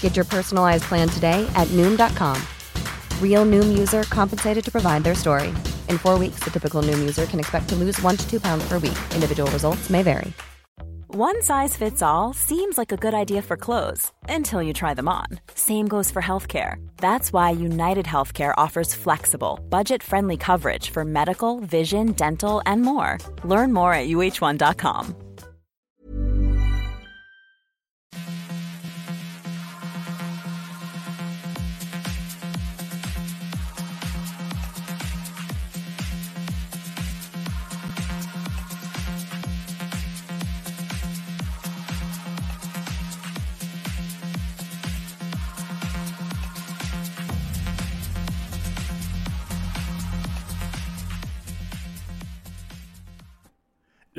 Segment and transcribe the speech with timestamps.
[0.00, 2.42] Get your personalized plan today at Noom.com.
[3.22, 5.50] Real Noom user compensated to provide their story.
[5.88, 8.66] In four weeks, the typical Noom user can expect to lose one to two pounds
[8.66, 8.98] per week.
[9.14, 10.32] Individual results may vary.
[11.14, 15.08] One size fits all seems like a good idea for clothes until you try them
[15.08, 15.24] on.
[15.54, 16.76] Same goes for healthcare.
[16.98, 23.16] That's why United Healthcare offers flexible, budget friendly coverage for medical, vision, dental, and more.
[23.42, 25.27] Learn more at uh1.com.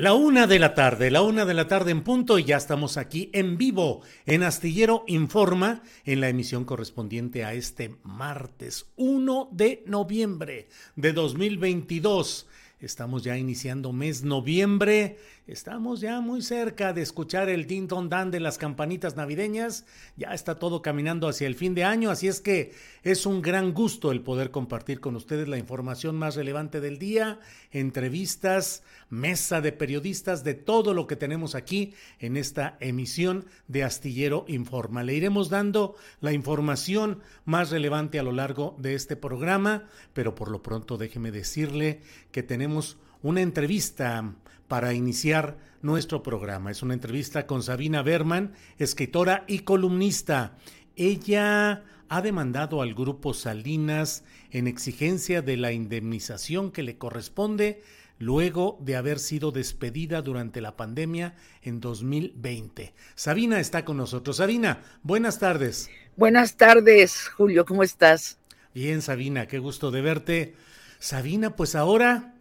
[0.00, 2.96] La una de la tarde, la una de la tarde en punto y ya estamos
[2.96, 9.84] aquí en vivo en Astillero Informa en la emisión correspondiente a este martes 1 de
[9.84, 12.48] noviembre de 2022.
[12.80, 15.18] Estamos ya iniciando mes noviembre
[15.50, 19.84] Estamos ya muy cerca de escuchar el din don dan de las campanitas navideñas.
[20.16, 23.74] Ya está todo caminando hacia el fin de año, así es que es un gran
[23.74, 27.40] gusto el poder compartir con ustedes la información más relevante del día,
[27.72, 34.44] entrevistas, mesa de periodistas, de todo lo que tenemos aquí en esta emisión de Astillero
[34.46, 35.02] Informa.
[35.02, 40.48] Le iremos dando la información más relevante a lo largo de este programa, pero por
[40.48, 44.32] lo pronto déjeme decirle que tenemos una entrevista
[44.70, 46.70] para iniciar nuestro programa.
[46.70, 50.56] Es una entrevista con Sabina Berman, escritora y columnista.
[50.94, 54.22] Ella ha demandado al grupo Salinas
[54.52, 57.82] en exigencia de la indemnización que le corresponde
[58.20, 62.94] luego de haber sido despedida durante la pandemia en 2020.
[63.16, 64.36] Sabina está con nosotros.
[64.36, 65.90] Sabina, buenas tardes.
[66.14, 68.38] Buenas tardes, Julio, ¿cómo estás?
[68.72, 70.54] Bien, Sabina, qué gusto de verte.
[71.00, 72.36] Sabina, pues ahora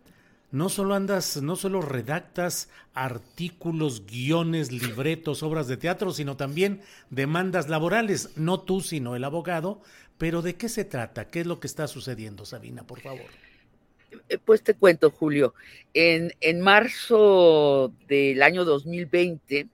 [0.52, 7.70] no solo andas, no solo redactas artículos, guiones, libretos, obras de teatro, sino también demandas
[7.70, 9.82] laborales, no tú, sino el abogado.
[10.18, 11.30] Pero ¿de qué se trata?
[11.30, 13.26] ¿Qué es lo que está sucediendo, Sabina, por favor?
[14.28, 15.54] Eh, pues te cuento, Julio.
[15.94, 19.68] En, en marzo del año 2020,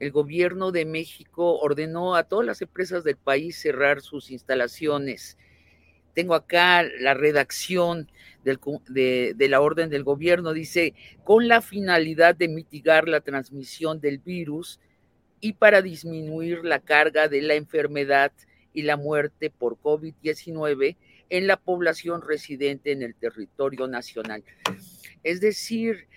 [0.00, 5.38] el gobierno de México ordenó a todas las empresas del país cerrar sus instalaciones.
[6.14, 8.10] Tengo acá la redacción
[8.44, 14.80] de, la orden del gobierno, dice, con la finalidad de mitigar la transmisión del virus
[15.40, 18.32] y para disminuir la carga de la enfermedad
[18.72, 20.96] y la muerte por COVID-19
[21.28, 24.42] en la población residente en el territorio nacional.
[25.22, 26.08] Es decir,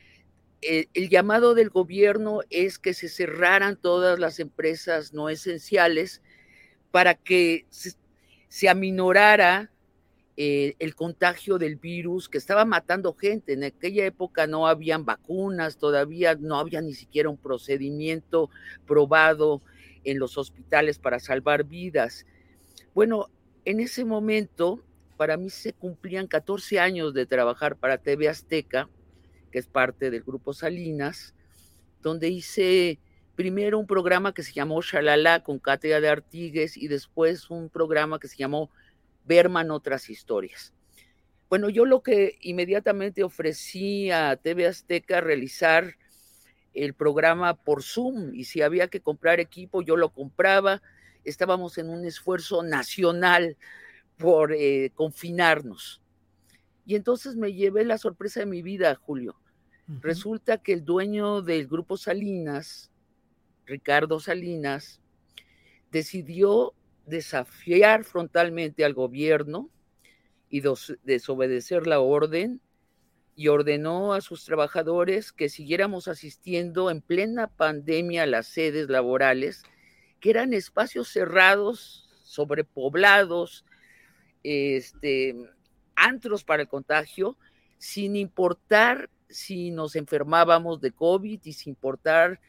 [0.62, 6.22] eh, el llamado del gobierno es que se cerraran todas las empresas no esenciales
[6.92, 9.73] para que se aminorara
[10.36, 13.54] eh, el contagio del virus que estaba matando gente.
[13.54, 18.50] En aquella época no habían vacunas, todavía no había ni siquiera un procedimiento
[18.88, 19.62] probado
[20.04, 22.26] en los hospitales para salvar vidas.
[22.96, 23.30] Bueno,
[23.66, 24.84] en ese momento,
[25.18, 28.90] para mí se cumplían 14 años de trabajar para TV Azteca,
[29.52, 31.36] que es parte del grupo Salinas,
[32.02, 33.00] donde hice
[33.36, 38.20] primero un programa que se llamó Shalala con Cátedra de Artigues y después un programa
[38.20, 38.70] que se llamó
[39.26, 40.74] Berman otras historias.
[41.50, 45.96] Bueno, yo lo que inmediatamente ofrecí a TV Azteca realizar
[46.74, 50.82] el programa por Zoom y si había que comprar equipo, yo lo compraba.
[51.24, 53.58] Estábamos en un esfuerzo nacional
[54.18, 56.02] por eh, confinarnos.
[56.86, 59.36] Y entonces me llevé la sorpresa de mi vida, Julio.
[60.02, 62.90] Resulta que el dueño del grupo Salinas,
[63.66, 65.02] Ricardo Salinas,
[65.92, 66.74] decidió
[67.06, 69.70] desafiar frontalmente al gobierno
[70.50, 70.62] y
[71.04, 72.62] desobedecer la orden
[73.36, 79.64] y ordenó a sus trabajadores que siguiéramos asistiendo en plena pandemia a las sedes laborales,
[80.20, 83.66] que eran espacios cerrados, sobrepoblados,
[84.44, 85.36] este,
[85.96, 87.38] antros para el contagio,
[87.78, 92.40] sin importar si nos enfermábamos de COVID y sin importar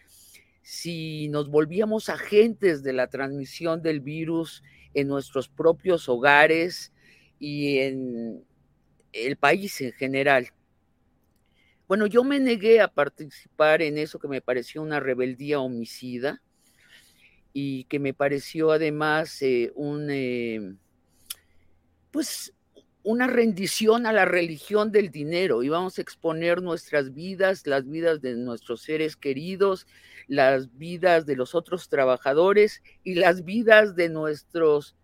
[0.64, 4.62] si nos volvíamos agentes de la transmisión del virus
[4.94, 6.90] en nuestros propios hogares
[7.38, 8.42] y en
[9.12, 10.48] el país en general.
[11.86, 16.40] Bueno, yo me negué a participar en eso que me pareció una rebeldía homicida
[17.52, 20.76] y que me pareció además eh, un, eh,
[22.10, 22.54] pues
[23.04, 25.62] una rendición a la religión del dinero.
[25.62, 29.86] Íbamos a exponer nuestras vidas, las vidas de nuestros seres queridos,
[30.26, 34.96] las vidas de los otros trabajadores y las vidas de nuestros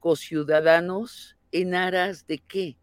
[0.00, 2.76] cociudadanos en aras de qué?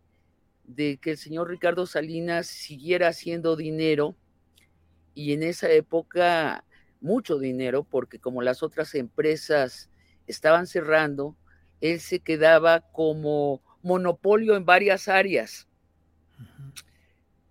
[0.64, 4.16] De que el señor Ricardo Salinas siguiera haciendo dinero
[5.14, 6.64] y en esa época
[7.02, 9.90] mucho dinero, porque como las otras empresas
[10.28, 11.36] estaban cerrando,
[11.82, 15.68] él se quedaba como monopolio en varias áreas.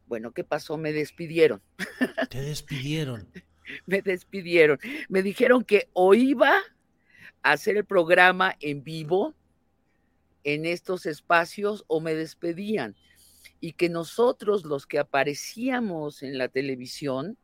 [0.07, 0.77] Bueno, ¿qué pasó?
[0.77, 1.63] Me despidieron.
[2.29, 3.29] Te despidieron.
[3.87, 4.79] me despidieron.
[5.09, 6.59] Me dijeron que o iba
[7.43, 9.35] a hacer el programa en vivo
[10.43, 12.97] en estos espacios o me despedían.
[13.61, 17.39] Y que nosotros, los que aparecíamos en la televisión,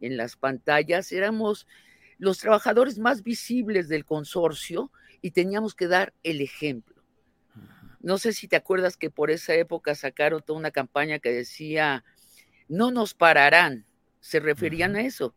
[0.00, 1.66] en las pantallas, éramos
[2.16, 6.95] los trabajadores más visibles del consorcio y teníamos que dar el ejemplo.
[8.06, 12.04] No sé si te acuerdas que por esa época sacaron toda una campaña que decía,
[12.68, 13.84] no nos pararán,
[14.20, 15.34] se referían a eso.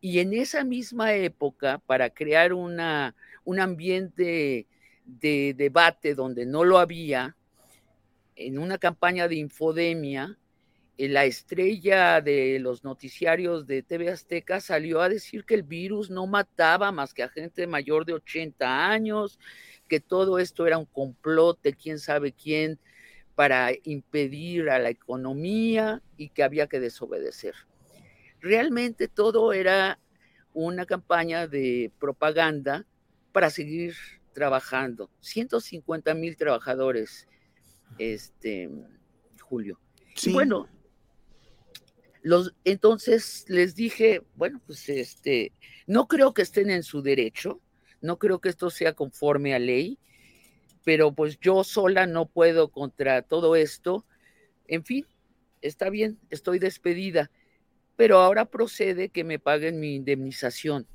[0.00, 4.68] Y en esa misma época, para crear una, un ambiente
[5.06, 7.34] de debate donde no lo había,
[8.36, 10.38] en una campaña de infodemia,
[10.98, 16.10] eh, la estrella de los noticiarios de TV Azteca salió a decir que el virus
[16.10, 19.40] no mataba más que a gente mayor de 80 años,
[19.88, 22.78] que todo esto era un complot de quién sabe quién
[23.34, 27.54] para impedir a la economía y que había que desobedecer.
[28.40, 29.98] Realmente todo era
[30.52, 32.84] una campaña de propaganda
[33.32, 33.94] para seguir
[34.32, 35.10] trabajando.
[35.20, 37.28] 150 mil trabajadores,
[37.98, 38.70] este,
[39.40, 39.80] Julio.
[40.22, 40.68] Y bueno,
[42.22, 45.52] los, entonces les dije, bueno, pues este,
[45.86, 47.60] no creo que estén en su derecho,
[48.00, 49.98] no creo que esto sea conforme a ley,
[50.84, 54.04] pero pues yo sola no puedo contra todo esto.
[54.66, 55.06] En fin,
[55.60, 57.30] está bien, estoy despedida,
[57.96, 60.86] pero ahora procede que me paguen mi indemnización.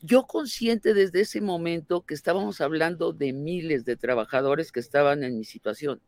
[0.00, 5.38] Yo consciente desde ese momento que estábamos hablando de miles de trabajadores que estaban en
[5.38, 6.00] mi situación.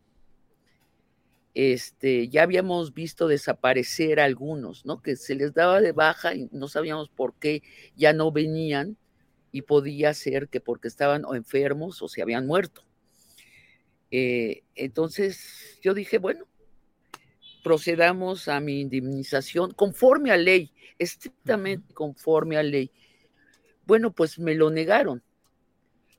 [1.55, 5.00] Este, ya habíamos visto desaparecer algunos, ¿no?
[5.00, 7.62] Que se les daba de baja y no sabíamos por qué
[7.94, 8.96] ya no venían
[9.55, 12.85] y podía ser que porque estaban o enfermos o se habían muerto.
[14.11, 16.49] Eh, entonces yo dije, bueno,
[17.62, 22.91] procedamos a mi indemnización conforme a ley, estrictamente conforme a ley.
[23.87, 25.23] Bueno, pues me lo negaron.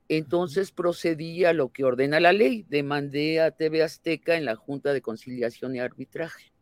[0.08, 4.94] Entonces procedí a lo que ordena la ley, demandé a TV Azteca en la Junta
[4.94, 6.54] de Conciliación y Arbitraje.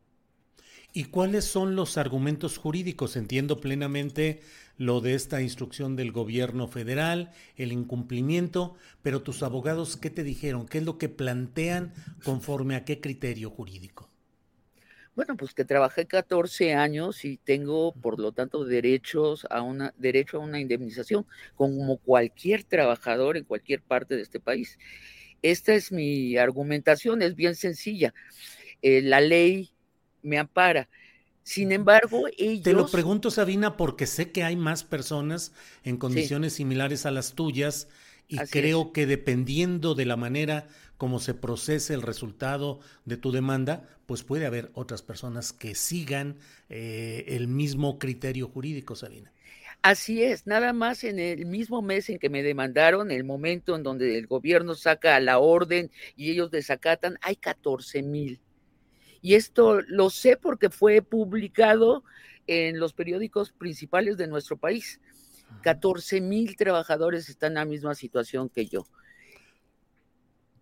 [0.96, 3.16] ¿Y cuáles son los argumentos jurídicos?
[3.16, 4.42] Entiendo plenamente
[4.78, 10.68] lo de esta instrucción del gobierno federal, el incumplimiento, pero tus abogados, ¿qué te dijeron?
[10.68, 11.94] ¿Qué es lo que plantean
[12.24, 14.12] conforme a qué criterio jurídico?
[15.16, 20.38] Bueno, pues que trabajé 14 años y tengo, por lo tanto, derechos a una, derecho
[20.38, 21.26] a una indemnización,
[21.56, 24.78] como cualquier trabajador en cualquier parte de este país.
[25.42, 28.14] Esta es mi argumentación, es bien sencilla.
[28.84, 29.73] Eh, la ley
[30.24, 30.90] me ampara.
[31.44, 32.64] Sin embargo, ellos...
[32.64, 35.52] Te lo pregunto, Sabina, porque sé que hay más personas
[35.84, 37.90] en condiciones similares a las tuyas
[38.28, 43.90] y creo que dependiendo de la manera como se procese el resultado de tu demanda,
[44.06, 46.38] pues puede haber otras personas que sigan
[46.70, 49.34] eh, el mismo criterio jurídico, Sabina.
[49.82, 53.84] Así es, nada más en el mismo mes en que me demandaron, el momento en
[53.84, 58.40] donde el gobierno saca la orden y ellos desacatan, hay 14 mil
[59.24, 62.04] y esto lo sé porque fue publicado
[62.46, 65.00] en los periódicos principales de nuestro país.
[65.62, 68.86] 14 mil trabajadores están en la misma situación que yo.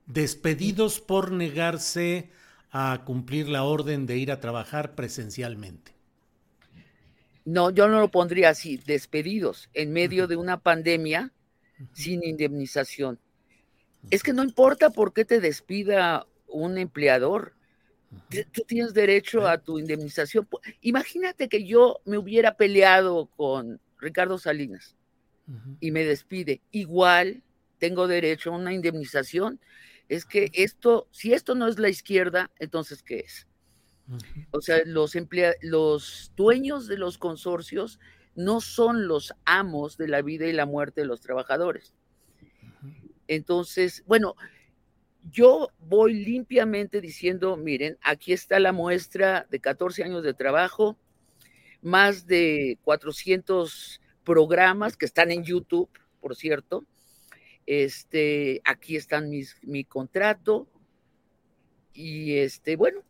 [0.05, 2.29] Despedidos por negarse
[2.69, 5.93] a cumplir la orden de ir a trabajar presencialmente.
[7.43, 11.33] No, yo no lo pondría así, despedidos en medio de una pandemia
[11.93, 13.17] sin indemnización.
[14.11, 17.55] Es que no importa por qué te despida un empleador,
[18.51, 20.47] Tú tienes derecho a tu indemnización.
[20.81, 24.95] Imagínate que yo me hubiera peleado con Ricardo Salinas
[25.79, 26.61] y me despide.
[26.71, 27.41] Igual
[27.77, 29.59] tengo derecho a una indemnización.
[30.09, 33.47] Es que esto, si esto no es la izquierda, entonces ¿qué es?
[34.51, 35.15] O sea, los,
[35.61, 37.99] los dueños de los consorcios
[38.35, 41.93] no son los amos de la vida y la muerte de los trabajadores.
[43.27, 44.35] Entonces, bueno,
[45.29, 50.97] yo voy limpiamente diciendo, miren, aquí está la muestra de 14 años de trabajo,
[51.81, 56.85] más de 400 programas que están en YouTube, por cierto.
[57.65, 60.67] Este, aquí están mis, mi contrato
[61.93, 63.03] y este, bueno,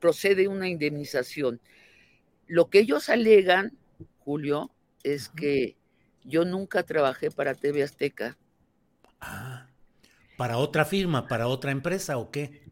[0.00, 1.60] procede una indemnización.
[2.46, 3.76] Lo que ellos alegan,
[4.18, 4.70] Julio,
[5.02, 5.76] es que
[6.24, 8.36] yo nunca trabajé para TV Azteca.
[9.20, 9.68] Ah,
[10.36, 12.62] ¿para otra firma, para otra empresa o qué?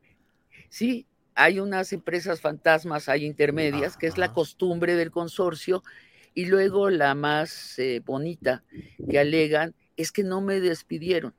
[0.69, 5.83] Sí, hay unas empresas fantasmas, hay intermedias, que es la costumbre del consorcio,
[6.35, 8.65] y luego la más eh, bonita
[9.09, 11.35] que alegan es que no me despidieron,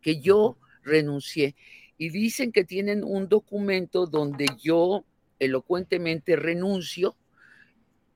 [0.00, 1.56] que yo renuncié.
[1.98, 5.04] Y dicen que tienen un documento donde yo
[5.38, 7.16] elocuentemente renuncio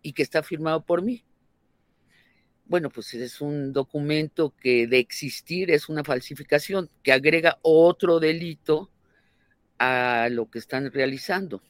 [0.03, 1.25] y que está firmado por mí.
[2.71, 8.93] Bueno, pues es un documento que de existir es una falsificación, que agrega otro delito
[9.81, 11.61] a lo que están realizando.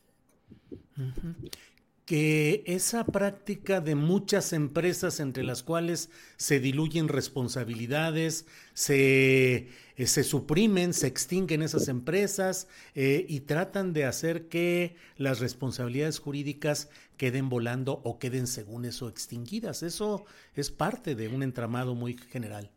[2.04, 10.22] Que esa práctica de muchas empresas entre las cuales se diluyen responsabilidades, se, eh, se
[10.22, 16.90] suprimen, se extinguen esas empresas eh, y tratan de hacer que las responsabilidades jurídicas
[17.20, 19.82] queden volando o queden según eso extinguidas.
[19.82, 20.24] Eso
[20.54, 22.70] es parte de un entramado muy general.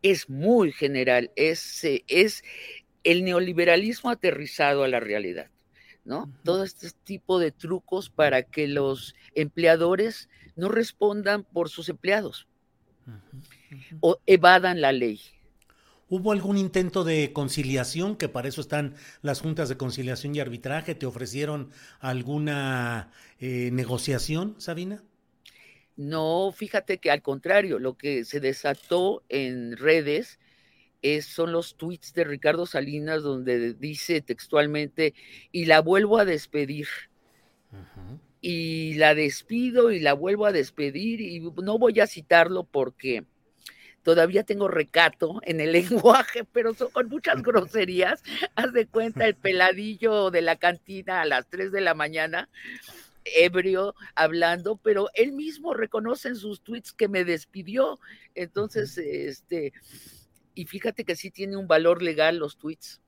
[0.00, 2.44] Es muy general, es, eh, es
[3.02, 5.50] el neoliberalismo aterrizado a la realidad,
[6.04, 6.32] ¿no?
[6.44, 12.46] Todo este tipo de trucos para que los empleadores no respondan por sus empleados
[13.98, 15.20] o evadan la ley.
[16.08, 20.94] ¿Hubo algún intento de conciliación, que para eso están las juntas de conciliación y arbitraje?
[20.94, 21.70] ¿Te ofrecieron
[22.00, 25.02] alguna eh, negociación, Sabina?
[25.96, 30.38] No, fíjate que al contrario, lo que se desató en redes
[31.22, 35.14] son los tweets de Ricardo Salinas donde dice textualmente,
[35.52, 36.88] y la vuelvo a despedir.
[38.40, 43.24] Y la despido y la vuelvo a despedir y no voy a citarlo porque
[44.04, 45.72] todavía tengo recato en el
[46.22, 48.22] lenguaje, pero son con muchas groserías.
[48.54, 52.48] Haz de cuenta el peladillo de la cantina a las 3 de la mañana,
[53.24, 57.98] ebrio, hablando, pero él mismo reconoce en sus tweets que me despidió.
[58.34, 59.72] Entonces, este,
[60.54, 63.00] y fíjate que sí tiene un valor legal los tweets.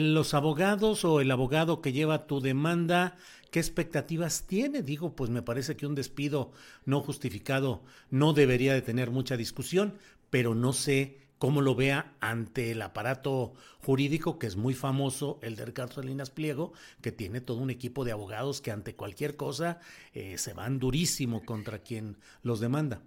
[0.00, 3.16] los abogados o el abogado que lleva tu demanda,
[3.50, 4.82] ¿qué expectativas tiene?
[4.82, 6.52] Digo, pues me parece que un despido
[6.84, 9.94] no justificado no debería de tener mucha discusión,
[10.30, 15.56] pero no sé cómo lo vea ante el aparato jurídico que es muy famoso, el
[15.56, 19.80] de Ricardo Salinas Pliego, que tiene todo un equipo de abogados que ante cualquier cosa
[20.12, 23.02] eh, se van durísimo contra quien los demanda.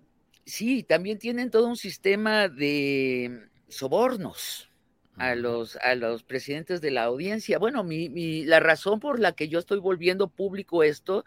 [0.45, 4.70] Sí, también tienen todo un sistema de sobornos
[5.17, 7.59] a los, a los presidentes de la audiencia.
[7.59, 11.25] Bueno, mi, la razón por la que yo estoy volviendo público esto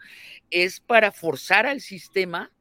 [0.51, 2.51] es para forzar al sistema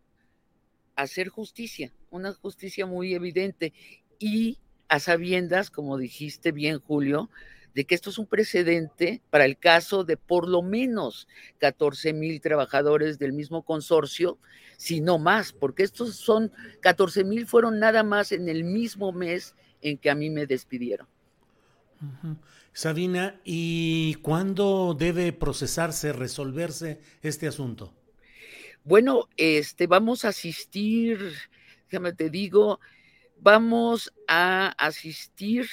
[0.97, 3.73] a hacer justicia, una justicia muy evidente
[4.19, 7.31] y a sabiendas, como dijiste bien, Julio,
[7.75, 11.27] de que esto es un precedente para el caso de por lo menos
[11.59, 14.39] 14 mil trabajadores del mismo consorcio,
[14.77, 19.57] si no más, porque estos son 14 mil fueron nada más en el mismo mes
[19.83, 21.09] en que a mí me despidieron.
[22.73, 27.95] Sabina, ¿y cuándo debe procesarse, resolverse este asunto?
[28.83, 31.19] Bueno, este, vamos a asistir,
[31.89, 32.81] déjame te digo,
[33.41, 35.69] vamos a asistir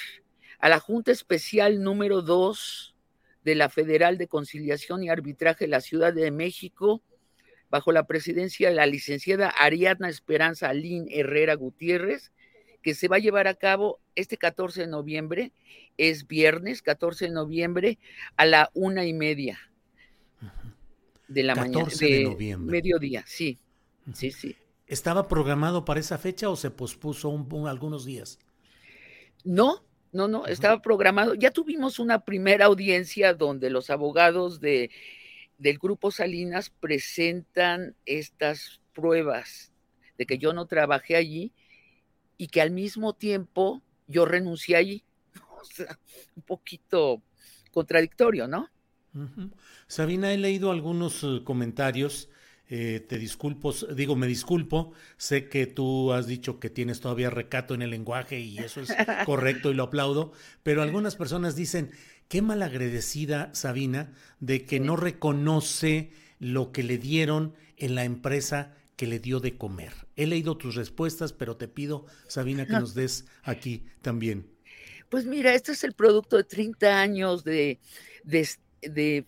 [0.58, 2.94] a la Junta Especial número 2
[3.44, 7.02] de la Federal de Conciliación y Arbitraje de la Ciudad de México,
[7.68, 12.30] bajo la presidencia de la licenciada Ariadna Esperanza Alín Herrera Gutiérrez,
[12.82, 15.52] que se va a llevar a cabo este 14 de noviembre,
[15.96, 17.98] es viernes 14 de noviembre
[18.36, 19.58] a la una y media
[21.28, 21.88] de la mañana.
[21.98, 22.72] De, noviembre.
[22.72, 23.58] Mediodía, sí.
[24.12, 24.56] Sí, sí.
[24.86, 27.30] ¿Estaba programado para esa fecha o se pospuso
[27.66, 28.38] algunos días?
[29.44, 31.34] No, no, no, estaba programado.
[31.34, 34.90] Ya tuvimos una primera audiencia donde los abogados de,
[35.58, 39.72] del Grupo Salinas presentan estas pruebas
[40.18, 41.52] de que yo no trabajé allí
[42.42, 45.04] y que al mismo tiempo yo renuncié allí.
[45.62, 45.96] O sea,
[46.34, 47.22] un poquito
[47.70, 48.68] contradictorio, ¿no?
[49.86, 52.28] Sabina, he leído algunos eh, comentarios
[52.68, 57.74] eh, te disculpo, digo, me disculpo, sé que tú has dicho que tienes todavía recato
[57.74, 58.92] en el lenguaje y eso es
[59.26, 60.32] correcto y lo aplaudo,
[60.64, 61.92] pero algunas personas dicen,
[62.26, 69.08] qué malagradecida Sabina de que no reconoce lo que le dieron en la empresa que
[69.08, 69.92] le dio de comer?
[70.14, 74.48] He leído tus respuestas, pero te pido, Sabina, que nos des aquí también.
[75.08, 77.80] Pues mira, este es el producto de 30 años de,
[78.22, 79.26] de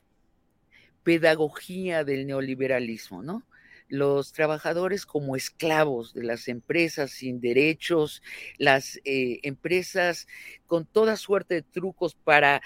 [1.02, 3.42] pedagogía del neoliberalismo, ¿no?
[3.88, 8.22] los trabajadores como esclavos de las empresas sin derechos,
[8.58, 10.28] las eh, empresas
[10.68, 12.62] con toda suerte de trucos para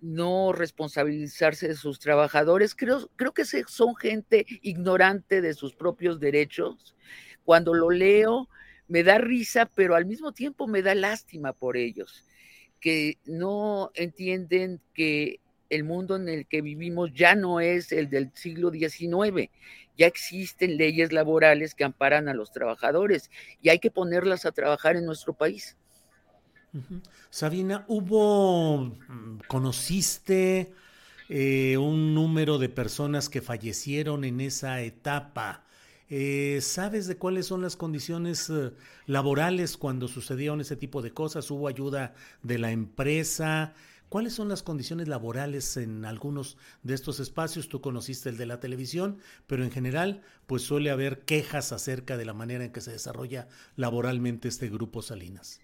[0.00, 2.74] no responsabilizarse de sus trabajadores.
[2.74, 6.94] Creo, creo que son gente ignorante de sus propios derechos.
[7.44, 8.48] Cuando lo leo,
[8.88, 12.24] me da risa, pero al mismo tiempo me da lástima por ellos,
[12.80, 18.30] que no entienden que el mundo en el que vivimos ya no es el del
[18.34, 19.50] siglo XIX,
[19.96, 23.30] ya existen leyes laborales que amparan a los trabajadores
[23.60, 25.76] y hay que ponerlas a trabajar en nuestro país.
[27.30, 30.72] Sabina, ¿hubo, mm, conociste
[31.28, 35.64] eh, un número de personas que fallecieron en esa etapa?
[36.08, 38.72] Eh, ¿Sabes de cuáles son las condiciones eh,
[39.06, 41.50] laborales cuando sucedieron ese tipo de cosas?
[41.50, 43.74] ¿Hubo ayuda de la empresa?
[44.08, 47.68] ¿Cuáles son las condiciones laborales en algunos de estos espacios?
[47.68, 49.18] Tú conociste el de la televisión,
[49.48, 53.48] pero en general, pues suele haber quejas acerca de la manera en que se desarrolla
[53.74, 55.60] laboralmente este grupo Salinas.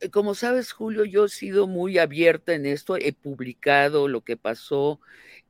[0.00, 4.36] Eh, como sabes, Julio, yo he sido muy abierta en esto, he publicado lo que
[4.36, 5.00] pasó,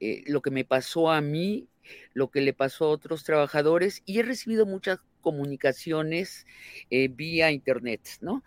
[0.01, 1.69] eh, lo que me pasó a mí,
[2.15, 6.47] lo que le pasó a otros trabajadores y he recibido muchas comunicaciones
[6.91, 8.45] eh, vía internet, ¿no?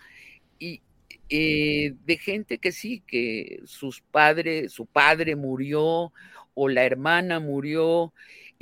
[0.60, 0.82] Y,
[1.30, 6.12] de gente que sí, que sus padres, su padre murió
[6.56, 8.14] o la hermana murió.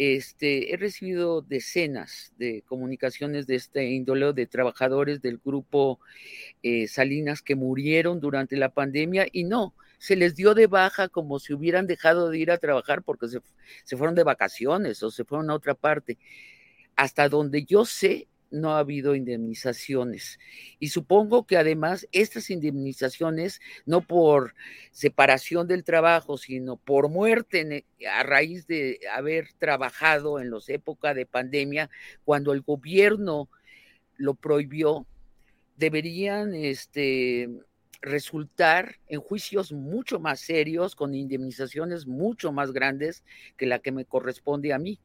[0.02, 6.00] Este, he recibido decenas de comunicaciones de este índole de trabajadores del grupo
[6.64, 11.38] eh, Salinas que murieron durante la pandemia y no, se les dio de baja como
[11.40, 13.42] si hubieran dejado de ir a trabajar porque se,
[13.84, 16.18] se fueron de vacaciones o se fueron a otra parte.
[16.96, 20.40] Hasta donde yo sé, no ha habido indemnizaciones.
[20.80, 24.56] Y supongo que además estas indemnizaciones, no por
[24.92, 31.26] separación del trabajo, sino por muerte a raíz de haber trabajado en los épocas de
[31.26, 31.90] pandemia,
[32.24, 33.50] cuando el gobierno
[34.18, 35.06] lo prohibió,
[35.78, 37.50] deberían este,
[38.02, 43.24] resultar en juicios mucho más serios, con indemnizaciones mucho más grandes
[43.58, 45.00] que la que me corresponde a mí.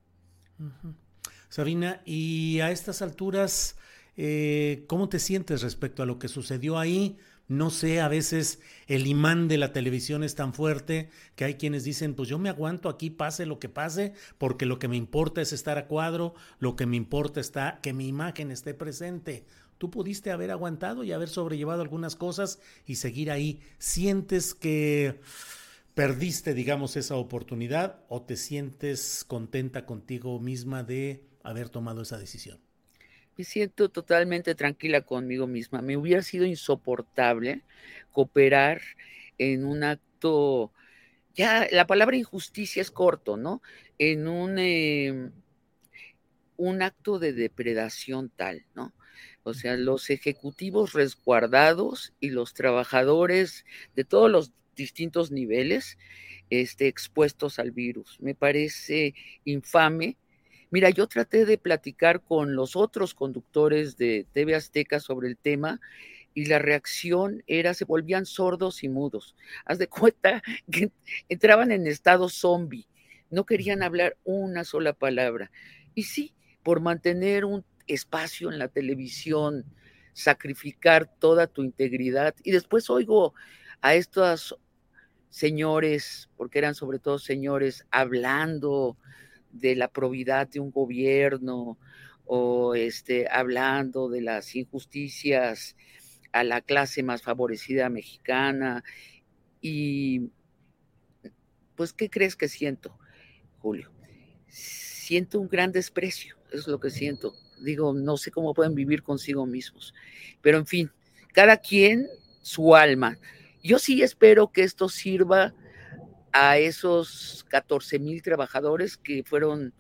[1.55, 3.77] Sabina, y a estas alturas,
[4.17, 7.17] eh, ¿cómo te sientes respecto a lo que sucedió ahí?
[7.47, 11.85] No sé, a veces el imán de la televisión es tan fuerte que hay quienes
[11.85, 15.43] dicen, pues yo me aguanto aquí, pase lo que pase, porque lo que me importa
[15.43, 19.45] es estar a cuadro, lo que me importa está que mi imagen esté presente.
[19.79, 23.61] Tú pudiste haber aguantado y haber sobrellevado algunas cosas y seguir ahí.
[23.79, 25.21] ¿Sientes que
[25.95, 32.59] perdiste, digamos, esa oportunidad o te sientes contenta contigo misma de haber tomado esa decisión?
[33.37, 35.83] Me siento totalmente tranquila conmigo misma.
[35.83, 37.63] Me hubiera sido insoportable
[38.13, 38.81] cooperar
[39.39, 40.73] en un acto,
[41.35, 43.61] ya la palabra injusticia es corto, ¿no?
[43.99, 45.33] En un, em,
[46.57, 48.93] un acto de depredación tal, ¿no?
[49.43, 55.99] O sea, los ejecutivos resguardados y los trabajadores de todos los distintos niveles
[56.51, 58.21] este, expuestos al virus.
[58.21, 60.17] Me parece infame
[60.75, 65.81] Mira, yo traté de platicar con los otros conductores de TV Azteca sobre el tema
[66.35, 69.37] y la reacción era, se volvían sordos y mudos.
[69.67, 70.91] Haz de cuenta que
[71.29, 72.89] entraban en estado zombie,
[73.31, 75.53] no querían hablar una sola palabra.
[75.95, 76.35] Y sí,
[76.65, 79.65] por mantener un espacio en la televisión,
[80.13, 82.35] sacrificar toda tu integridad.
[82.43, 83.33] Y después oigo
[83.81, 84.59] a estos
[85.31, 88.97] señores, porque eran sobre todo señores, hablando
[89.55, 91.79] de la probidad de un gobierno
[92.27, 95.77] o este, hablando de las injusticias
[96.33, 98.83] a la clase más favorecida mexicana.
[99.61, 100.31] Y
[101.77, 102.99] pues, ¿qué crees que siento,
[103.61, 103.91] Julio?
[104.49, 107.35] Siento un gran desprecio, es lo que siento.
[107.63, 109.95] Digo, no sé cómo pueden vivir consigo mismos.
[110.43, 110.91] Pero en fin,
[111.33, 112.09] cada quien
[112.43, 113.19] su alma.
[113.63, 115.55] Yo sí espero que esto sirva
[116.37, 119.73] a esos 14 mil trabajadores que fueron,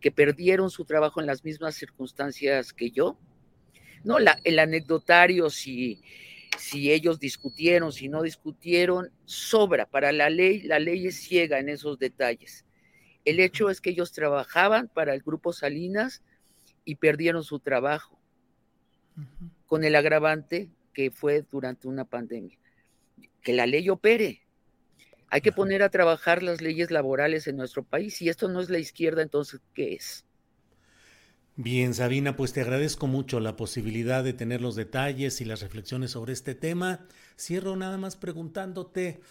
[0.00, 3.16] que perdieron su trabajo en las mismas circunstancias que yo.
[4.02, 6.02] No, la, el anecdotario, si,
[6.58, 9.86] si ellos discutieron, si no discutieron, sobra.
[9.86, 12.64] Para la ley, la ley es ciega en esos detalles.
[13.24, 16.24] El hecho es que ellos trabajaban para el grupo Salinas
[16.84, 18.18] y perdieron su trabajo,
[19.66, 22.58] con el agravante que fue durante una pandemia.
[23.42, 24.43] Que la ley opere,
[25.34, 28.14] hay que poner a trabajar las leyes laborales en nuestro país.
[28.14, 30.24] Si esto no es la izquierda, entonces, ¿qué es?
[31.56, 36.12] Bien, Sabina, pues te agradezco mucho la posibilidad de tener los detalles y las reflexiones
[36.12, 37.04] sobre este tema.
[37.36, 39.22] Cierro nada más preguntándote,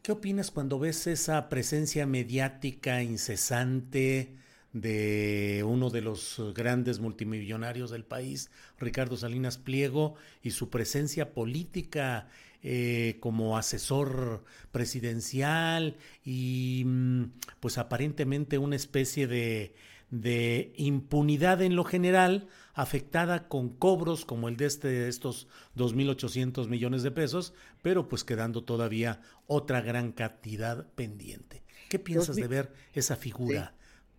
[0.00, 4.34] ¿qué opinas cuando ves esa presencia mediática incesante
[4.72, 12.30] de uno de los grandes multimillonarios del país, Ricardo Salinas Pliego, y su presencia política
[12.62, 17.24] eh, como asesor presidencial y mm,
[17.60, 19.74] pues aparentemente una especie de
[20.12, 26.68] de impunidad en lo general, afectada con cobros como el de, este, de estos 2.800
[26.68, 31.64] millones de pesos, pero pues quedando todavía otra gran cantidad pendiente.
[31.88, 33.74] ¿Qué piensas de ver esa figura?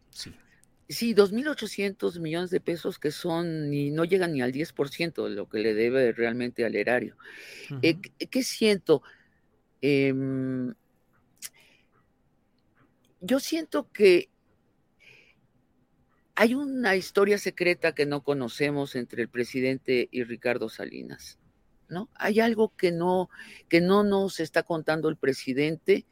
[0.10, 0.32] Sí.
[0.32, 0.36] Sí,
[0.93, 5.60] 2.800 millones de pesos que son y no llegan ni al 10% de lo que
[5.60, 7.17] le debe realmente al erario.
[7.82, 9.01] Eh, ¿Qué siento?
[9.82, 10.73] Em,
[13.21, 14.29] yo siento que
[16.36, 21.38] hay una historia secreta que no conocemos entre el presidente y Ricardo Salinas,
[21.89, 22.10] ¿no?
[22.15, 23.29] Hay algo que no,
[23.69, 26.06] que no nos está contando el presidente.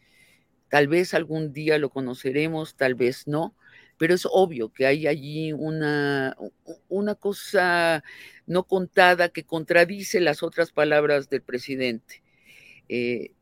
[0.70, 3.56] Tal vez algún día lo conoceremos, tal vez no,
[4.02, 6.36] pero es obvio que hay allí una,
[6.90, 8.04] una cosa
[8.48, 12.24] no contada que contradice las otras palabras del presidente.
[12.90, 13.34] Eh,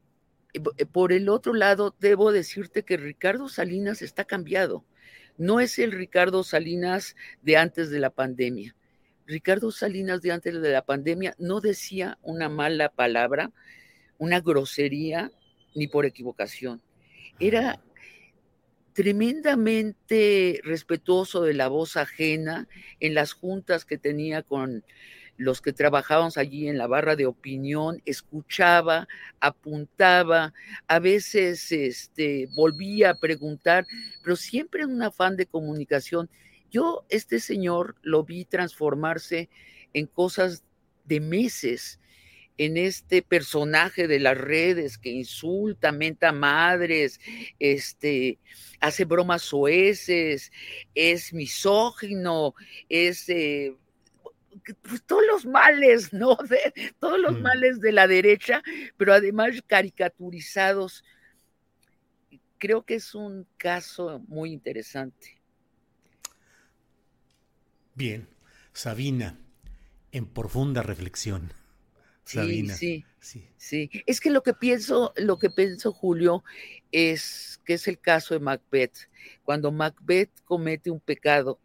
[0.92, 4.84] por el otro lado, debo decirte que Ricardo Salinas está cambiado
[5.38, 8.76] no es el Ricardo Salinas de antes de la pandemia.
[9.26, 13.54] Ricardo Salinas de antes de la pandemia no decía una mala palabra,
[14.18, 15.32] una grosería,
[15.76, 16.82] ni por equivocación.
[17.40, 17.82] Era
[19.00, 22.68] tremendamente respetuoso de la voz ajena
[23.00, 24.84] en las juntas que tenía con
[25.38, 29.08] los que trabajábamos allí en la barra de opinión, escuchaba,
[29.40, 30.54] apuntaba,
[30.90, 33.86] a veces este, volvía a preguntar,
[34.22, 36.30] pero siempre en un afán de comunicación.
[36.70, 39.48] Yo, este señor, lo vi transformarse
[39.94, 40.66] en cosas
[41.06, 42.02] de meses,
[42.60, 47.22] en este personaje de las redes que insulta, menta madres,
[47.58, 48.38] este,
[48.82, 50.52] hace bromas soeces,
[50.94, 52.54] es misógino,
[52.90, 53.74] es eh,
[54.82, 56.36] pues, todos los males, ¿no?
[56.50, 57.42] De, todos los mm.
[57.42, 58.62] males de la derecha,
[58.98, 61.06] pero además caricaturizados.
[62.58, 65.40] Creo que es un caso muy interesante.
[67.96, 68.28] Bien,
[68.74, 69.40] Sabina,
[70.12, 71.54] en profunda reflexión.
[72.30, 72.76] Sabina.
[72.76, 76.44] Sí, sí, sí, Es que lo que pienso, lo que pienso, Julio,
[76.92, 79.10] es que es el caso de Macbeth.
[79.44, 81.60] Cuando Macbeth comete un pecado,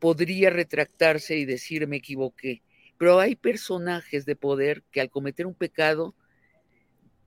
[0.00, 2.62] podría retractarse y decir me equivoqué.
[2.98, 6.14] Pero hay personajes de poder que al cometer un pecado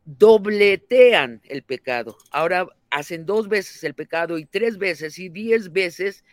[0.06, 2.18] dobletean el pecado.
[2.32, 6.24] Ahora hacen dos veces el pecado y tres veces y diez veces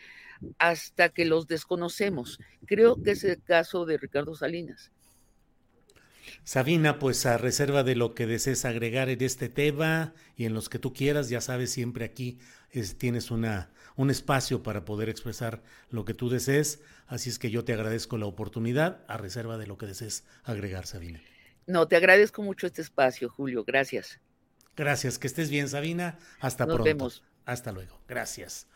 [0.57, 2.39] hasta que los desconocemos.
[2.65, 4.91] Creo que es el caso de Ricardo Salinas.
[6.43, 10.69] Sabina, pues a reserva de lo que desees agregar en este tema y en los
[10.69, 12.39] que tú quieras, ya sabes, siempre aquí
[12.97, 16.81] tienes una, un espacio para poder expresar lo que tú desees.
[17.07, 20.85] Así es que yo te agradezco la oportunidad a reserva de lo que desees agregar,
[20.85, 21.21] Sabina.
[21.67, 23.63] No, te agradezco mucho este espacio, Julio.
[23.63, 24.19] Gracias.
[24.75, 26.19] Gracias, que estés bien, Sabina.
[26.39, 26.83] Hasta Nos pronto.
[26.83, 27.23] Vemos.
[27.45, 27.99] Hasta luego.
[28.07, 28.67] Gracias.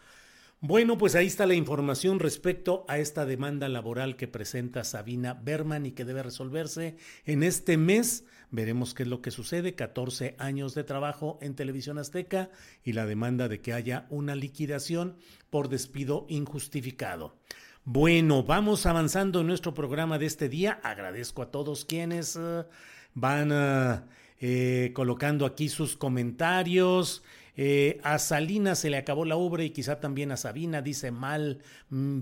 [0.61, 5.85] Bueno, pues ahí está la información respecto a esta demanda laboral que presenta Sabina Berman
[5.85, 8.25] y que debe resolverse en este mes.
[8.51, 9.75] Veremos qué es lo que sucede.
[9.75, 12.49] 14 años de trabajo en Televisión Azteca
[12.83, 15.15] y la demanda de que haya una liquidación
[15.49, 17.37] por despido injustificado.
[17.85, 20.81] Bueno, vamos avanzando en nuestro programa de este día.
[20.83, 22.65] Agradezco a todos quienes eh,
[23.13, 24.01] van eh,
[24.41, 27.23] eh, colocando aquí sus comentarios.
[27.61, 31.59] Eh, a Salinas se le acabó la obra y quizá también a Sabina, dice Mal
[31.89, 32.21] mm,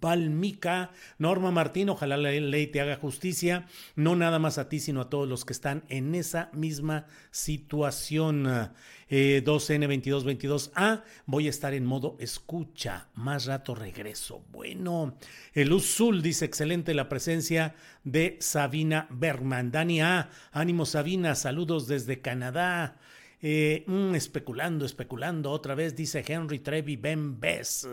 [0.00, 0.92] Valmica.
[1.18, 5.10] Norma Martín, ojalá la ley te haga justicia, no nada más a ti, sino a
[5.10, 8.70] todos los que están en esa misma situación.
[9.10, 14.44] 2N2222A, eh, voy a estar en modo escucha, más rato regreso.
[14.52, 15.18] Bueno,
[15.54, 19.72] el Uzul dice excelente la presencia de Sabina Bergman.
[19.72, 22.96] Dani A, ánimo Sabina, saludos desde Canadá.
[23.44, 25.50] Eh, mm, especulando, especulando.
[25.50, 27.88] Otra vez dice Henry Trevi Ben Bess.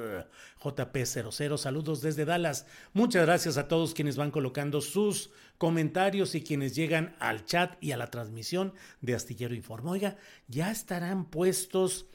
[0.62, 1.58] JP00.
[1.58, 2.68] Saludos desde Dallas.
[2.94, 7.94] Muchas gracias a todos quienes van colocando sus comentarios y quienes llegan al chat y
[7.94, 9.90] a la transmisión de Astillero Informa.
[9.92, 12.06] Oiga, ya estarán puestos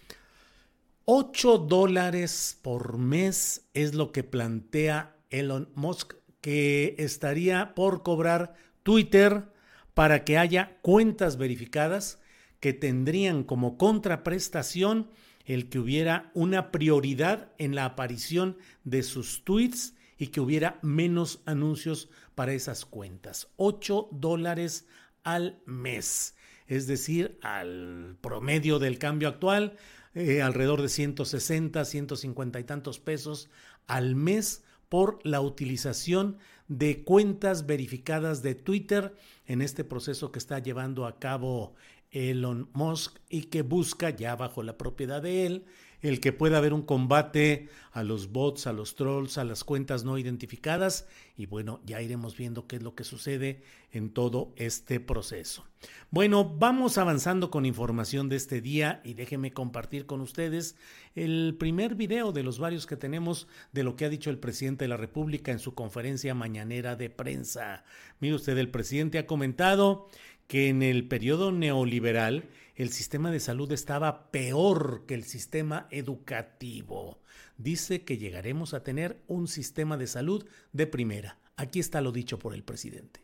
[1.05, 9.53] 8 dólares por mes, es lo que plantea Elon Musk, que estaría por cobrar Twitter
[9.92, 12.20] para que haya cuentas verificadas
[12.64, 15.11] que tendrían como contraprestación
[15.44, 21.42] el que hubiera una prioridad en la aparición de sus tweets y que hubiera menos
[21.44, 23.48] anuncios para esas cuentas.
[23.57, 24.87] 8 dólares
[25.24, 29.77] al mes, es decir, al promedio del cambio actual,
[30.14, 33.50] eh, alrededor de 160, 150 y tantos pesos
[33.87, 39.14] al mes por la utilización de cuentas verificadas de Twitter
[39.46, 41.74] en este proceso que está llevando a cabo
[42.14, 45.66] Elon Musk y que busca ya bajo la propiedad de él
[46.05, 50.05] el que pueda haber un combate a los bots, a los trolls, a las cuentas
[50.05, 55.00] no identificadas y bueno, ya iremos viendo qué es lo que sucede en todo este
[55.00, 55.64] proceso.
[56.11, 60.77] Bueno, vamos avanzando con información de este día y déjenme compartir con ustedes
[61.14, 64.85] el primer video de los varios que tenemos de lo que ha dicho el presidente
[64.85, 67.83] de la República en su conferencia mañanera de prensa.
[68.20, 70.07] Mire usted, el presidente ha comentado
[70.46, 77.20] que en el periodo neoliberal el sistema de salud estaba peor que el sistema educativo.
[77.57, 81.38] Dice que llegaremos a tener un sistema de salud de primera.
[81.57, 83.20] Aquí está lo dicho por el presidente.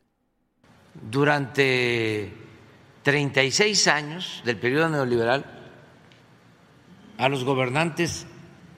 [1.11, 2.33] Durante
[3.03, 5.45] 36 años del periodo neoliberal,
[7.19, 8.27] a los gobernantes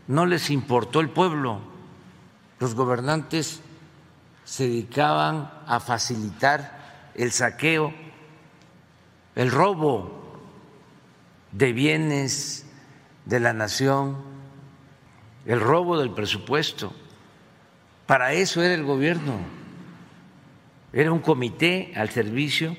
[0.09, 1.61] no les importó el pueblo.
[2.59, 3.61] Los gobernantes
[4.45, 7.95] se dedicaban a facilitar el saqueo,
[9.35, 10.23] el robo
[11.53, 12.67] de bienes
[13.25, 14.17] de la nación,
[15.47, 16.93] el robo del presupuesto.
[18.07, 19.39] Para eso era el gobierno.
[20.93, 22.77] Era un comité al servicio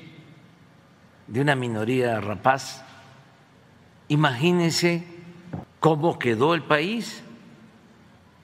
[1.26, 2.84] de una minoría rapaz.
[4.08, 5.04] Imagínense
[5.80, 7.22] cómo quedó el país,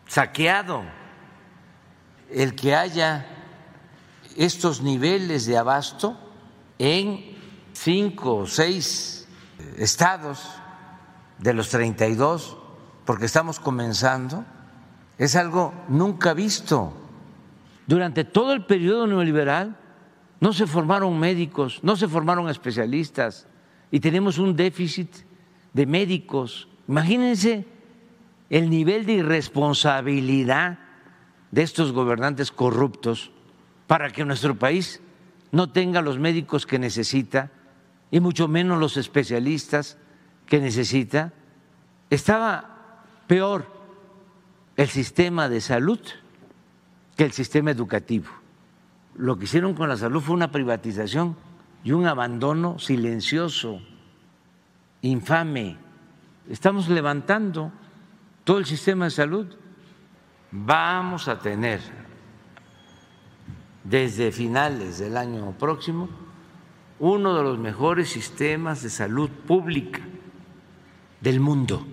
[0.06, 0.82] saqueado.
[2.30, 3.26] El que haya
[4.36, 6.18] estos niveles de abasto
[6.78, 7.29] en
[7.72, 9.26] cinco o seis
[9.76, 10.60] estados
[11.38, 12.56] de los 32,
[13.04, 14.44] porque estamos comenzando,
[15.18, 16.92] es algo nunca visto.
[17.86, 19.76] Durante todo el periodo neoliberal
[20.40, 23.46] no se formaron médicos, no se formaron especialistas
[23.90, 25.10] y tenemos un déficit
[25.72, 26.68] de médicos.
[26.88, 27.66] Imagínense
[28.48, 30.78] el nivel de irresponsabilidad
[31.50, 33.32] de estos gobernantes corruptos
[33.86, 35.00] para que nuestro país
[35.52, 37.50] no tenga los médicos que necesita
[38.10, 39.96] y mucho menos los especialistas
[40.46, 41.32] que necesita.
[42.10, 43.66] Estaba peor
[44.76, 46.00] el sistema de salud
[47.16, 48.28] que el sistema educativo.
[49.16, 51.36] Lo que hicieron con la salud fue una privatización
[51.84, 53.80] y un abandono silencioso,
[55.02, 55.76] infame.
[56.48, 57.72] Estamos levantando
[58.44, 59.46] todo el sistema de salud.
[60.50, 61.80] Vamos a tener
[63.84, 66.08] desde finales del año próximo
[67.00, 70.06] uno de los mejores sistemas de salud pública
[71.22, 71.86] del mundo.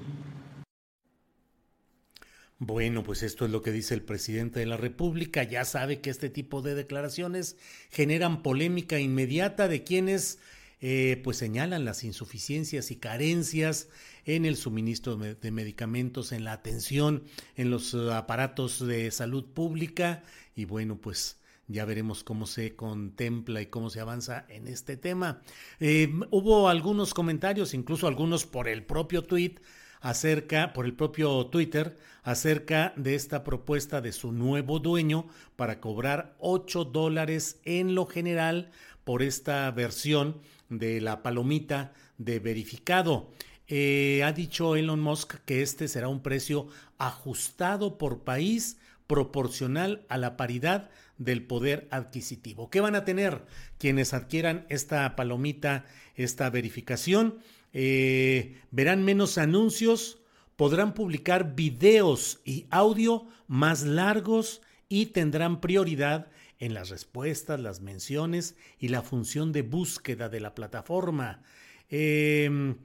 [2.59, 5.43] Bueno, pues esto es lo que dice el presidente de la República.
[5.43, 7.55] Ya sabe que este tipo de declaraciones
[7.89, 10.39] generan polémica inmediata de quienes
[10.81, 13.87] eh, pues señalan las insuficiencias y carencias
[14.25, 17.23] en el suministro de medicamentos, en la atención,
[17.55, 21.36] en los aparatos de salud pública y bueno, pues
[21.67, 25.41] ya veremos cómo se contempla y cómo se avanza en este tema.
[25.79, 29.55] Eh, hubo algunos comentarios, incluso algunos por el propio tweet,
[29.99, 36.35] acerca, por el propio Twitter, acerca de esta propuesta de su nuevo dueño para cobrar
[36.39, 38.71] 8 dólares en lo general
[39.03, 43.31] por esta versión de la palomita de verificado.
[43.67, 48.77] Eh, ha dicho Elon Musk que este será un precio ajustado por país
[49.07, 52.69] proporcional a la paridad del poder adquisitivo.
[52.69, 53.45] ¿Qué van a tener
[53.77, 57.39] quienes adquieran esta palomita, esta verificación?
[57.73, 60.19] Eh, verán menos anuncios,
[60.55, 68.55] podrán publicar videos y audio más largos y tendrán prioridad en las respuestas, las menciones
[68.79, 71.43] y la función de búsqueda de la plataforma.
[71.89, 72.75] Eh,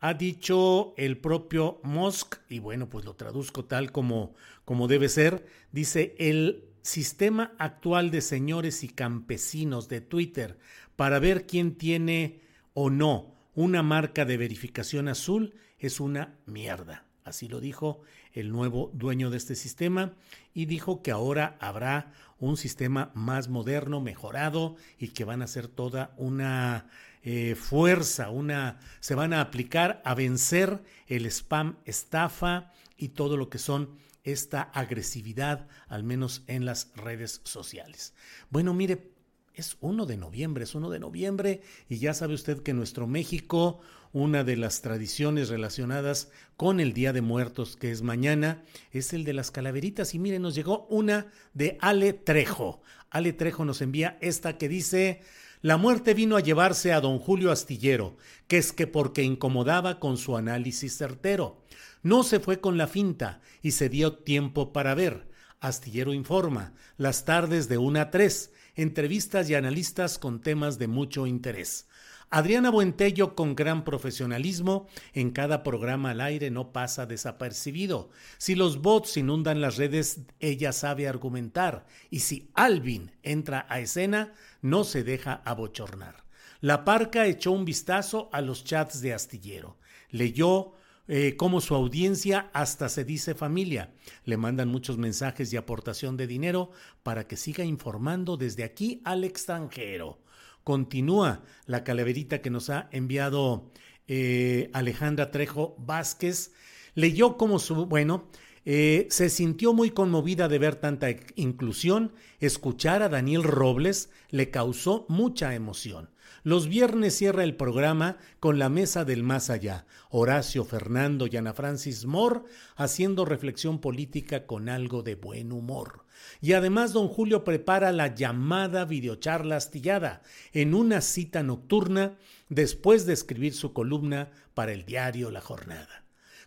[0.00, 5.46] ha dicho el propio Musk, y bueno, pues lo traduzco tal como, como debe ser,
[5.72, 10.58] dice, el sistema actual de señores y campesinos de Twitter
[10.96, 12.40] para ver quién tiene
[12.74, 17.04] o no una marca de verificación azul es una mierda.
[17.24, 20.14] Así lo dijo el nuevo dueño de este sistema
[20.54, 25.68] y dijo que ahora habrá un sistema más moderno, mejorado y que van a ser
[25.68, 26.88] toda una
[27.22, 33.50] eh, fuerza, una, se van a aplicar a vencer el spam, estafa y todo lo
[33.50, 33.90] que son
[34.24, 38.14] esta agresividad, al menos en las redes sociales.
[38.50, 39.10] Bueno, mire,
[39.54, 43.80] es 1 de noviembre, es 1 de noviembre y ya sabe usted que nuestro México,
[44.12, 49.24] una de las tradiciones relacionadas con el Día de Muertos que es mañana, es el
[49.24, 52.82] de las calaveritas y miren, nos llegó una de Ale Trejo.
[53.10, 55.20] Ale Trejo nos envía esta que dice,
[55.62, 58.16] la muerte vino a llevarse a don Julio Astillero,
[58.48, 61.62] que es que porque incomodaba con su análisis certero.
[62.02, 65.28] No se fue con la finta y se dio tiempo para ver.
[65.60, 71.26] Astillero informa, las tardes de una a tres, entrevistas y analistas con temas de mucho
[71.26, 71.86] interés.
[72.32, 78.08] Adriana Buentello, con gran profesionalismo, en cada programa al aire no pasa desapercibido.
[78.38, 81.86] Si los bots inundan las redes, ella sabe argumentar.
[82.08, 84.32] Y si Alvin entra a escena,
[84.62, 86.24] no se deja abochornar.
[86.60, 89.76] La parca echó un vistazo a los chats de Astillero.
[90.10, 90.74] Leyó
[91.12, 93.92] eh, cómo su audiencia hasta se dice familia.
[94.24, 96.70] Le mandan muchos mensajes y aportación de dinero
[97.02, 100.20] para que siga informando desde aquí al extranjero.
[100.62, 103.72] Continúa la calaverita que nos ha enviado
[104.06, 106.52] eh, Alejandra Trejo Vázquez.
[106.94, 108.30] Leyó como su, bueno,
[108.64, 112.12] eh, se sintió muy conmovida de ver tanta inclusión.
[112.40, 116.10] Escuchar a Daniel Robles le causó mucha emoción.
[116.42, 119.86] Los viernes cierra el programa con la mesa del más allá.
[120.08, 122.40] Horacio Fernando y Ana Francis Moore
[122.76, 126.06] haciendo reflexión política con algo de buen humor.
[126.40, 132.16] Y además don Julio prepara la llamada videocharla astillada en una cita nocturna
[132.48, 135.99] después de escribir su columna para el diario La Jornada.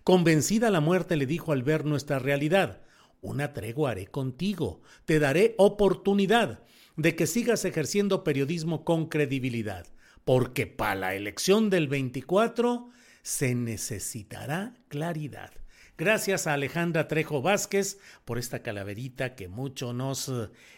[0.04, 2.82] Convencida la muerte le dijo al ver nuestra realidad,
[3.22, 6.64] una tregua haré contigo, te daré oportunidad
[6.98, 9.88] de que sigas ejerciendo periodismo con credibilidad,
[10.26, 12.90] porque para la elección del 24
[13.22, 15.52] se necesitará claridad.
[15.98, 20.30] Gracias a Alejandra Trejo Vázquez por esta calaverita que mucho nos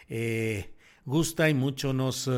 [0.07, 2.29] eh, gusta y mucho nos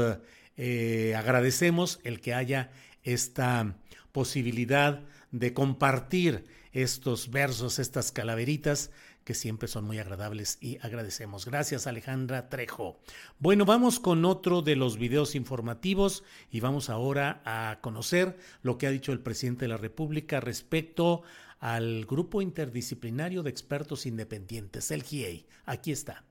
[0.56, 2.72] eh, agradecemos el que haya
[3.04, 3.76] esta
[4.14, 6.46] posibilidad de compartir
[6.84, 8.92] estos versos, estas calaveritas
[9.24, 11.46] que siempre son muy agradables y agradecemos.
[11.46, 13.00] Gracias Alejandra Trejo.
[13.40, 18.86] Bueno, vamos con otro de los videos informativos y vamos ahora a conocer lo que
[18.86, 21.24] ha dicho el presidente de la República respecto
[21.60, 25.48] al grupo interdisciplinario de expertos independientes, el GIEI.
[25.66, 26.24] Aquí está.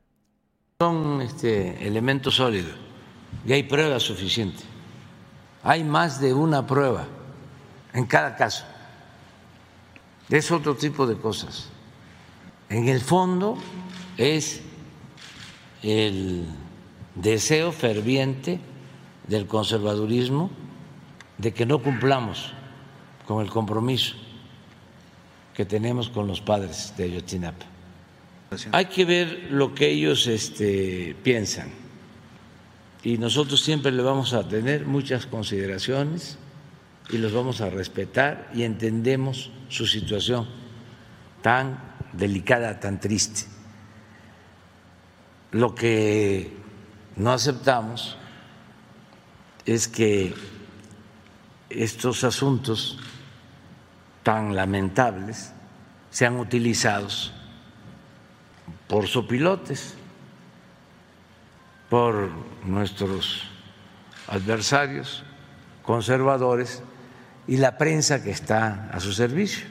[0.78, 2.76] Son este, elementos sólidos
[3.44, 4.64] y hay pruebas suficientes.
[5.64, 7.08] Hay más de una prueba
[7.92, 8.64] en cada caso.
[10.28, 11.68] Es otro tipo de cosas.
[12.68, 13.56] En el fondo
[14.16, 14.60] es
[15.82, 16.46] el
[17.14, 18.60] deseo ferviente
[19.28, 20.50] del conservadurismo
[21.38, 22.52] de que no cumplamos
[23.26, 24.14] con el compromiso
[25.54, 27.64] que tenemos con los padres de Ayotzinapa.
[28.72, 31.70] Hay que ver lo que ellos este, piensan.
[33.02, 36.38] Y nosotros siempre le vamos a tener muchas consideraciones
[37.10, 40.46] y los vamos a respetar y entendemos su situación
[41.42, 41.78] tan
[42.12, 43.46] delicada, tan triste.
[45.52, 46.56] Lo que
[47.16, 48.16] no aceptamos
[49.64, 50.34] es que
[51.70, 52.98] estos asuntos
[54.22, 55.52] tan lamentables
[56.10, 57.32] sean utilizados
[58.88, 59.94] por sopilotes,
[61.88, 62.30] por
[62.64, 63.42] nuestros
[64.28, 65.22] adversarios
[65.82, 66.82] conservadores
[67.48, 69.66] y la prensa que está a su servicio.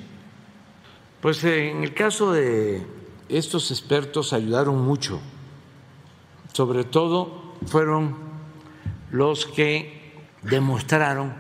[1.22, 2.86] Pues eh, en el caso de
[3.30, 5.20] estos expertos ayudaron mucho,
[6.54, 8.16] sobre todo fueron
[9.12, 11.34] los que demostraron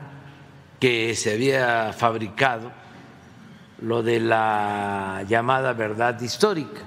[0.79, 2.71] que se había fabricado
[3.81, 6.81] lo de la llamada verdad histórica.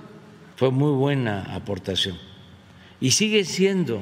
[0.57, 2.19] Fue muy buena aportación
[3.01, 4.01] y sigue siendo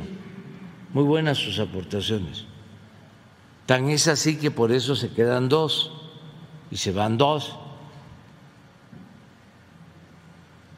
[0.92, 2.46] muy buenas sus aportaciones.
[3.66, 5.92] Tan es así que por eso se quedan dos
[6.70, 7.58] y se van dos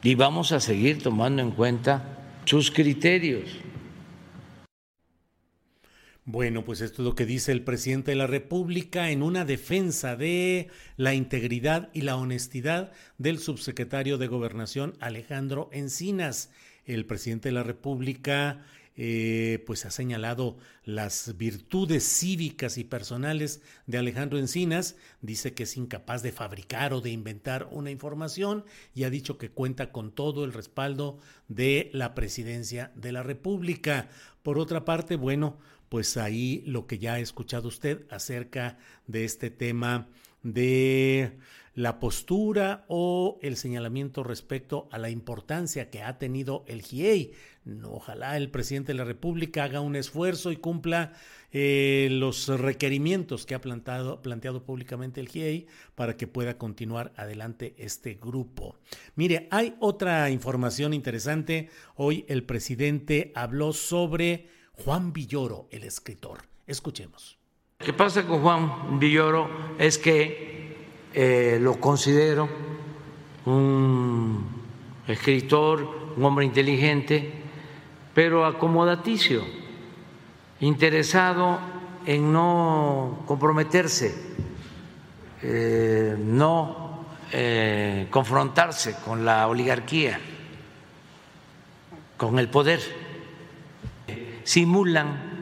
[0.01, 3.49] y vamos a seguir tomando en cuenta sus criterios.
[6.25, 10.15] Bueno, pues esto es lo que dice el presidente de la República en una defensa
[10.15, 16.51] de la integridad y la honestidad del subsecretario de Gobernación Alejandro Encinas.
[16.85, 18.63] El presidente de la República
[19.01, 25.77] eh, pues ha señalado las virtudes cívicas y personales de Alejandro Encinas, dice que es
[25.77, 30.43] incapaz de fabricar o de inventar una información y ha dicho que cuenta con todo
[30.43, 34.09] el respaldo de la presidencia de la República.
[34.43, 39.49] Por otra parte, bueno, pues ahí lo que ya ha escuchado usted acerca de este
[39.49, 40.09] tema
[40.43, 41.37] de
[41.79, 47.31] la postura o el señalamiento respecto a la importancia que ha tenido el GIEI.
[47.85, 51.13] Ojalá el presidente de la República haga un esfuerzo y cumpla
[51.53, 57.75] eh, los requerimientos que ha plantado, planteado públicamente el GIEI para que pueda continuar adelante
[57.77, 58.75] este grupo.
[59.15, 61.69] Mire, hay otra información interesante.
[61.95, 66.39] Hoy el presidente habló sobre Juan Villoro, el escritor.
[66.67, 67.39] Escuchemos.
[67.77, 70.68] Que pasa con Juan Villoro es que
[71.13, 72.47] eh, lo considero
[73.45, 74.45] un
[75.07, 77.33] escritor, un hombre inteligente,
[78.13, 79.43] pero acomodaticio,
[80.59, 81.59] interesado
[82.05, 84.15] en no comprometerse,
[85.41, 90.19] eh, no eh, confrontarse con la oligarquía,
[92.17, 92.81] con el poder.
[94.43, 95.39] Simulan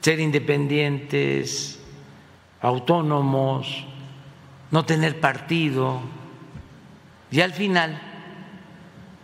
[0.00, 1.80] ser independientes,
[2.60, 3.86] autónomos,
[4.70, 6.00] no tener partido,
[7.30, 8.00] y al final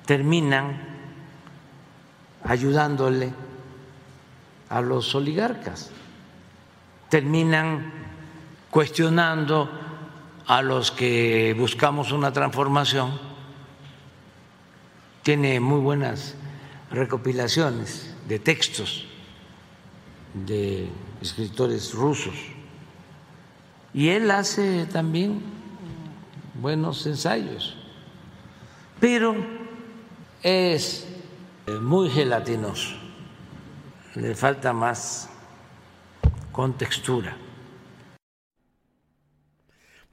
[0.07, 0.81] terminan
[2.45, 3.33] ayudándole
[4.69, 5.91] a los oligarcas,
[7.09, 7.93] terminan
[8.71, 9.71] cuestionando
[10.47, 13.21] a los que buscamos una transformación.
[15.23, 16.35] Tiene muy buenas
[16.91, 19.07] recopilaciones de textos
[20.35, 20.89] de
[21.21, 22.35] escritores rusos.
[23.95, 25.43] Y él hace también
[26.55, 27.77] buenos ensayos,
[28.99, 29.37] pero
[30.43, 31.07] es
[31.81, 32.97] muy gelatinoso,
[34.15, 35.29] le falta más
[36.53, 37.37] contextura.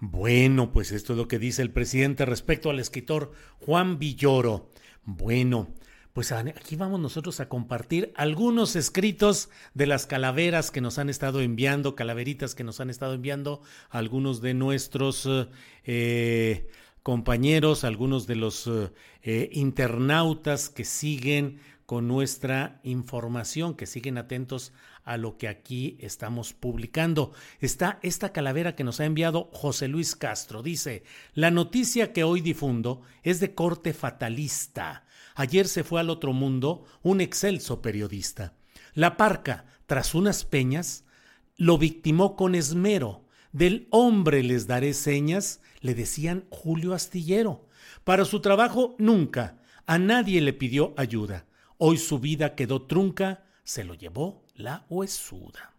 [0.01, 4.71] Bueno, pues esto es lo que dice el presidente respecto al escritor Juan Villoro.
[5.03, 5.69] Bueno,
[6.19, 11.39] pues aquí vamos nosotros a compartir algunos escritos de las calaveras que nos han estado
[11.39, 15.29] enviando, calaveritas que nos han estado enviando algunos de nuestros
[15.85, 16.67] eh,
[17.03, 18.69] compañeros, algunos de los
[19.23, 24.73] eh, internautas que siguen con nuestra información, que siguen atentos
[25.05, 27.31] a lo que aquí estamos publicando.
[27.61, 30.63] Está esta calavera que nos ha enviado José Luis Castro.
[30.63, 31.03] Dice,
[31.33, 35.05] la noticia que hoy difundo es de corte fatalista
[35.35, 38.53] Ayer se fue al otro mundo un excelso periodista.
[38.93, 41.05] La parca, tras unas peñas,
[41.55, 43.25] lo victimó con esmero.
[43.51, 47.67] Del hombre les daré señas, le decían Julio Astillero.
[48.03, 51.45] Para su trabajo nunca, a nadie le pidió ayuda.
[51.77, 55.73] Hoy su vida quedó trunca, se lo llevó la huesuda.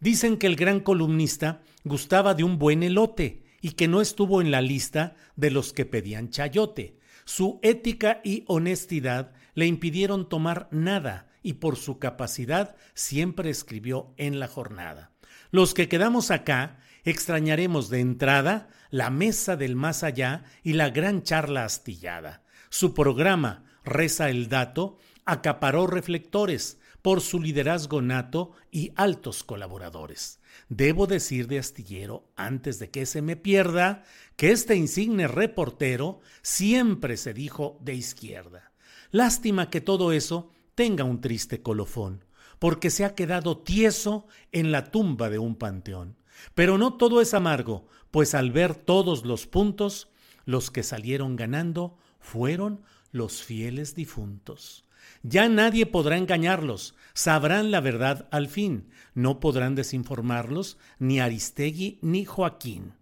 [0.00, 4.50] Dicen que el gran columnista gustaba de un buen elote y que no estuvo en
[4.50, 6.98] la lista de los que pedían chayote.
[7.26, 14.38] Su ética y honestidad le impidieron tomar nada y por su capacidad siempre escribió en
[14.38, 15.10] la jornada.
[15.50, 21.24] Los que quedamos acá extrañaremos de entrada la mesa del más allá y la gran
[21.24, 22.44] charla astillada.
[22.70, 30.40] Su programa, reza el dato, acaparó reflectores por su liderazgo nato y altos colaboradores.
[30.68, 34.04] Debo decir de Astillero, antes de que se me pierda,
[34.36, 38.72] que este insigne reportero siempre se dijo de izquierda.
[39.10, 42.24] Lástima que todo eso tenga un triste colofón,
[42.58, 46.16] porque se ha quedado tieso en la tumba de un panteón.
[46.54, 50.10] Pero no todo es amargo, pues al ver todos los puntos,
[50.44, 54.85] los que salieron ganando fueron los fieles difuntos.
[55.28, 62.24] Ya nadie podrá engañarlos, sabrán la verdad al fin, no podrán desinformarlos ni Aristegui ni
[62.24, 62.92] Joaquín.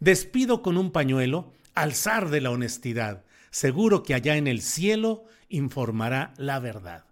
[0.00, 5.24] Despido con un pañuelo al zar de la honestidad, seguro que allá en el cielo
[5.50, 7.04] informará la verdad.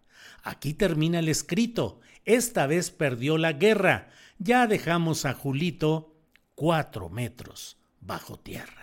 [0.42, 4.08] Aquí termina el escrito, esta vez perdió la guerra,
[4.38, 6.16] ya dejamos a Julito
[6.54, 8.81] cuatro metros bajo tierra.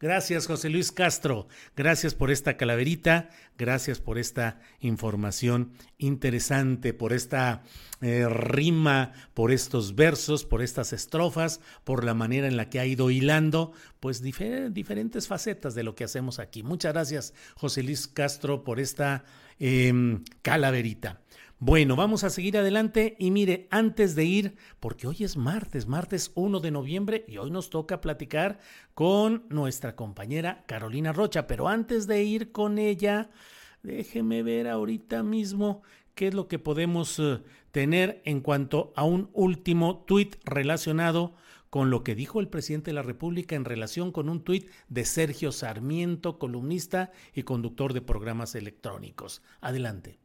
[0.00, 1.48] Gracias, José Luis Castro.
[1.74, 3.30] Gracias por esta calaverita.
[3.56, 7.64] Gracias por esta información interesante, por esta
[8.00, 12.86] eh, rima, por estos versos, por estas estrofas, por la manera en la que ha
[12.86, 16.62] ido hilando, pues diferentes facetas de lo que hacemos aquí.
[16.62, 19.24] Muchas gracias, José Luis Castro, por esta
[19.58, 21.20] em, calaverita.
[21.60, 26.30] Bueno, vamos a seguir adelante y mire, antes de ir, porque hoy es martes, martes
[26.36, 28.60] 1 de noviembre y hoy nos toca platicar
[28.94, 33.30] con nuestra compañera Carolina Rocha, pero antes de ir con ella,
[33.82, 35.82] déjeme ver ahorita mismo
[36.14, 37.42] qué es lo que podemos eh,
[37.72, 41.34] tener en cuanto a un último tuit relacionado
[41.70, 45.04] con lo que dijo el presidente de la República en relación con un tuit de
[45.04, 49.42] Sergio Sarmiento, columnista y conductor de programas electrónicos.
[49.60, 50.20] Adelante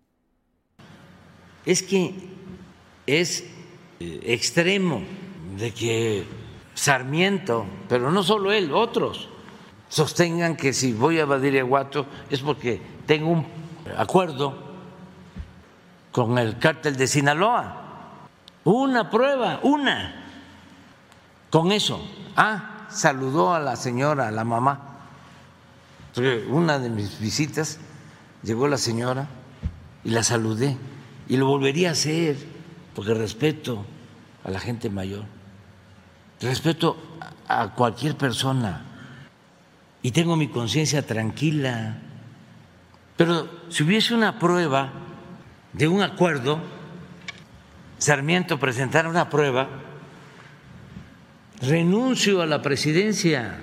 [1.66, 2.16] es que
[3.06, 3.44] es
[4.00, 5.02] eh, extremo
[5.58, 6.26] de que
[6.74, 9.30] Sarmiento, pero no solo él, otros,
[9.90, 13.46] sostengan que si voy a Badiraguato es porque tengo un
[13.98, 14.58] acuerdo
[16.12, 17.80] con el cártel de Sinaloa.
[18.64, 20.24] Una prueba, una.
[21.50, 22.02] Con eso.
[22.36, 24.80] Ah, saludó a la señora, a la mamá.
[26.50, 27.80] Una de mis visitas
[28.44, 29.28] llegó la señora
[30.04, 30.78] y la saludé.
[31.28, 32.36] Y lo volvería a hacer
[32.96, 33.86] porque respeto
[34.44, 35.24] a la gente mayor.
[36.42, 36.98] Respeto
[37.48, 38.86] a cualquier persona.
[40.02, 41.98] Y tengo mi conciencia tranquila.
[43.16, 44.92] Pero si hubiese una prueba
[45.72, 46.60] de un acuerdo,
[47.98, 49.70] Sarmiento presentara una prueba,
[51.62, 53.62] renuncio a la presidencia.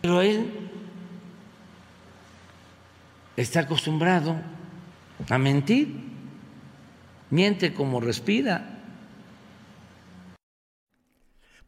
[0.00, 0.48] Pero él
[3.36, 4.36] está acostumbrado
[5.28, 6.07] a mentir,
[7.30, 8.78] miente como respira.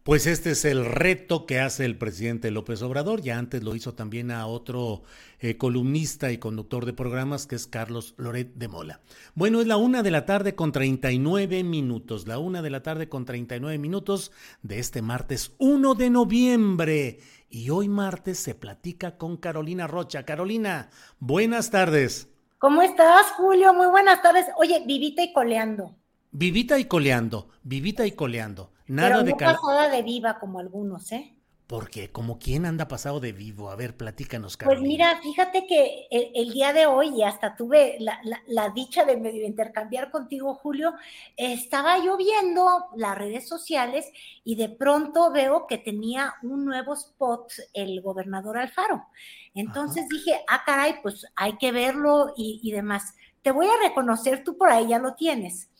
[0.03, 3.21] Pues este es el reto que hace el presidente López Obrador.
[3.21, 5.03] Ya antes lo hizo también a otro
[5.41, 9.03] eh, columnista y conductor de programas que es Carlos Loret de Mola.
[9.35, 12.27] Bueno, es la una de la tarde con 39 minutos.
[12.27, 14.33] La una de la tarde con 39 minutos
[14.63, 17.19] de este martes 1 de noviembre.
[17.51, 20.25] Y hoy martes se platica con Carolina Rocha.
[20.25, 20.89] Carolina,
[21.19, 22.30] buenas tardes.
[22.61, 23.73] ¿Cómo estás, Julio?
[23.73, 24.45] Muy buenas tardes.
[24.59, 25.97] Oye, vivita y coleando.
[26.31, 28.71] Vivita y coleando, vivita y coleando.
[28.87, 31.40] Nada Pero de no pasada de viva como algunos, ¿eh?
[31.73, 33.71] Porque, como quién anda pasado de vivo?
[33.71, 34.83] A ver, platícanos, Pues Carolina.
[34.83, 39.07] mira, fíjate que el, el día de hoy, y hasta tuve la, la- la dicha
[39.07, 40.93] de medio intercambiar contigo, Julio,
[41.37, 44.05] estaba yo viendo las redes sociales
[44.45, 49.07] y de pronto veo que tenía un nuevo spot el gobernador Alfaro.
[49.55, 53.15] Entonces dije, ah, caray, pues hay que verlo y, y demás.
[53.41, 55.71] Te voy a reconocer, tú por ahí ya lo tienes.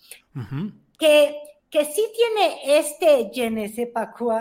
[0.99, 1.37] Que,
[1.71, 4.41] que sí tiene este je ne sais pas quoi,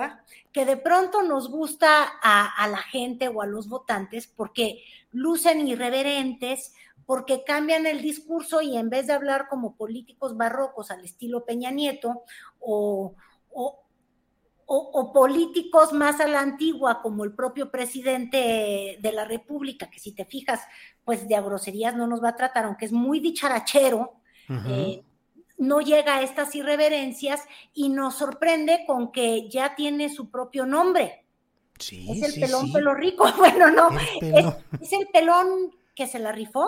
[0.52, 5.68] que de pronto nos gusta a, a la gente o a los votantes porque lucen
[5.68, 6.74] irreverentes,
[7.06, 11.72] porque cambian el discurso y en vez de hablar como políticos barrocos al estilo Peña
[11.72, 12.24] Nieto
[12.60, 13.14] o,
[13.52, 13.80] o-
[14.72, 20.00] o- o políticos más a la antigua como el propio presidente de la República, que
[20.00, 20.62] si te fijas,
[21.04, 24.14] pues de a groserías no nos va a tratar, aunque es muy dicharachero,
[24.68, 25.04] eh,
[25.60, 27.42] no llega a estas irreverencias
[27.74, 31.26] y nos sorprende con que ya tiene su propio nombre.
[31.78, 32.74] sí, es el sí, pelón sí.
[32.74, 33.26] pelo rico.
[33.38, 33.90] Bueno, no,
[34.82, 36.68] es el pelón que se la rifó.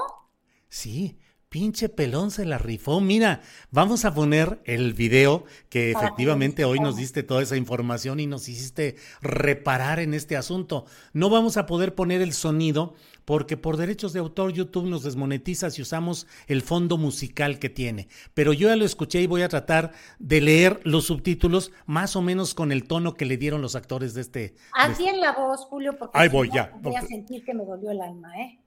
[0.70, 1.18] Sí,
[1.52, 3.02] pinche pelón se la rifó.
[3.02, 3.42] Mira,
[3.72, 8.48] vamos a poner el video que efectivamente hoy nos diste toda esa información y nos
[8.48, 10.86] hiciste reparar en este asunto.
[11.12, 12.94] No vamos a poder poner el sonido
[13.26, 18.08] porque por derechos de autor YouTube nos desmonetiza si usamos el fondo musical que tiene.
[18.34, 22.22] Pero yo ya lo escuché y voy a tratar de leer los subtítulos más o
[22.22, 24.40] menos con el tono que le dieron los actores de este.
[24.40, 26.72] de Haz este- bien la voz, Julio, porque Ahí si voy, no, ya.
[26.82, 28.61] voy a sentir que me dolió el alma, ¿eh?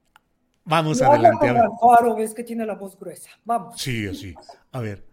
[0.65, 1.53] Vamos adelante.
[2.17, 3.29] ves que tiene la voz gruesa.
[3.43, 3.79] Vamos.
[3.79, 4.33] Sí, así.
[4.71, 5.07] A ver.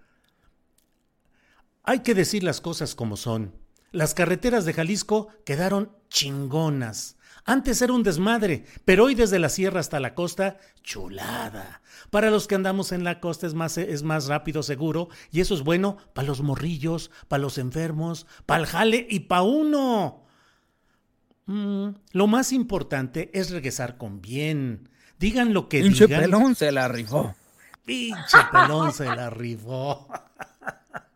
[1.85, 3.55] Hay que decir las cosas como son.
[3.91, 7.19] Las carreteras de Jalisco quedaron chingonas.
[7.45, 11.83] Antes era un desmadre, pero hoy desde la sierra hasta la costa, chulada.
[12.11, 15.55] Para los que andamos en la costa es más, es más rápido, seguro, y eso
[15.55, 20.25] es bueno para los morrillos, para los enfermos, para el jale y para uno.
[21.47, 24.89] Mm, lo más importante es regresar con bien.
[25.23, 26.23] Digan lo que Pinche digan.
[26.23, 27.33] pelón se la rifó.
[27.85, 30.09] Pinche pelón se la rifó.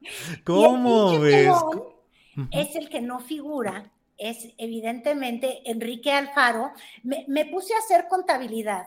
[0.09, 1.48] Y ¿Cómo ves?
[1.48, 6.70] pelón Es el que no figura, es evidentemente Enrique Alfaro.
[7.02, 8.86] Me, me puse a hacer contabilidad,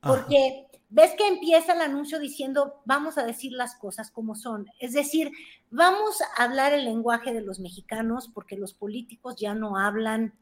[0.00, 4.70] porque ves que empieza el anuncio diciendo, vamos a decir las cosas como son.
[4.78, 5.32] Es decir,
[5.72, 10.32] vamos a hablar el lenguaje de los mexicanos, porque los políticos ya no hablan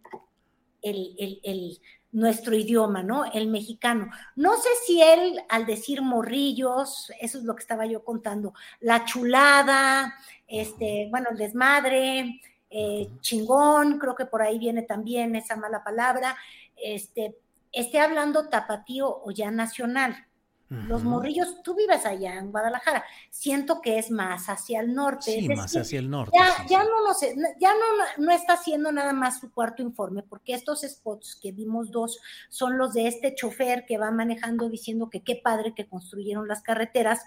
[0.83, 3.27] el, el- el- nuestro idioma, ¿no?
[3.27, 4.09] El mexicano.
[4.35, 9.05] No sé si él, al decir morrillos, eso es lo que estaba yo contando, la
[9.05, 10.15] chulada,
[10.47, 16.37] este, bueno, el desmadre, eh, chingón, creo que por ahí viene también esa mala palabra,
[16.77, 17.37] este,
[17.73, 20.28] esté hablando tapatío o ya nacional.
[20.71, 25.33] Los morrillos, tú vives allá en Guadalajara, siento que es más hacia el norte.
[25.33, 26.37] Sí, es más decir, hacia el norte.
[26.39, 26.89] ya, sí, ya sí.
[26.91, 27.21] no nos,
[27.59, 31.91] ya no, no está haciendo nada más su cuarto informe, porque estos spots que vimos
[31.91, 36.47] dos son los de este chofer que va manejando diciendo que qué padre que construyeron
[36.47, 37.23] las carreteras.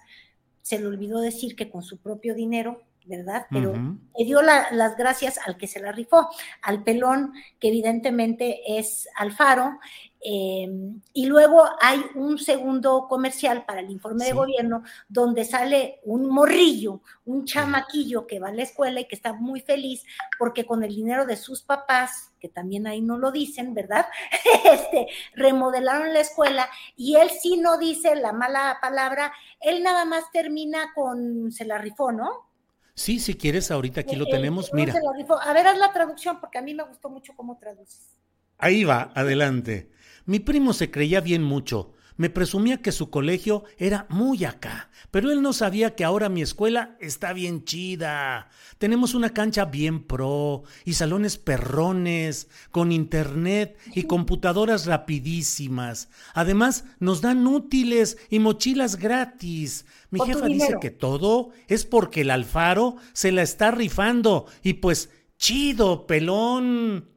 [0.62, 3.48] Se le olvidó decir que con su propio dinero, ¿verdad?
[3.50, 6.30] Pero le dio las gracias al que se la rifó,
[6.62, 9.80] al pelón, que evidentemente es Alfaro,
[10.24, 16.28] Em, y luego hay un segundo comercial para el informe de gobierno donde sale un
[16.30, 20.06] morrillo, un chamaquillo que va a la escuela y que está muy feliz
[20.38, 24.06] porque con el dinero de sus papás, que también ahí no lo dicen, ¿verdad?
[24.72, 30.32] Este, remodelaron la escuela y él sí no dice la mala palabra, él nada más
[30.32, 32.52] termina con se la rifó, ¿no?
[32.94, 34.72] Sí, si quieres, ahorita aquí lo tenemos.
[34.74, 34.94] Mira.
[35.42, 38.16] A ver, haz la traducción porque a mí me gustó mucho cómo traduces.
[38.58, 39.90] Ahí va, adelante.
[40.26, 41.94] Mi primo se creía bien mucho.
[42.18, 46.44] Me presumía que su colegio era muy acá, pero él no sabía que ahora mi
[46.44, 48.50] escuela está bien chida.
[48.78, 56.10] Tenemos una cancha bien pro y salones perrones, con internet y computadoras rapidísimas.
[56.36, 59.86] Además, nos dan útiles y mochilas gratis.
[60.12, 65.10] Mi jefa dice que todo es porque el Alfaro se la está rifando y pues
[65.38, 67.10] chido, pelón.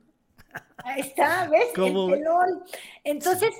[0.78, 1.68] Ahí está, ¿ves?
[1.76, 2.64] El pelón.
[3.04, 3.50] Entonces,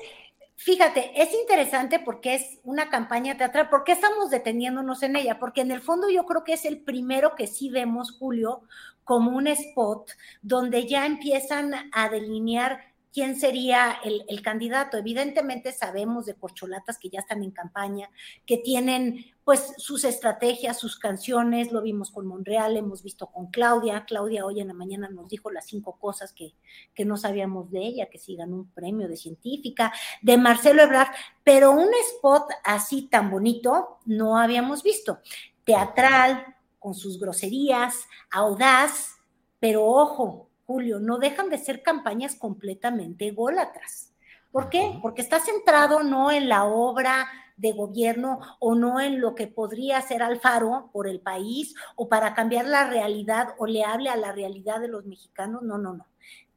[0.57, 3.69] fíjate, es interesante porque es una campaña teatral.
[3.69, 5.39] ¿Por qué estamos deteniéndonos en ella?
[5.39, 8.63] Porque en el fondo yo creo que es el primero que sí vemos, Julio,
[9.05, 10.11] como un spot
[10.43, 14.97] donde ya empiezan a delinear quién sería el, candidato.
[14.97, 18.11] Evidentemente sabemos de corcholatas que ya están en campaña,
[18.45, 24.05] que tienen pues sus estrategias, sus canciones, lo vimos con Monreal, hemos visto con Claudia.
[24.05, 26.55] Claudia hoy en la mañana nos dijo las cinco cosas que,
[26.93, 31.15] que no sabíamos de ella, que sí ganó un premio de científica, de Marcelo Ebrard,
[31.45, 35.21] pero un spot así tan bonito no habíamos visto.
[35.65, 37.95] Teatral, con sus groserías,
[38.31, 39.15] audaz,
[39.61, 44.13] pero ojo, Julio, no dejan de ser campañas completamente ególatras.
[44.51, 44.99] ¿Por qué?
[45.03, 49.99] Porque está centrado no en la obra de gobierno o no en lo que podría
[49.99, 54.33] hacer Alfaro por el país o para cambiar la realidad o le hable a la
[54.33, 55.63] realidad de los mexicanos.
[55.63, 56.07] No, no, no.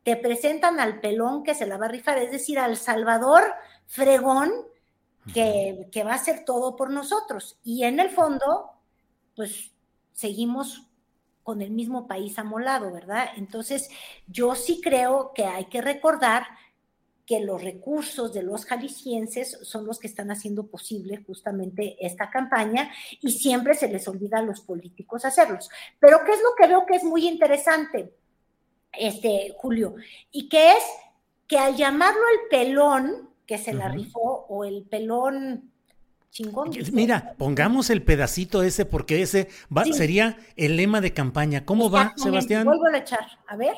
[0.04, 3.44] Te presentan al pelón que se la va a rifar, es decir, al Salvador
[3.88, 4.52] fregón
[5.34, 7.60] que, que va a hacer todo por nosotros.
[7.64, 8.72] Y en el fondo,
[9.36, 9.74] pues
[10.14, 10.87] seguimos
[11.48, 13.30] con el mismo país amolado, ¿verdad?
[13.38, 13.90] Entonces,
[14.28, 16.46] yo sí creo que hay que recordar
[17.26, 22.92] que los recursos de los jaliscienses son los que están haciendo posible justamente esta campaña
[23.22, 25.70] y siempre se les olvida a los políticos hacerlos.
[26.02, 28.14] Pero ¿qué es lo que veo que es muy interesante,
[28.92, 29.96] este Julio?
[30.30, 30.84] Y que es
[31.48, 35.72] que al llamarlo el pelón, que se la rifó, o el pelón
[36.32, 36.72] Chingón.
[36.92, 41.66] Mira, pongamos el pedacito ese porque ese va, sería el lema de campaña.
[41.66, 42.66] ¿Cómo va, Sebastián?
[42.66, 43.26] Vuelvo a echar.
[43.48, 43.76] A ver.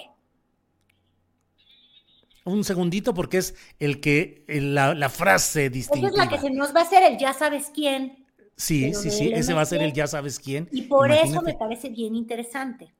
[2.45, 6.09] Un segundito porque es el que la, frase distintiva.
[6.09, 8.25] Esa es la que se nos va a hacer el ya sabes quién.
[8.55, 10.67] Sí, sí, sí, ese va a ser el ya sabes quién.
[10.71, 12.93] Y por eso me parece bien interesante.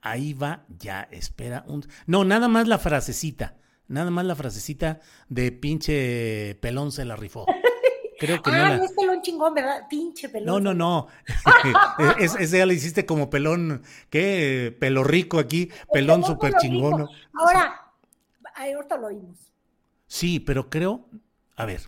[0.00, 1.84] Ahí va, ya, espera un...
[2.06, 3.56] No, nada más la frasecita,
[3.88, 7.46] nada más la frasecita de pinche pelón se la rifó.
[8.18, 9.86] Creo que ah, no, es pelón chingón, ¿verdad?
[9.88, 10.64] Pinche pelón.
[10.64, 11.06] No, no, no.
[12.18, 14.76] ese ya le hiciste como pelón, ¿qué?
[14.78, 17.08] Pelo rico aquí, pelón súper chingón.
[17.32, 17.92] Ahora,
[18.56, 19.52] ahorita lo oímos.
[20.08, 21.08] Sí, pero creo,
[21.54, 21.82] a ver,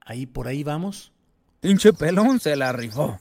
[0.00, 1.12] ahí por ahí vamos.
[1.60, 3.18] Pinche pelón se la rifó.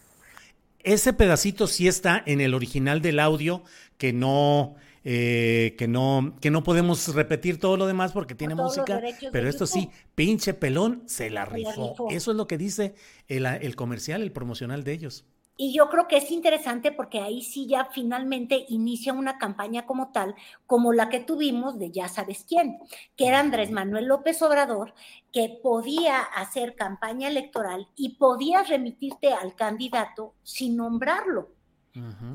[0.79, 3.63] Ese pedacito sí está en el original del audio,
[3.97, 4.75] que no,
[5.09, 9.01] eh, que no, que no podemos repetir todo lo demás porque tiene música,
[9.31, 11.95] pero esto sí, pinche pelón, se la, rifó.
[12.09, 12.93] Eso es lo que dice
[13.29, 15.23] el, el comercial, el promocional de ellos.
[15.55, 20.11] Y yo creo que es interesante porque ahí sí ya finalmente inicia una campaña como
[20.11, 20.35] tal,
[20.65, 22.77] como la que tuvimos de ya sabes quién,
[23.15, 24.93] que era Andrés Manuel López Obrador,
[25.31, 31.47] que podía hacer campaña electoral y podía remitirte al candidato sin nombrarlo.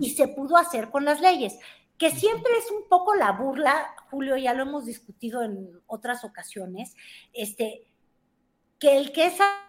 [0.00, 1.56] Y se pudo hacer con las leyes
[2.02, 6.96] que siempre es un poco la burla, Julio, ya lo hemos discutido en otras ocasiones,
[7.32, 7.86] este,
[8.80, 9.68] que el que sale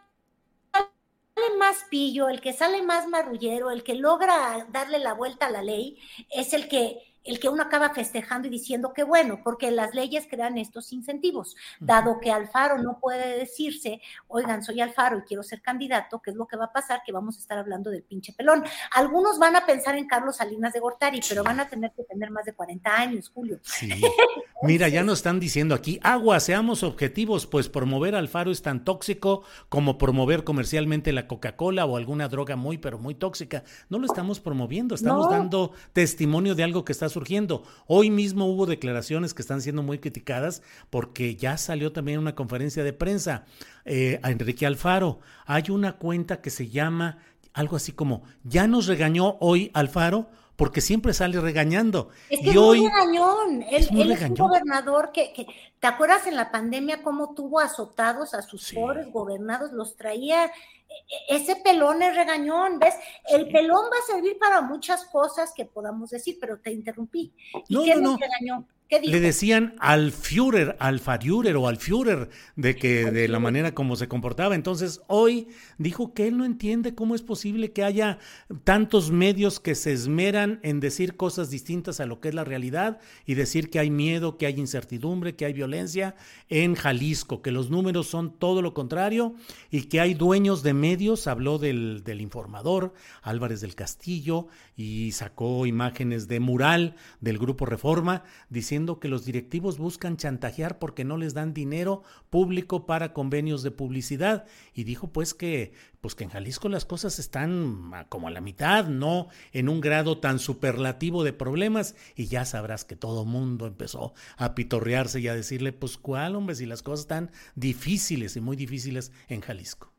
[1.60, 5.62] más pillo, el que sale más marrullero, el que logra darle la vuelta a la
[5.62, 6.00] ley,
[6.32, 10.28] es el que el que uno acaba festejando y diciendo que bueno, porque las leyes
[10.30, 11.56] crean estos incentivos.
[11.80, 16.36] Dado que Alfaro no puede decirse, oigan, soy Alfaro y quiero ser candidato, ¿qué es
[16.36, 17.02] lo que va a pasar?
[17.06, 18.64] Que vamos a estar hablando del pinche pelón.
[18.92, 22.32] Algunos van a pensar en Carlos Salinas de Gortari, pero van a tener que tener
[22.32, 23.60] más de 40 años, Julio.
[23.64, 23.90] Sí.
[24.66, 29.44] Mira, ya nos están diciendo aquí, agua, seamos objetivos, pues promover Alfaro es tan tóxico
[29.68, 33.66] como promover comercialmente la Coca-Cola o alguna droga muy, pero muy tóxica.
[33.90, 37.64] No lo estamos promoviendo, estamos dando testimonio de algo que está surgiendo.
[37.88, 42.86] Hoy mismo hubo declaraciones que están siendo muy criticadas porque ya salió también una conferencia
[42.86, 43.44] de prensa
[43.84, 45.20] eh, a Enrique Alfaro.
[45.46, 47.18] Hay una cuenta que se llama
[47.54, 52.10] algo así como, ya nos regañó hoy Alfaro porque siempre sale regañando.
[52.30, 53.62] Es que y hoy, muy regañón.
[53.64, 54.42] Él es muy él es regañón.
[54.42, 55.48] un gobernador que, que-
[55.80, 58.76] ¿te acuerdas en la pandemia cómo tuvo azotados a sus Sí.
[58.76, 59.72] pobres gobernados?
[59.72, 62.96] Los traía, e- e- ese pelón es regañón, ¿ves?
[63.28, 67.34] El pelón va a servir para muchas cosas que podamos decir, pero te interrumpí.
[67.68, 68.18] ¿Y No, qué no, no.
[68.18, 68.68] regañó?
[68.94, 69.14] ¿Qué dijo?
[69.14, 73.96] le decían al Führer, al Führer o al Führer, de que de la manera como
[73.96, 74.54] se comportaba.
[74.54, 75.48] Entonces, hoy
[75.80, 78.20] dijo que él no entiende cómo es posible que haya
[78.64, 83.00] tantos medios que se esmeran en decir cosas distintas a lo que es la realidad
[83.26, 86.16] y decir que hay miedo, que hay incertidumbre, que hay violencia
[86.50, 89.34] en Jalisco, que los números son todo lo contrario
[89.72, 95.66] y que hay dueños de medios, habló del, del informador Álvarez del Castillo y sacó
[95.66, 101.34] imágenes de mural del grupo Reforma diciendo que los directivos buscan chantajear porque no les
[101.34, 104.46] dan dinero público para convenios de publicidad.
[104.74, 108.88] Y dijo pues que pues que en Jalisco las cosas están como a la mitad,
[108.88, 111.96] no en un grado tan superlativo de problemas.
[112.16, 116.56] Y ya sabrás que todo mundo empezó a pitorrearse y a decirle pues cuál hombre
[116.56, 119.93] si las cosas están difíciles y muy difíciles en Jalisco.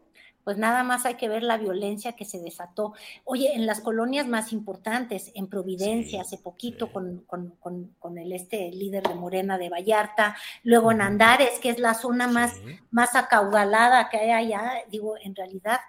[0.44, 2.92] Pues nada más hay que ver la violencia que se desató.
[3.24, 6.92] Oye, en las colonias más importantes, en Providencia, Sí, hace poquito, sí.
[6.92, 11.00] con, con- con- con el este líder de Morena de Vallarta, luego en.
[11.00, 12.78] Andares, que es la zona más, Sí.
[12.90, 15.80] más acaudalada que hay allá, digo, en realidad,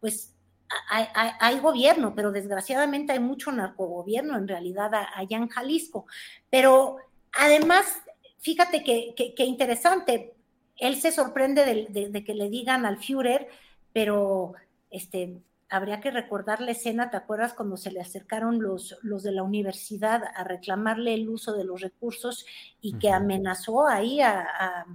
[0.00, 0.32] pues
[0.90, 6.06] hay, hay- hay gobierno, pero desgraciadamente hay mucho narcogobierno en realidad allá en Jalisco.
[6.50, 6.98] Pero
[7.32, 7.84] además,
[8.38, 10.34] fíjate que, que- que interesante,
[10.76, 13.48] él se sorprende de que le digan al Führer,
[13.94, 14.54] pero
[14.90, 15.40] este,
[15.70, 19.42] habría que recordar la escena, ¿te acuerdas cuando se le acercaron los, los de la
[19.44, 22.46] universidad a reclamarle el uso de los recursos
[22.82, 24.40] y que amenazó ahí a...
[24.42, 24.86] a-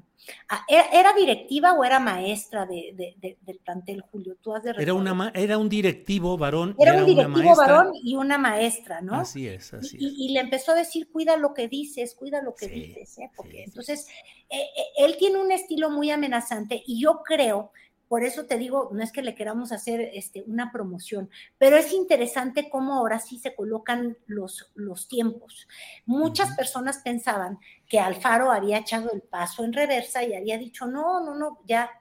[0.50, 4.36] a- ¿era, directiva o era maestra de, de- de- del plantel, Julio?
[4.41, 6.76] Tú has de Era, una, era un directivo varón.
[6.78, 7.68] y Era un una directivo maestra.
[7.68, 9.16] varón y una maestra, ¿no?
[9.22, 10.04] Así es, así es.
[10.04, 13.18] Y, y le empezó a decir, cuida lo que dices, cuida lo que Sí, dices,
[13.20, 13.32] ¿eh?
[13.36, 14.08] Porque sí, entonces,
[14.50, 17.72] eh, eh, él tiene un estilo muy amenazante y yo creo,
[18.10, 21.30] por eso te digo, no es que le queramos hacer este, una promoción,
[21.60, 25.68] pero es interesante cómo ahora sí se colocan los, los tiempos.
[26.07, 31.24] Muchas personas pensaban que Alfaro había echado el paso en reversa y había dicho, no,
[31.24, 31.91] no, no, ya,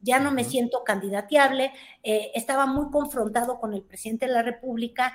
[0.00, 5.14] ya no me siento candidateable, eh, estaba muy confrontado con el presidente de la República,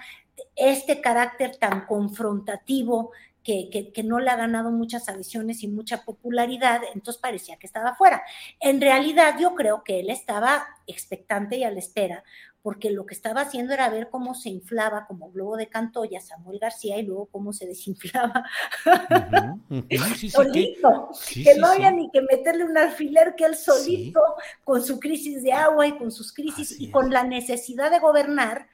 [0.55, 3.11] este carácter tan confrontativo
[3.47, 7.65] que, que- que no le ha ganado muchas adhesiones y mucha popularidad, entonces parecía que
[7.65, 8.21] estaba fuera.
[8.59, 12.25] En realidad yo creo que él estaba expectante y a la espera,
[12.61, 16.59] porque lo que estaba haciendo era ver cómo se inflaba como globo de Cantoya Samuel
[16.59, 18.43] García y luego cómo se desinflaba.
[19.69, 23.55] Sí, sí, que- solito, sí, que no había ni que meterle un alfiler, que él
[23.55, 24.19] solito,
[24.63, 27.11] con su crisis de agua y con sus crisis Así y con es.
[27.11, 28.67] la necesidad de gobernar,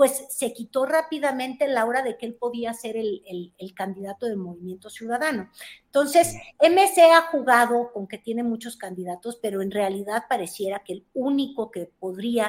[0.00, 4.24] pues se quitó rápidamente la hora de que él podía ser el, el- el candidato
[4.24, 5.50] del movimiento ciudadano.
[5.84, 11.06] Entonces, MC ha jugado con que tiene muchos candidatos, pero en realidad pareciera que el
[11.12, 12.46] único que podría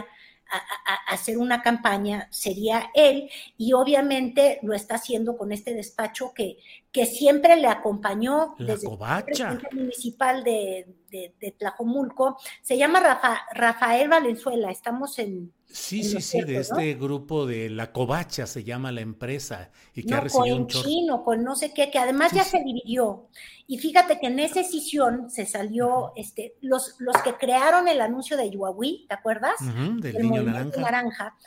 [0.49, 5.73] a- a- a hacer una campaña sería él y obviamente lo está haciendo con este
[5.73, 6.57] despacho que,
[6.93, 9.23] que siempre le acompañó La desde covacha.
[9.25, 12.37] presidente municipal de, de, de Tlajomulco.
[12.61, 15.53] Se llama Rafa- Rafael Valenzuela, estamos en...
[15.73, 20.15] Sí, sí, sí, de este grupo de La Covacha se llama la empresa y que
[20.15, 22.49] ha No, recibido un con chino, con no sé qué, que además Sí, ya sí.
[22.49, 23.29] se dividió.
[23.67, 28.35] Y fíjate que en esa escisión se salió, este, los, los que crearon el anuncio
[28.35, 29.73] de Yuahui, ¿te acuerdas?
[30.01, 30.81] Del El niño naranja.
[30.81, 31.37] naranja.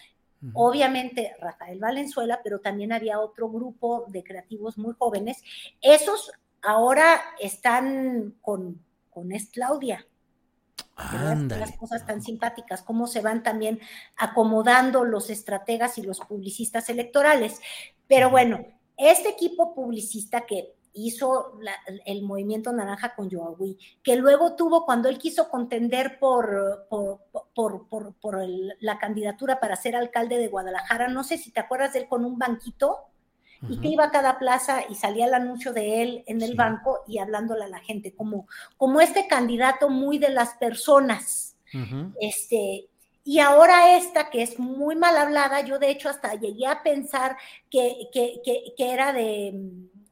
[0.53, 5.43] Obviamente Rafael Valenzuela, pero también había otro grupo de creativos muy jóvenes.
[5.83, 10.07] Esos ahora están con, con es Claudia.
[11.59, 13.81] Las cosas tan simpáticas, cómo se van también
[14.17, 17.61] acomodando los estrategas y los publicistas electorales.
[18.07, 18.65] Pero bueno,
[18.97, 21.75] este equipo publicista que hizo la-
[22.07, 27.19] el movimiento naranja con Yoahui, que luego tuvo cuando él quiso contender por, por,
[27.53, 31.59] por, por- por el- la candidatura para ser alcalde de Guadalajara, no sé si te
[31.59, 33.09] acuerdas de él con un banquito
[33.69, 33.95] y que Ujú.
[33.95, 36.57] iba a cada plaza y salía el anuncio de él en el Sí.
[36.57, 38.47] banco y hablándole a la gente, como,
[38.77, 41.57] como este candidato muy de las personas.
[42.21, 42.89] Este,
[43.25, 47.37] y ahora esta que es muy mal hablada, yo de hecho hasta llegué a pensar
[47.71, 49.53] que, que, que- que era de,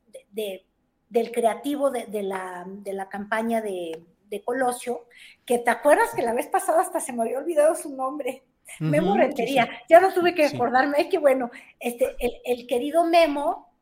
[0.08, 0.66] de- de-
[1.08, 5.06] del creativo de, de la, de la campaña de, de Colosio,
[5.44, 8.42] que te acuerdas que la vez pasada hasta se me había olvidado su nombre.
[8.80, 9.70] Memo Ujú, sí, Rentería, sí.
[9.88, 11.50] ya no tuve que acordarme, es que bueno,
[11.80, 13.72] este, el, el querido Memo,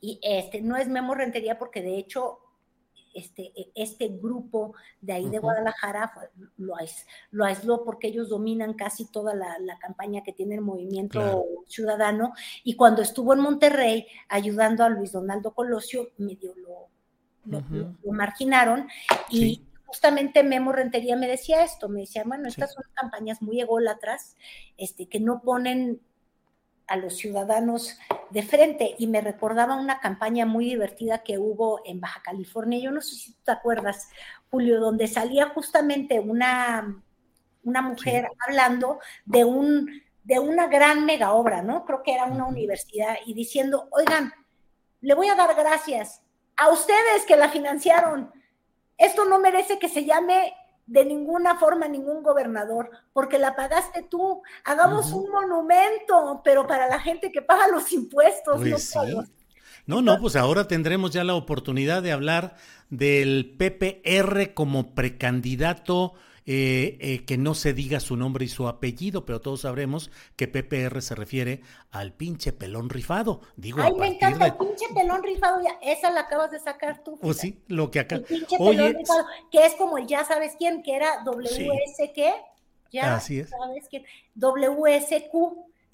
[0.00, 2.40] y este, no es Memo Rentería porque de hecho
[3.14, 6.12] este, e, este grupo de ahí de Guadalajara
[6.58, 6.74] lo,
[7.30, 12.34] lo, aisló porque ellos dominan casi toda la, campaña que tiene el movimiento ciudadano.
[12.64, 16.88] Y cuando estuvo en Monterrey ayudando a Luis Donaldo Colosio, medio lo,
[17.46, 18.88] lo, marginaron.
[19.30, 19.62] Y
[19.94, 24.36] justamente Memo Rentería me decía esto, me decía, bueno, estas son campañas muy ególatras,
[24.76, 26.00] este, que no ponen
[26.88, 27.96] a los ciudadanos
[28.30, 32.90] de frente y me recordaba una campaña muy divertida que hubo en Baja California, yo
[32.90, 34.08] no sé si te acuerdas,
[34.50, 37.00] Julio, donde salía justamente una,
[37.62, 41.84] una mujer hablando de un de una gran mega obra, ¿no?
[41.84, 44.32] Creo que era una universidad y diciendo, oigan,
[45.02, 46.22] le voy a dar gracias
[46.56, 48.32] a ustedes que la financiaron.
[48.98, 50.54] Esto no merece que se llame
[50.86, 54.42] de ninguna forma ningún gobernador, porque la pagaste tú.
[54.64, 58.60] Hagamos un monumento, pero para la gente que paga los impuestos.
[58.60, 58.94] Pues
[59.86, 62.56] no, no, pues ahora tendremos ya la oportunidad de hablar
[62.88, 66.14] del PPR como precandidato
[66.46, 70.46] eh, eh, que no se diga su nombre y su apellido, pero todos sabremos que
[70.46, 73.40] PPR se refiere al pinche pelón rifado.
[73.56, 77.18] Digo, Ay, me encanta, el pinche pelón rifado, ya, esa la acabas de sacar tú.
[77.22, 78.16] Oh, sí, lo que acá.
[78.16, 82.34] El pinche pelón rifado, que es como el ya sabes quién, que era WS, ¿qué?
[82.92, 83.48] Ya Así es.
[83.48, 85.32] sabes quién, WSQ.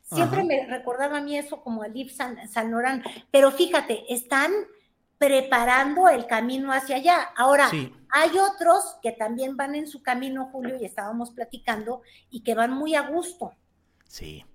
[0.02, 4.50] Siempre me recordaba a mí eso como Alif San, San Loran, pero fíjate, están
[5.20, 7.28] preparando el camino hacia allá.
[7.36, 7.70] Ahora,
[8.08, 12.00] hay otros que también van en su camino, Julio, y estábamos platicando,
[12.30, 13.52] y que van muy a gusto.
[14.08, 14.46] Sí.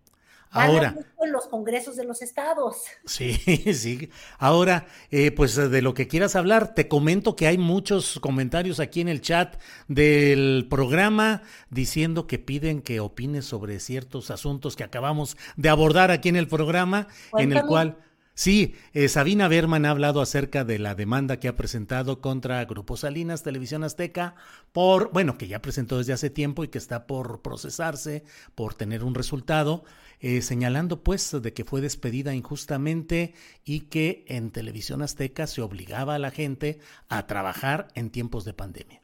[0.50, 0.96] Ahora.
[1.22, 2.78] en los congresos de los estados.
[3.06, 3.36] Sí,
[3.76, 4.10] sí.
[4.40, 9.02] Ahora, eh, pues de lo que quieras hablar, te comento que hay muchos comentarios aquí
[9.02, 15.38] en el chat del programa diciendo que piden que opines sobre ciertos asuntos que acabamos
[15.58, 17.08] de abordar aquí en el programa,
[17.38, 17.98] en el cual
[18.38, 22.98] Sí, eh, Sabina Berman ha hablado acerca de la demanda que ha presentado contra Grupo
[22.98, 24.36] Salinas, Televisión Azteca,
[24.74, 29.06] por, bueno, que ya presentó desde hace tiempo y que está por procesarse, por tener
[29.06, 29.86] un resultado,
[30.20, 33.34] eh, señalando pues de que fue despedida injustamente
[33.64, 38.54] y que en Televisión Azteca se obligaba a la gente a trabajar en tiempos de
[38.54, 39.02] pandemia.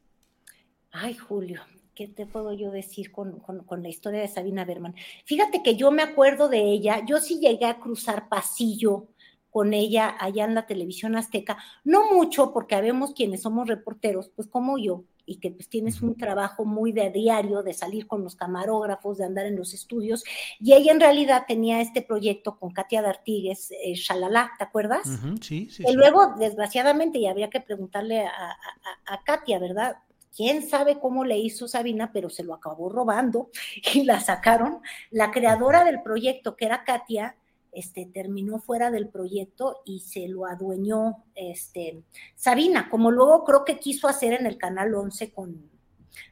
[0.92, 1.62] Ay, Julio,
[1.96, 4.94] ¿qué te puedo yo decir con, con, la historia de Sabina Berman?
[5.24, 9.08] Fíjate que yo me acuerdo de ella, yo sí llegué a cruzar pasillo
[9.52, 14.47] con ella allá en la televisión azteca, no mucho porque habemos quienes somos reporteros, pues
[14.47, 18.36] como yo, y que pues tienes un trabajo muy de diario, de salir con los
[18.36, 20.24] camarógrafos, de andar en los estudios,
[20.60, 25.08] y ella en realidad tenía este proyecto con Katia D'Artigues, eh, Shalala, ¿te acuerdas?
[25.41, 25.84] sí, sí.
[25.88, 28.58] Y luego, desgraciadamente, y habría que preguntarle a,
[29.06, 29.97] a Katia, ¿verdad?
[30.36, 33.49] quién sabe cómo le hizo Sabina, pero se lo acabó robando
[33.93, 34.80] y la sacaron.
[35.10, 37.36] La creadora del proyecto, que era Katia,
[37.72, 42.03] este, terminó fuera del proyecto y se lo adueñó este,
[42.36, 45.69] Sabina, como luego creo que quiso hacer en el Canal 11 con,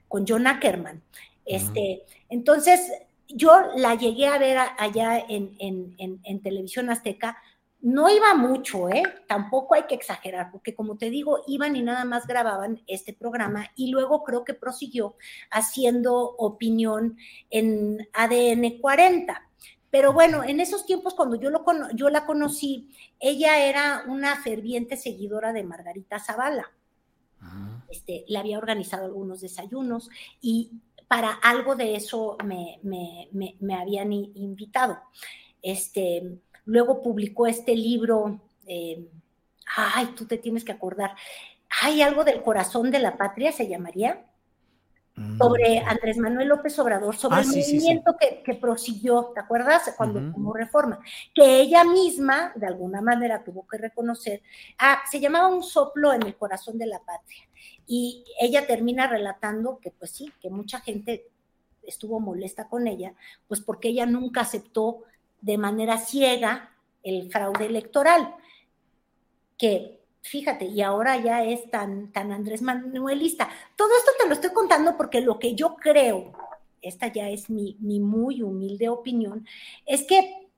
[0.08, 1.02] con John Ackerman.
[1.46, 2.92] Este, Entonces,
[3.28, 7.38] yo la llegué a ver allá en, en, televisión azteca,
[7.82, 9.04] no iba mucho, ¿eh?
[9.28, 13.72] Tampoco hay que exagerar, porque como te digo, iban y nada más grababan este programa
[13.76, 15.16] y luego creo que prosiguió
[15.50, 17.18] haciendo opinión
[17.50, 19.49] en ADN 40.
[19.92, 21.64] Pero bueno, en esos tiempos cuando yo, lo,
[21.94, 26.72] yo la conocí, ella era una ferviente seguidora de Margarita Zavala.
[27.42, 27.84] Ah.
[27.90, 30.10] Este, le había organizado algunos desayunos
[30.42, 30.72] y
[31.08, 32.80] para algo de eso me,
[33.76, 35.00] habían invitado.
[35.62, 39.10] Este, luego publicó este libro, eh,
[39.76, 41.16] ay, tú te tienes que acordar,
[41.82, 44.29] hay algo del corazón de la patria, se llamaría
[45.38, 45.88] sobre mm.
[45.88, 49.94] Andrés Manuel López Obrador, sobre ah, el movimiento Que, prosiguió, ¿te acuerdas?
[49.98, 51.00] Cuando como reforma,
[51.34, 54.42] que ella misma, de alguna manera, tuvo que reconocer,
[54.78, 57.44] ah, se llamaba un soplo en el corazón de la patria.
[57.88, 61.28] Y ella termina relatando que, pues sí, que mucha gente
[61.84, 63.14] estuvo molesta con ella,
[63.48, 65.04] pues porque ella nunca aceptó
[65.42, 66.72] de manera ciega
[67.04, 68.36] el fraude electoral,
[69.58, 73.50] que fíjate, y ahora ya es tan, tan Andrés Manuelista.
[73.76, 76.34] Todo esto te lo estoy contando porque lo que yo creo,
[76.82, 79.46] esta ya es mi, mi muy humilde opinión,
[79.86, 80.49] es que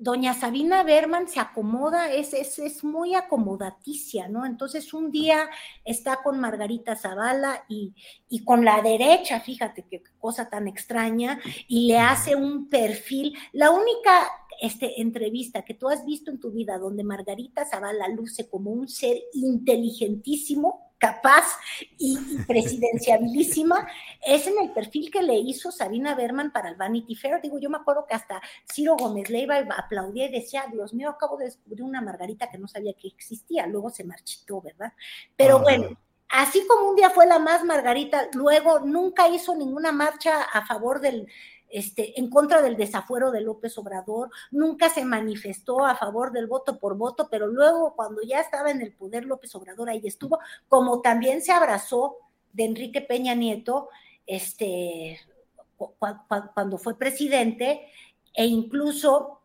[0.00, 4.46] doña Sabina Berman se acomoda, es, es, es, muy acomodaticia, ¿no?
[4.46, 5.48] Entonces un día
[5.84, 7.94] está con Margarita Zavala y,
[8.30, 11.38] y, con la derecha, fíjate qué cosa tan extraña,
[11.68, 13.36] y le hace un perfil.
[13.52, 14.26] La única
[14.60, 18.88] este, entrevista que tú has visto en tu vida donde Margarita Zavala luce como un
[18.88, 21.58] ser inteligentísimo, capaz
[21.98, 23.88] y, presidenciabilísima,
[24.24, 27.40] es en el perfil que le hizo Sabina Berman para el Vanity Fair.
[27.40, 28.40] Digo, yo me acuerdo que hasta
[28.70, 32.68] Ciro Gómez Leiva aplaudía y decía, Dios mío, acabo de descubrir una margarita que no
[32.68, 34.92] sabía que existía, luego se marchitó, ¿verdad?
[35.36, 35.62] Pero ah.
[35.62, 35.98] bueno,
[36.28, 41.00] así como un día fue la más margarita, luego nunca hizo ninguna marcha a favor
[41.00, 41.26] del
[41.70, 46.78] este, en contra del desafuero de López Obrador, nunca se manifestó a favor del voto
[46.78, 51.00] por voto, pero luego cuando ya estaba en el poder López Obrador ahí estuvo, como
[51.00, 52.16] también se abrazó
[52.52, 53.88] de Enrique Peña Nieto,
[54.26, 55.20] este,
[56.54, 57.88] cuando fue presidente,
[58.34, 59.40] e incluso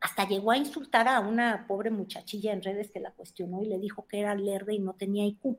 [0.00, 3.78] hasta llegó a insultar a una pobre muchachilla en redes que la cuestionó y le
[3.78, 5.56] dijo que era lerda y no tenía IQ.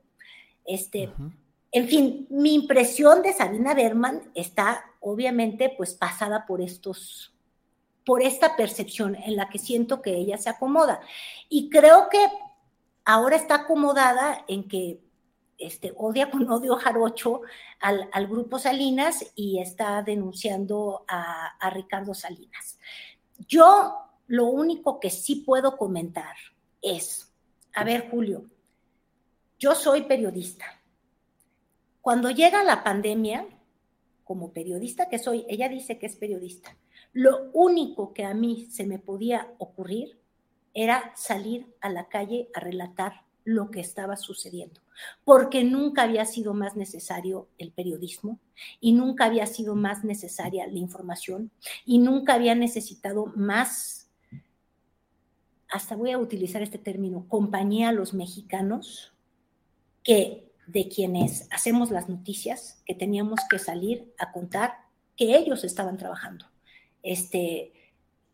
[0.66, 1.12] Este,
[1.72, 7.34] En fin, mi impresión de Sabina Berman está obviamente pues pasada por estos
[8.06, 11.00] por esta percepción en la que siento que ella se acomoda.
[11.47, 12.18] Y creo que
[13.06, 15.00] ahora está acomodada en que
[15.60, 17.41] este, odia con odio jarocho
[17.80, 22.80] al, grupo Salinas y está denunciando a, a Ricardo Salinas.
[23.47, 23.95] Yo
[24.26, 26.36] lo único que sí puedo comentar
[26.82, 27.32] es,
[27.76, 28.45] a ver Julio,
[29.60, 30.66] yo soy periodista.
[32.02, 33.45] Cuando llega la pandemia,
[34.30, 36.78] como periodista que soy, ella dice que es periodista,
[37.14, 40.20] lo único que a mí se me podía ocurrir
[40.76, 44.82] era salir a la calle a relatar lo que estaba sucediendo,
[45.26, 48.38] porque nunca había sido más necesario el periodismo
[48.80, 51.50] y nunca había sido más necesaria la información
[51.84, 54.12] y nunca había necesitado más,
[55.72, 59.12] hasta voy a utilizar este término, compañía a los mexicanos
[60.04, 64.74] que de quienes hacemos las noticias, que teníamos que salir a contar
[65.16, 66.46] que ellos estaban trabajando.
[67.02, 67.74] Este,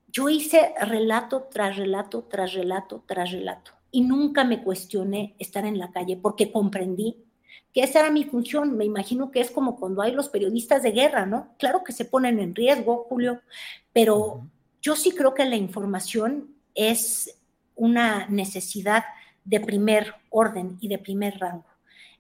[0.08, 5.80] yo hice relato tras relato, tras relato, tras relato, y nunca me cuestioné estar en
[5.80, 7.24] la calle porque comprendí
[7.74, 8.76] que esa era mi función.
[8.76, 11.56] Me imagino que es como cuando hay los periodistas de guerra, ¿no?
[11.58, 13.42] Claro que se ponen en riesgo, Julio,
[13.94, 14.50] pero
[14.82, 17.40] yo sí creo que la información es
[17.76, 19.06] una necesidad
[19.46, 21.75] de primer orden y de primer rango.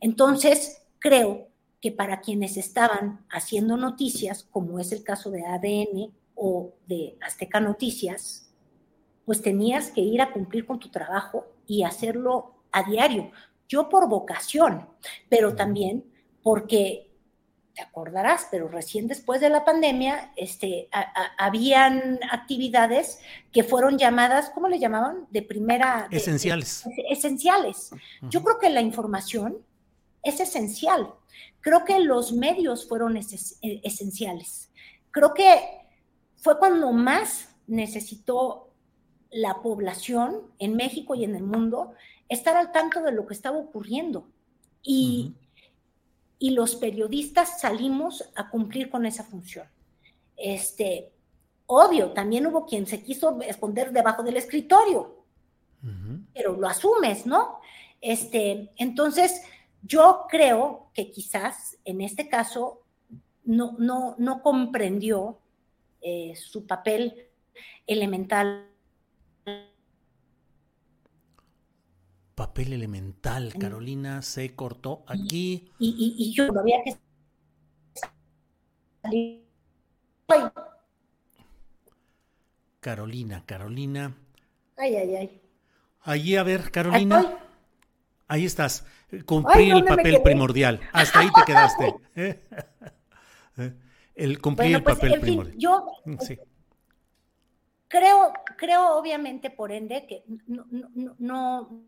[0.05, 1.47] Entonces, creo
[1.81, 7.59] que para quienes estaban haciendo noticias, como es el caso de ADN o de Azteca
[7.59, 8.53] Noticias,
[9.25, 13.31] pues tenías que ir a cumplir con tu trabajo y hacerlo a diario.
[13.67, 14.87] Yo por vocación,
[15.27, 16.05] pero también
[16.43, 17.11] porque
[17.73, 20.87] te acordarás, pero recién después de la pandemia, este,
[21.39, 25.25] habían actividades que fueron llamadas, ¿cómo le llamaban?
[25.31, 26.07] De primera...
[26.11, 26.83] esenciales.
[27.09, 27.89] esenciales.
[28.29, 29.65] Yo creo que la información
[30.25, 31.13] es esencial.
[31.61, 33.23] Creo que los medios fueron eh,
[33.83, 34.69] esenciales.
[35.11, 35.47] Creo que
[36.37, 38.69] fue cuando más necesitó
[39.31, 41.93] la población en México y en el mundo
[42.29, 44.27] estar al tanto de lo que estaba ocurriendo.
[44.83, 45.35] Y,
[46.39, 49.67] y los periodistas salimos a cumplir con esa función.
[50.37, 51.11] Este,
[51.65, 55.23] obvio, también hubo quien se quiso esconder debajo del escritorio,
[56.33, 57.59] pero lo asumes, ¿no?
[58.01, 59.43] Este, entonces,
[59.85, 62.81] yo creo que quizás en este caso
[63.43, 65.39] no, no, no comprendió
[66.01, 67.27] eh, su papel
[67.85, 68.71] elemental.
[72.33, 75.71] Papel elemental, Carolina se cortó aquí.
[75.79, 76.97] Y, y, yo había que
[82.79, 84.15] Carolina, Carolina.
[84.77, 85.41] Ay, ay, ay.
[86.01, 87.37] Allí, a ver, Carolina.
[88.27, 88.85] Ahí estás.
[89.25, 90.79] Cumplir el papel primordial.
[90.91, 91.95] Hasta ahí te quedaste.
[94.15, 95.57] el cumplir el pues, papel primordial.
[95.57, 96.15] Yo mm,
[97.87, 100.65] creo, creo obviamente por ende que no,
[101.19, 101.85] no,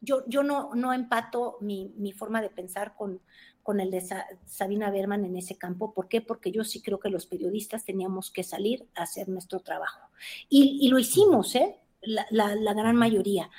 [0.00, 3.20] yo, yo no, no empato mi, mi, forma de pensar con,
[3.62, 4.02] con el de
[4.44, 5.94] Sabina Berman en ese campo.
[5.94, 6.20] ¿Por qué?
[6.20, 10.10] Porque yo sí creo que los periodistas teníamos que salir a hacer nuestro trabajo.
[10.48, 11.76] Y, y lo hicimos, ¿eh?
[12.02, 13.50] La, la, la gran mayoría.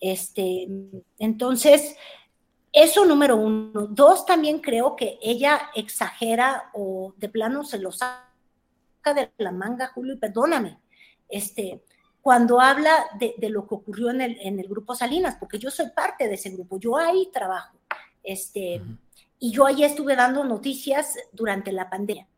[0.00, 0.66] Este,
[1.18, 1.96] entonces,
[2.72, 3.86] eso número uno.
[3.86, 8.24] Dos, también creo que ella exagera o de plano se lo saca
[9.14, 10.78] de la manga, Julio, y perdóname,
[11.28, 11.82] este,
[12.20, 15.90] cuando habla de, lo que ocurrió en el, en el, grupo Salinas, porque yo soy
[15.90, 17.78] parte de ese grupo, yo ahí trabajo,
[18.22, 18.82] este,
[19.38, 22.28] y yo ahí estuve dando noticias durante la pandemia,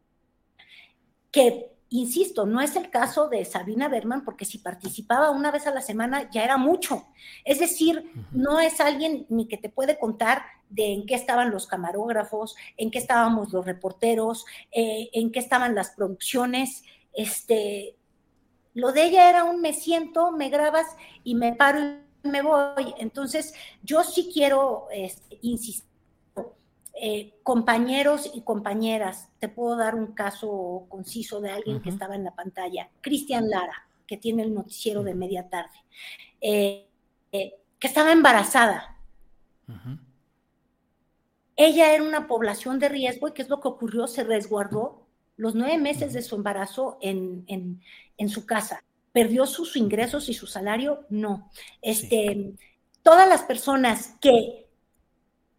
[1.32, 5.74] que Insisto, no es el caso de Sabina Berman, porque si participaba una vez a
[5.74, 7.05] la semana ya era mucho.
[7.45, 11.66] Es decir, no es alguien ni que te puede contar de en qué estaban los
[11.66, 16.82] camarógrafos, en qué estábamos los reporteros, eh, en qué estaban las producciones.
[17.12, 17.95] Este,
[18.72, 20.86] lo de ella era un me siento, me grabas
[21.24, 22.95] y me paro me voy.
[22.97, 25.91] Entonces, yo sí quiero este, insistir.
[26.95, 32.24] Eh, compañeros y compañeras, te puedo dar un caso conciso de alguien que estaba en
[32.24, 35.84] la pantalla, Cristian Lara, que tiene el noticiero de media tarde,
[36.40, 36.86] eh,
[37.32, 38.99] eh, que estaba embarazada.
[41.57, 44.07] Ella era una población de riesgo y ¿qué es lo que ocurrió?
[44.07, 48.82] Se resguardó los nueve meses de su embarazo en, en su casa
[49.12, 51.05] ¿Perdió sus ingresos y su salario?
[51.11, 51.51] No.
[51.82, 52.55] Este,
[53.03, 54.61] Todas las personas que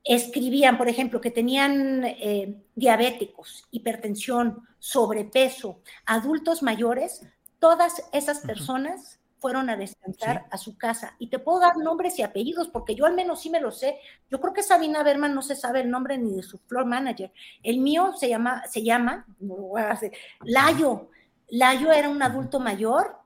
[0.04, 7.26] escribían, por ejemplo, que tenían eh, diabéticos, hipertensión, sobrepeso, adultos mayores,
[7.60, 11.16] todas esas personas fueron a descansar a su casa.
[11.20, 13.98] Y te puedo dar nombres y apellidos, porque yo al menos sí me lo sé.
[14.30, 17.32] Yo creo que Sabina Berman no se sabe el nombre ni de su floor manager.
[17.62, 21.10] El mío se llama, se llama, no lo voy a hacer, Layo.
[21.50, 23.18] Layo era un adulto mayor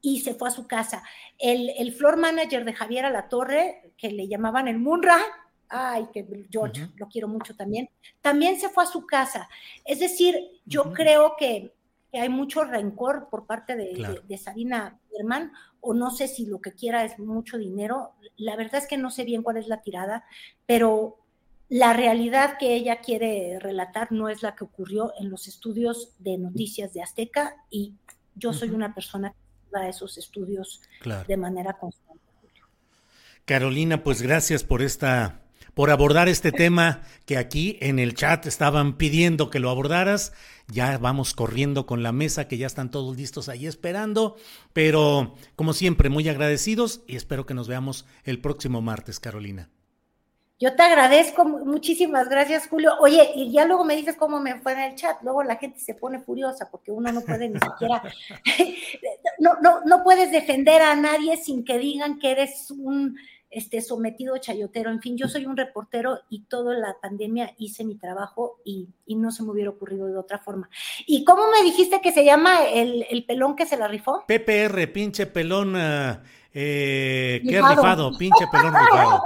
[0.00, 1.02] y se fue a su casa.
[1.38, 5.18] El, el floor manager de Javier Alatorre, que le llamaban el Munra,
[5.68, 7.88] ay, que George, lo quiero mucho también,
[8.20, 9.48] también se fue a su casa.
[9.84, 11.72] Es decir, yo creo que,
[12.12, 16.72] hay mucho rencor por parte de, de, Sabina Herman, o no sé si lo que
[16.72, 18.12] quiera es mucho dinero.
[18.36, 20.24] La verdad es que no sé bien cuál es la tirada,
[20.64, 21.18] pero
[21.68, 26.38] la realidad que ella quiere relatar no es la que ocurrió en los estudios de
[26.38, 27.94] noticias de Azteca y
[28.34, 29.34] yo soy una persona
[29.74, 30.80] a esos estudios
[31.26, 32.22] de manera constante.
[33.44, 35.45] Carolina, pues gracias por esta
[35.76, 40.32] por abordar este tema que aquí en el chat estaban pidiendo que lo abordaras.
[40.68, 44.36] Ya vamos corriendo con la mesa, que ya están todos listos ahí esperando,
[44.72, 49.68] pero como siempre, muy agradecidos y espero que nos veamos el próximo martes, Carolina.
[50.58, 52.92] Yo te agradezco, muchísimas gracias, Julio.
[53.00, 55.18] Oye, y ya luego me dices cómo me fue en el chat.
[55.20, 58.02] Luego la gente se pone furiosa porque uno no puede ni siquiera,
[59.40, 63.18] no, no, no puedes defender a nadie sin que digan que eres un
[63.56, 64.90] este, sometido chayotero.
[64.90, 69.30] En fin, yo soy un reportero y toda la pandemia hice mi trabajo y, no
[69.30, 70.68] se me hubiera ocurrido de otra forma.
[71.06, 74.24] ¿Y cómo me dijiste que se llama el, pelón que se la rifó?
[74.28, 79.22] PPR, pinche pelón, ah, eh, qué rifado, pinche pelón rifado.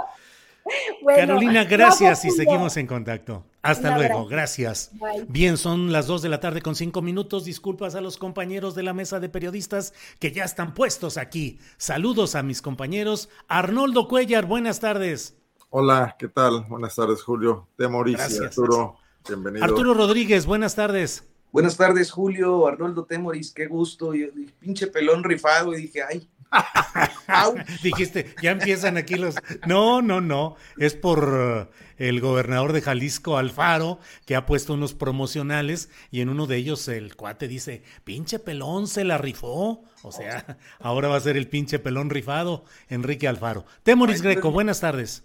[1.16, 3.49] Carolina, gracias y seguimos en contacto.
[3.62, 4.90] Hasta luego, gracias.
[5.28, 7.44] Bien, son las dos de la tarde con cinco minutos.
[7.44, 11.58] Disculpas a los compañeros de la mesa de periodistas que ya están puestos aquí.
[11.76, 13.28] Saludos a mis compañeros.
[13.48, 15.36] Arnoldo Cuellar, buenas tardes.
[15.68, 16.64] Hola, ¿qué tal?
[16.68, 17.68] Buenas tardes, Julio.
[17.76, 18.96] De Mauricio, Arturo.
[19.28, 19.64] Bienvenido.
[19.64, 21.28] Arturo Rodríguez, buenas tardes.
[21.52, 24.14] Buenas tardes, Julio, Arnoldo Temoris, qué gusto.
[24.14, 26.28] Y, pinche pelón rifado, y dije, ay,
[27.82, 29.36] Dijiste, ya empiezan aquí los.
[29.66, 30.56] No, no, no.
[30.78, 31.70] Es por
[32.00, 36.88] el gobernador de Jalisco, Alfaro, que ha puesto unos promocionales y en uno de ellos
[36.88, 39.84] el cuate dice: pinche pelón se la rifó.
[40.02, 43.64] O sea, ahora va a ser el pinche pelón rifado, Enrique Alfaro.
[43.84, 45.24] Temoris Greco, buenas tardes.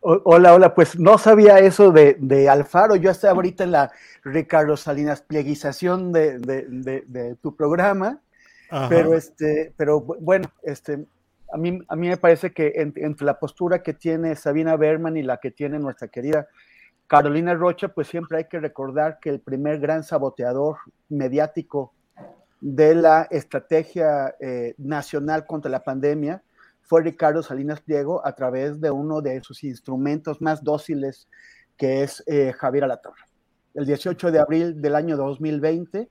[0.00, 2.94] Hola, hola, pues no sabía eso de, Alfaro.
[2.94, 3.90] Yo estaba ahorita en la
[4.22, 8.22] Ricardo Salinas plieguización de tu programa
[8.88, 11.06] pero, este, pero bueno, este,
[11.52, 15.22] a, mí, a mí me parece que entre la postura que tiene Sabina Berman y
[15.22, 16.48] la que tiene nuestra querida
[17.06, 20.76] Carolina Rocha, pues siempre hay que recordar que el primer gran saboteador
[21.08, 21.94] mediático
[22.60, 26.42] de la estrategia eh, nacional contra la pandemia
[26.82, 31.28] fue Ricardo Salinas Pliego a través de uno de sus instrumentos más dóciles,
[31.76, 33.22] que es eh, Javier Alatorre.
[33.74, 36.10] El 18 de abril del año 2020,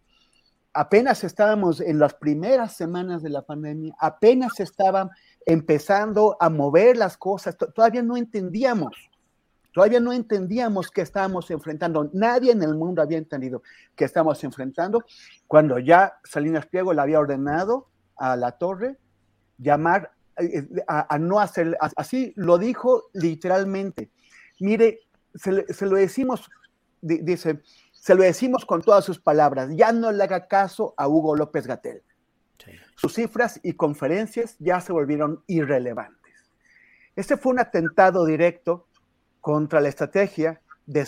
[0.77, 5.09] apenas estábamos en las primeras semanas de la pandemia, apenas estaban
[5.43, 8.95] empezando a mover las cosas, todavía no entendíamos,
[9.73, 13.63] todavía no entendíamos que estábamos enfrentando, nadie en el mundo había entendido
[13.95, 15.03] que estábamos enfrentando,
[15.47, 18.97] cuando ya Salinas Pliego le había ordenado a la torre
[19.57, 24.11] llamar eh, a, no hacer, así lo dijo literalmente.
[24.59, 24.99] Mire,
[25.33, 26.47] se lo decimos,
[27.01, 27.61] dice,
[27.99, 31.67] se lo decimos con todas sus palabras, ya no le haga caso a Hugo López
[31.67, 32.03] Gatel.
[32.95, 36.49] Sus cifras y conferencias ya se volvieron irrelevantes.
[37.15, 38.87] Este fue un atentado directo
[39.41, 41.05] contra la estrategia de,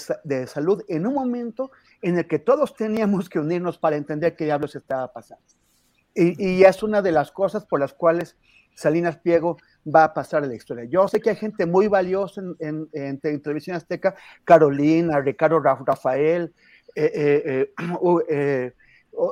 [0.48, 1.72] salud en un momento
[2.02, 5.44] en el que todos teníamos que unirnos para entender qué diablos estaba pasando.
[6.14, 8.36] Y, es una de las cosas por las cuales
[8.76, 10.84] Salinas Piego va a pasar a la historia.
[10.86, 16.54] Yo sé que hay gente muy valiosa en, en Televisión Azteca, Carolina, Ricardo Rafael,
[16.96, 18.74] eh, eh, eh,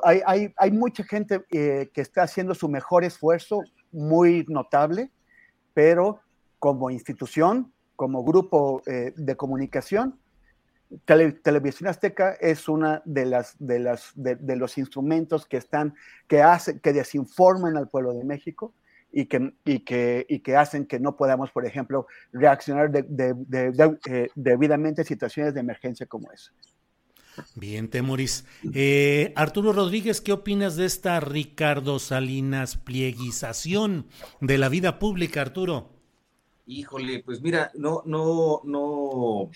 [0.58, 3.62] hay, mucha gente que está haciendo su mejor esfuerzo,
[3.92, 5.12] muy notable,
[5.74, 6.20] pero
[6.60, 10.20] como institución, como grupo de comunicación,
[11.06, 15.96] Televisión Azteca es una de las de las de, los instrumentos que están
[16.28, 18.74] que desinforman al pueblo de México
[19.12, 26.06] y que, hacen que no podamos, por ejemplo, reaccionar eh, debidamente a situaciones de emergencia
[26.06, 26.52] como esa.
[27.56, 28.46] Bien, Temoris.
[28.74, 34.08] Eh, Arturo Rodríguez, ¿qué opinas de esta Ricardo Salinas plieguización
[34.42, 35.90] de la vida pública, Arturo?
[36.66, 39.50] Híjole, pues mira, no, no, no,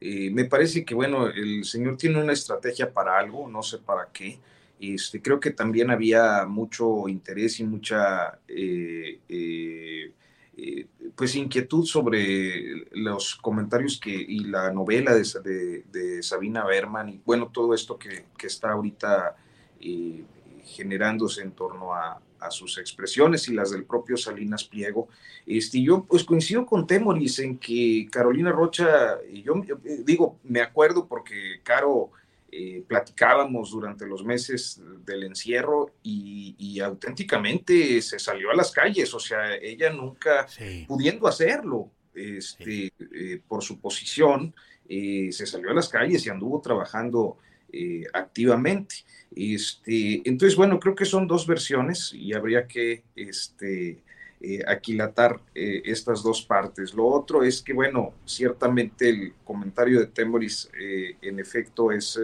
[0.00, 4.08] eh, me parece que bueno, el señor tiene una estrategia para algo, no sé para
[4.12, 4.38] qué.
[4.80, 10.12] Este, creo que también había mucho interés y mucha eh,
[10.60, 17.20] eh, pues inquietud sobre los comentarios que, y la novela de, de, Sabina Berman y
[17.24, 19.36] bueno, todo esto que, que está ahorita
[19.80, 20.24] eh,
[20.64, 25.08] generándose en torno a, a, sus expresiones y las del propio Salinas Pliego.
[25.46, 31.06] Este, yo pues coincido con Temoris en que Carolina Rocha, yo, yo digo, me acuerdo
[31.06, 32.10] porque Caro
[32.50, 39.18] eh, platicábamos durante los meses del encierro y, auténticamente se salió a las calles, o
[39.18, 40.46] sea, ella nunca
[40.86, 44.54] pudiendo hacerlo este, eh, por su posición,
[44.88, 47.38] eh, se salió a las calles y anduvo trabajando
[48.14, 48.94] activamente.
[49.36, 54.02] Este, entonces, bueno, creo que son dos versiones y habría que este,
[54.40, 56.94] eh, aquilatar eh, estas dos partes.
[56.94, 62.20] Lo otro es que, bueno, ciertamente el comentario de Temoris eh, en efecto es,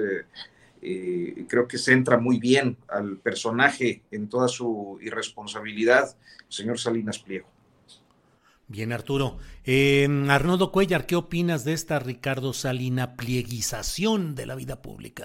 [1.48, 6.16] creo que centra muy bien al personaje en toda su irresponsabilidad,
[6.48, 7.48] señor Salinas Pliego.
[8.68, 9.38] Bien, Arturo.
[10.28, 15.24] Arnoldo Cuellar, ¿qué opinas de esta Ricardo Salina plieguización de la vida pública?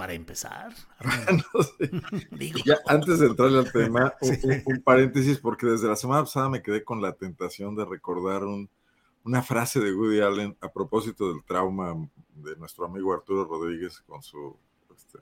[0.00, 0.72] Para empezar.
[2.86, 4.14] antes de entrar al tema,
[4.64, 8.40] un, paréntesis, porque desde la semana pasada me quedé con la tentación de recordar
[9.24, 11.94] una frase de Woody Allen a propósito del trauma
[12.34, 14.56] de nuestro amigo Arturo Rodríguez con su
[14.96, 15.18] este,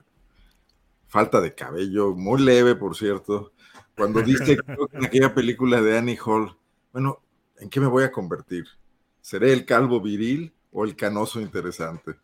[1.09, 3.51] falta de cabello, muy leve, por cierto,
[3.97, 4.59] cuando dice
[4.93, 6.55] en aquella película de Annie Hall,
[6.93, 7.21] bueno,
[7.57, 8.65] ¿en qué me voy a convertir?
[9.19, 12.15] ¿Seré el calvo viril o el canoso interesante?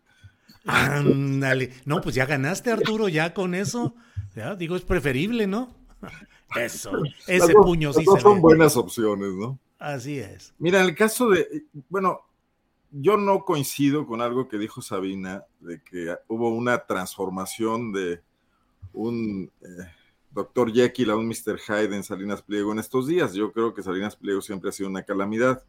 [0.66, 1.72] Ándale.
[1.84, 3.94] No, pues ya ganaste, Arturo, ya con eso.
[4.34, 5.74] Ya, digo, es preferible, ¿no?
[6.54, 6.92] Eso,
[7.26, 9.58] ese puño sí se son buenas opciones, ¿no?
[9.78, 10.54] Así es.
[10.58, 12.20] Mira, en el caso de, bueno,
[12.90, 18.22] yo no coincido con algo que dijo Sabina, de que hubo una transformación de
[18.92, 19.66] un eh,
[20.30, 21.58] doctor Jekyll a un Mr.
[21.58, 23.34] Hyde en Salinas Pliego en estos días.
[23.34, 25.64] Yo creo que Salinas Pliego siempre ha sido una calamidad.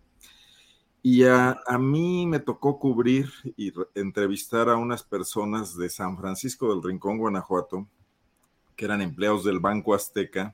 [1.04, 6.84] Y a, mí me tocó cubrir y entrevistar a unas personas de San Francisco del
[6.84, 7.88] Rincón, Guanajuato,
[8.76, 10.54] que eran empleados del Banco Azteca,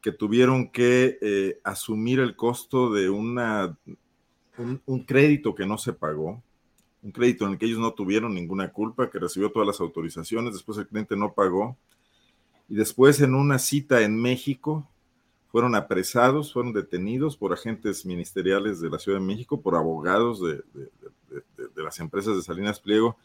[0.00, 3.76] que tuvieron que eh, asumir el costo de una,
[4.58, 6.42] un, crédito que no se pagó,
[7.02, 10.54] un crédito en el que ellos no tuvieron ninguna culpa, que recibió todas las autorizaciones,
[10.54, 11.76] después el cliente no pagó,
[12.68, 14.88] y después en una cita en México
[15.54, 20.64] fueron apresados, fueron detenidos por agentes ministeriales de la Ciudad de México, por abogados de,
[21.76, 23.16] las empresas de Salinas Pliego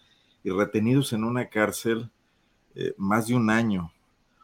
[0.43, 2.07] y retenidos en una cárcel
[2.75, 3.91] eh, más de un año.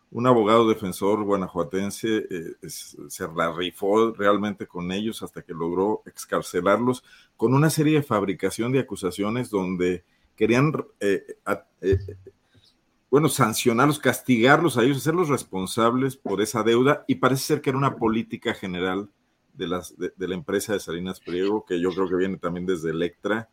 [0.09, 7.03] Un abogado defensor guanajuatense eh, se la rifó realmente con ellos hasta que logró excarcelarlos
[7.37, 10.03] con una serie de fabricación de acusaciones donde
[10.35, 11.37] querían eh,
[13.09, 17.77] bueno, sancionarlos, castigarlos a ellos, hacerlos responsables por esa deuda y parece ser que era
[17.77, 19.09] una política general
[19.53, 22.89] de, las, de, la empresa de Salinas Priego, que yo creo que viene también desde
[22.89, 23.49] Electra,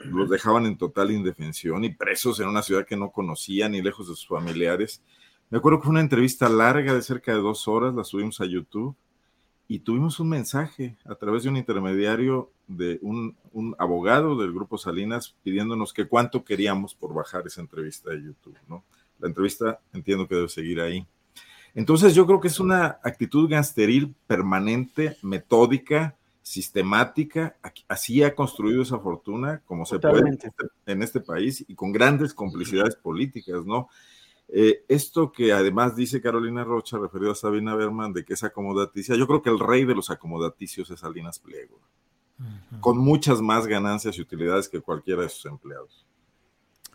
[0.00, 4.08] los dejaban en total indefensión y presos en una ciudad que no conocían y lejos
[4.08, 5.02] de sus familiares.
[5.50, 8.46] Me acuerdo que fue una entrevista larga de cerca de dos horas, la subimos a
[8.46, 8.96] YouTube
[9.68, 13.36] y tuvimos un mensaje a través de un intermediario de un,
[13.78, 18.84] abogado del grupo Salinas pidiéndonos que cuánto queríamos por bajar esa entrevista de YouTube, ¿no?
[19.18, 21.06] La entrevista entiendo que debe seguir ahí.
[21.74, 27.56] Entonces yo creo que es una actitud gangsteril permanente, metódica, sistemática,
[27.88, 30.38] así ha construido esa fortuna como se puede
[30.86, 33.88] en este, país y con grandes complicidades políticas, ¿no?
[34.48, 39.16] Eh, esto que además dice Carolina Rocha, referido a Sabina Berman, de que es acomodaticia,
[39.16, 41.80] yo creo que el rey de los acomodaticios es Salinas Pliego,
[42.80, 46.06] con muchas más ganancias y utilidades que cualquiera de sus empleados.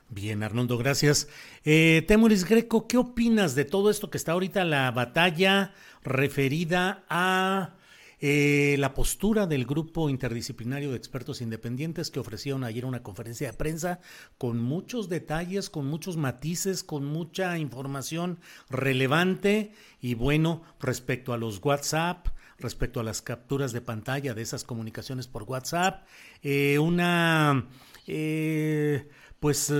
[0.10, 1.30] Bien, Arnoldo, gracias.
[1.64, 5.74] Eh, Temuris Greco, ¿qué opinas de todo esto que está ahorita la batalla
[6.04, 7.76] referida a
[8.24, 13.58] eh, la postura del grupo interdisciplinario de expertos independientes que ofrecieron ayer una conferencia de
[13.58, 14.00] prensa
[14.38, 18.40] con muchos detalles, con muchos matices, con mucha información
[18.70, 22.28] relevante y bueno, respecto a los WhatsApp,
[22.62, 26.06] respecto a las capturas de pantalla de esas comunicaciones por WhatsApp,
[26.42, 27.68] eh, una...
[28.08, 29.10] Eh,
[29.40, 29.74] pues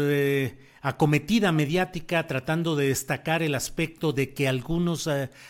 [0.82, 5.08] acometida mediática tratando de destacar el aspecto de que algunos,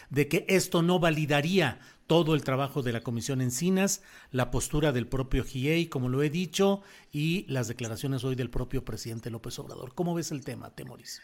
[0.10, 1.80] de que esto no validaría
[2.12, 6.30] todo el trabajo de la Comisión Encinas, la postura del propio GIEI, como lo he
[6.30, 9.94] dicho, y las declaraciones hoy del propio presidente López Obrador.
[9.96, 11.22] ¿Cómo ves el tema, Temoris?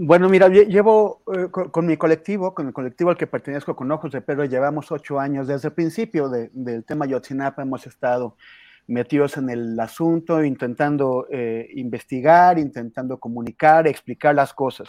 [0.00, 4.12] Bueno, mira, llevo eh, con, mi colectivo, con el colectivo al que pertenezco con Ojos
[4.12, 5.48] de Pedro, llevamos ocho años.
[5.48, 8.36] Desde el principio del tema Yotzinapa hemos estado
[8.86, 14.88] metidos en el asunto, intentando eh, investigar, intentando comunicar, explicar las cosas.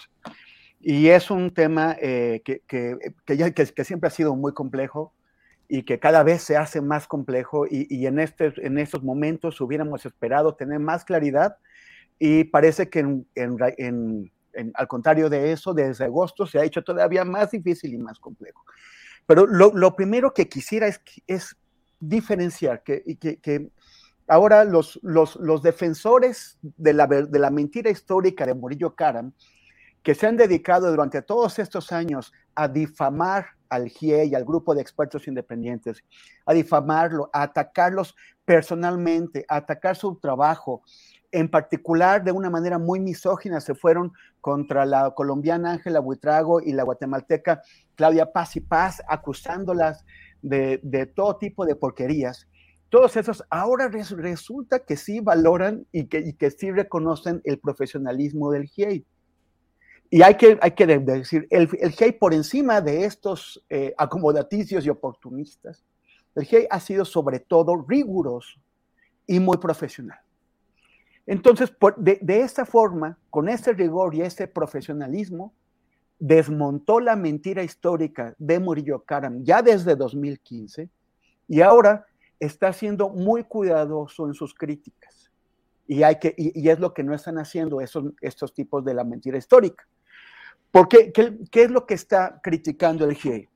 [0.80, 5.14] Y es un tema eh, que, que, que, que, siempre ha sido muy complejo
[5.68, 10.06] y que cada vez se hace más complejo y, en, este, en estos momentos hubiéramos
[10.06, 11.58] esperado tener más claridad
[12.20, 14.32] y parece que en,
[14.74, 18.64] al contrario de eso, desde agosto se ha hecho todavía más difícil y más complejo.
[19.26, 21.56] Pero lo, lo primero que quisiera es, es
[22.00, 23.72] diferenciar que, que,
[24.28, 29.34] ahora los, los, los defensores de la, de la mentira histórica de Murillo Karam,
[30.04, 34.74] que se han dedicado durante todos estos años a difamar al GIE y al grupo
[34.74, 36.04] de expertos independientes,
[36.46, 38.16] a difamarlo, a atacarlos
[38.46, 40.82] personalmente, a atacar su trabajo.
[41.32, 46.72] En particular, de una manera muy misógina, se fueron contra la colombiana Ángela Buitrago y
[46.72, 47.62] la guatemalteca
[47.96, 50.06] Claudia Paz y Paz, acusándolas
[50.42, 52.48] de, todo tipo de porquerías.
[52.90, 58.52] Todos esos ahora resulta que sí valoran y que, y que sí reconocen el profesionalismo
[58.52, 59.06] del GIE.
[60.10, 64.84] Y hay que, hay que decir, el, el GEI por encima de estos eh, acomodaticios
[64.84, 65.86] y oportunistas,
[66.34, 68.60] el GEI ha sido sobre todo riguroso
[69.28, 70.18] y muy profesional.
[71.30, 75.54] Entonces, de, de, esta forma, con ese rigor y ese profesionalismo,
[76.18, 80.90] desmontó la mentira histórica de Murillo Karam ya desde 2015
[81.48, 82.08] y ahora
[82.40, 85.32] está siendo muy cuidadoso en sus críticas.
[85.86, 89.04] Y, hay que, y es lo que no están haciendo esos, estos tipos de la
[89.04, 89.88] mentira histórica.
[90.72, 93.48] Porque, ¿qué, ¿qué, es lo que está criticando el GIE?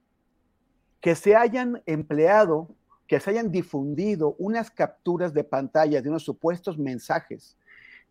[1.02, 2.70] Que se hayan empleado,
[3.08, 7.58] que se hayan difundido unas capturas de pantalla de unos supuestos mensajes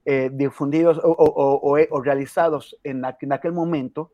[0.04, 4.12] eh, difundidos o, o, o, realizados en, en, aquel momento,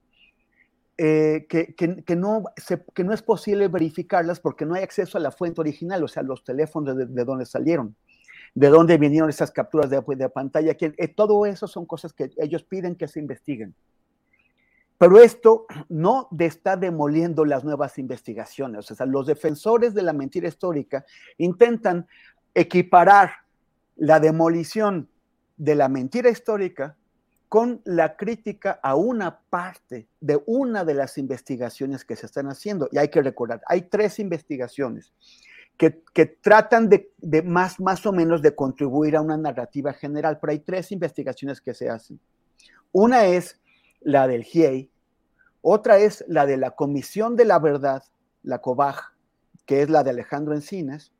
[0.96, 5.16] eh, que, que, que, no se, que no es posible verificarlas porque no hay acceso
[5.16, 7.94] a la fuente original, o sea, los teléfonos de, de donde salieron
[8.54, 12.30] de dónde vinieron esas capturas de, de pantalla, que eh, todo eso son cosas que
[12.38, 13.74] ellos piden que se investiguen.
[14.96, 18.90] Pero esto no está demoliendo las nuevas investigaciones.
[18.90, 21.04] O sea, los defensores de la mentira histórica
[21.36, 22.08] intentan
[22.52, 23.30] equiparar
[23.94, 25.08] la demolición
[25.58, 26.96] de la mentira histórica
[27.48, 32.88] con la crítica a una parte de una de las investigaciones que se están haciendo.
[32.92, 35.12] Y hay que recordar, hay tres investigaciones
[35.76, 40.38] que, que tratan de, de, más, más o menos de contribuir a una narrativa general,
[40.40, 42.20] pero hay tres investigaciones que se hacen.
[42.92, 43.60] Una es
[44.00, 44.90] la del GIEI,
[45.62, 48.02] otra es la de la Comisión de la Verdad,
[48.42, 49.14] la COBAJ,
[49.66, 51.12] que es la de Alejandro Encinas,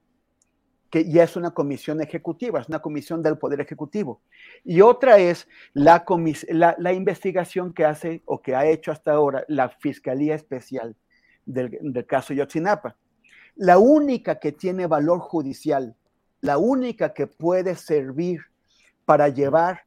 [0.91, 4.23] que ya es una comisión ejecutiva, es una comisión del Poder Ejecutivo.
[4.65, 6.05] Y otra es la,
[6.49, 10.97] la, la investigación que hace o que ha hecho hasta ahora la Fiscalía Especial
[11.45, 12.97] del, del caso Yotzinapa.
[13.55, 15.97] La única que tiene valor judicial,
[16.41, 18.41] la única que puede servir
[19.05, 19.83] para llevar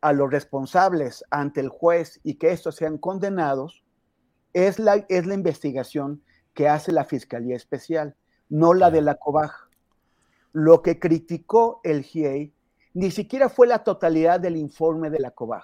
[0.00, 3.82] a los responsables ante el juez y que estos sean condenados,
[4.52, 6.22] es la, es la investigación
[6.54, 8.16] que hace la Fiscalía Especial,
[8.48, 9.65] no la de la COBAJ.
[10.58, 12.50] Lo que criticó el GIEI
[12.94, 15.62] ni siquiera fue la totalidad del informe de la COBAJ.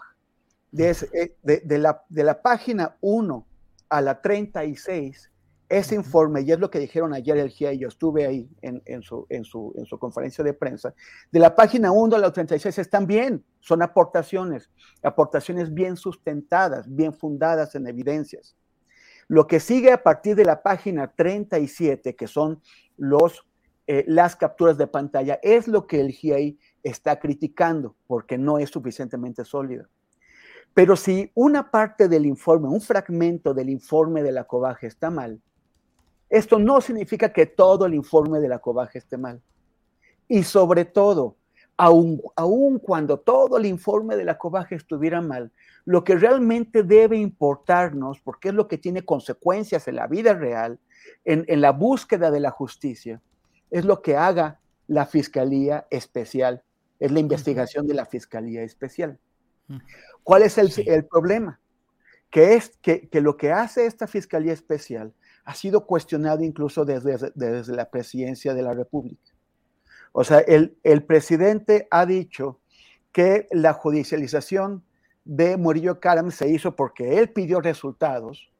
[0.76, 3.46] Eh, de, de, la, de la página 1
[3.88, 5.30] a la 36,
[5.70, 9.00] ese informe, y es lo que dijeron ayer el GIEI, yo estuve ahí en, en,
[9.00, 10.92] su, en, su, en su conferencia de prensa,
[11.30, 14.68] de la página 1 a la 36 están bien, son aportaciones,
[15.02, 18.54] aportaciones bien sustentadas, bien fundadas en evidencias.
[19.26, 22.60] Lo que sigue a partir de la página 37, que son
[22.98, 23.46] los
[23.86, 28.70] eh, las capturas de pantalla es lo que el GIEI está criticando porque no es
[28.70, 29.86] suficientemente sólido.
[30.74, 35.40] Pero si una parte del informe, un fragmento del informe de la cobaje está mal,
[36.30, 39.42] esto no significa que todo el informe de la cobaje esté mal.
[40.28, 41.36] Y sobre todo,
[41.76, 45.52] aun, cuando todo el informe de la cobaje estuviera mal,
[45.84, 50.78] lo que realmente debe importarnos, porque es lo que tiene consecuencias en la vida real,
[51.24, 53.20] en, en la búsqueda de la justicia,
[53.72, 56.62] es lo que haga la Fiscalía Especial,
[57.00, 59.18] es la investigación de la Fiscalía Especial.
[60.22, 61.58] ¿Cuál es el, problema?
[62.30, 67.74] Que es que, lo que hace esta Fiscalía Especial ha sido cuestionado incluso desde, desde
[67.74, 69.32] la presidencia de la República.
[70.12, 72.60] O sea, el, el, presidente ha dicho
[73.10, 74.84] que la judicialización
[75.24, 78.51] de Murillo Karam se hizo porque él pidió resultados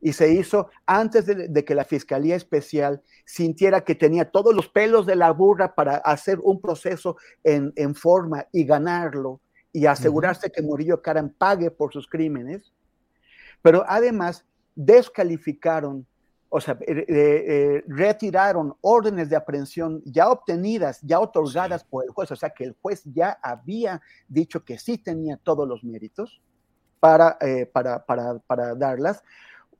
[0.00, 5.06] y se hizo antes de, que la Fiscalía Especial sintiera que tenía todos los pelos
[5.06, 9.40] de la burra para hacer un proceso en, en forma y ganarlo
[9.72, 12.72] y asegurarse que Murillo Karam pague por sus crímenes,
[13.60, 16.06] pero además descalificaron,
[16.48, 22.10] o sea, eh, eh, eh, retiraron órdenes de aprehensión ya obtenidas, ya otorgadas por el
[22.10, 26.40] juez, o sea, que el juez ya había dicho que sí tenía todos los méritos
[26.98, 27.38] para,
[27.72, 29.22] para, para, para darlas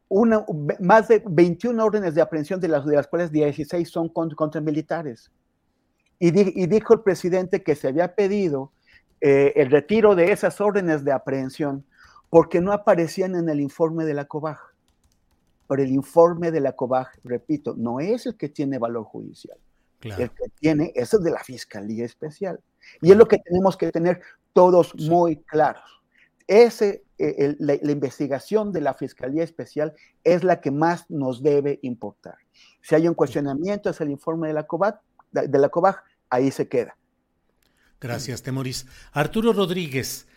[0.08, 0.44] una,
[0.80, 5.30] más de 21 órdenes de aprehensión, de las, de las cuales 16 son contra, militares.
[6.18, 8.72] Y, dijo el presidente que se había pedido
[9.20, 11.84] eh, el retiro de esas órdenes de aprehensión
[12.30, 14.58] porque no aparecían en el informe de la COBAJ.
[15.68, 19.58] Pero el informe de la COBAJ, repito, no es el que tiene valor judicial.
[20.02, 22.60] El que tiene es el de la Fiscalía Especial.
[23.00, 24.20] Y es lo que tenemos que tener
[24.52, 25.82] todos muy claros.
[26.46, 32.36] Ese eh, la, investigación de la Fiscalía Especial es la que más nos debe importar.
[32.82, 35.00] Si hay un cuestionamiento, es el informe de la COBAG,
[35.32, 36.96] de la COBAG ahí se queda.
[38.00, 38.86] Gracias, Temoris.
[39.12, 40.28] Arturo Rodríguez,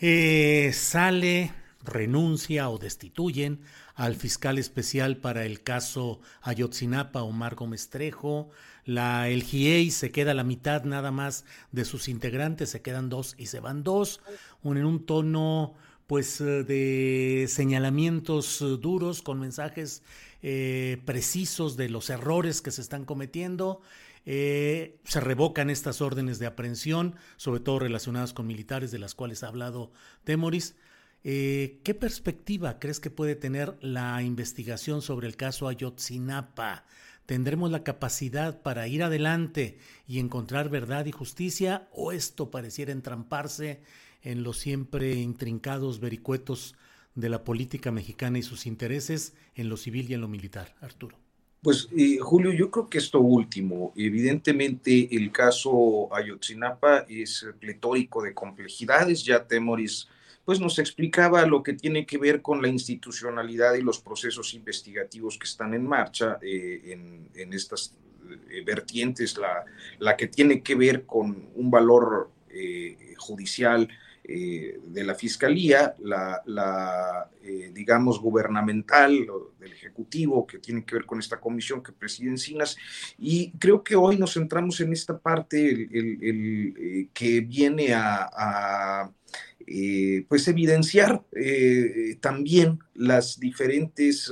[0.00, 1.52] eh, sale,
[1.82, 3.62] renuncia o destituyen
[3.94, 8.50] al fiscal especial para el caso Ayotzinapa, Omar Gómez Trejo.
[8.84, 13.34] La, el GIEI se queda la mitad nada más de sus integrantes, se quedan dos
[13.38, 14.20] y se van dos,
[14.62, 15.74] en un tono
[16.08, 20.02] pues eh, de señalamientos eh, duros con mensajes
[20.42, 23.82] eh, precisos de los errores que se están cometiendo.
[24.24, 29.48] se revocan estas órdenes de aprehensión, sobre todo relacionadas con militares de las cuales ha
[29.48, 29.92] hablado
[30.24, 30.74] Temoris.
[31.22, 36.84] ¿Qué perspectiva crees que puede tener la investigación sobre el caso Ayotzinapa?
[37.26, 43.82] ¿Tendremos la capacidad para ir adelante y encontrar verdad y justicia o esto pareciera entramparse
[44.22, 46.74] en los siempre intrincados vericuetos
[47.14, 51.16] de la política mexicana y sus intereses en lo civil y en lo militar, Arturo.
[51.62, 58.32] Pues eh, Julio, yo creo que esto último, evidentemente el caso Ayotzinapa es pletórico de
[58.32, 60.08] complejidades, ya Temoris
[60.44, 65.36] pues nos explicaba lo que tiene que ver con la institucionalidad y los procesos investigativos
[65.36, 66.96] que están en marcha eh,
[67.34, 67.92] en, estas
[68.50, 69.64] eh, vertientes, la,
[69.98, 72.30] la, que tiene que ver con un valor
[73.18, 73.88] judicial
[74.30, 79.26] eh, de la Fiscalía, la, eh, digamos, gubernamental,
[79.58, 82.76] del Ejecutivo, que tiene que ver con esta comisión que preside Encinas.
[83.16, 89.10] Y creo que hoy nos centramos en esta parte eh, que viene a,
[90.28, 91.22] pues evidenciar
[92.20, 94.30] también las diferentes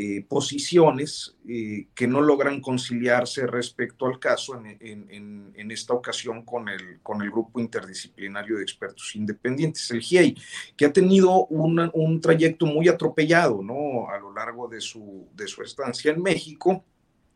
[0.00, 7.00] eh, posiciones eh, que no logran conciliarse respecto al caso en, esta ocasión con el,
[7.28, 10.36] grupo interdisciplinario de expertos independientes, el GIEI,
[10.76, 14.08] que ha tenido un trayecto muy atropellado ¿no?
[14.08, 16.84] a lo largo de su, de su estancia en México.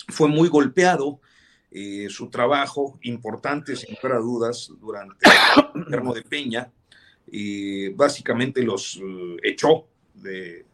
[0.06, 1.20] Fue muy golpeado.
[1.68, 5.16] Eh, su trabajo importante, sin lugar a dudas, durante
[5.74, 6.70] el gobierno de Peña,
[7.96, 9.00] básicamente los
[9.42, 10.64] echó de,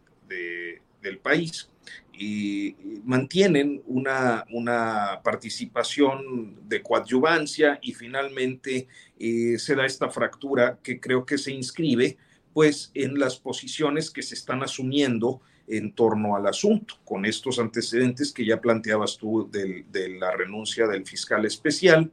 [1.00, 1.70] del país
[2.18, 2.74] y
[3.04, 8.88] mantienen una, una participación de coadyuvancia y finalmente
[9.18, 12.16] eh, se da esta fractura que creo que se inscribe
[12.52, 18.32] pues en las posiciones que se están asumiendo en torno al asunto, con estos antecedentes
[18.32, 19.84] que ya planteabas tú de,
[20.18, 22.10] la renuncia del fiscal especial.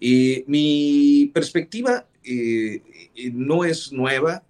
[0.00, 2.82] Eh, mi perspectiva eh,
[3.32, 4.44] no es nueva,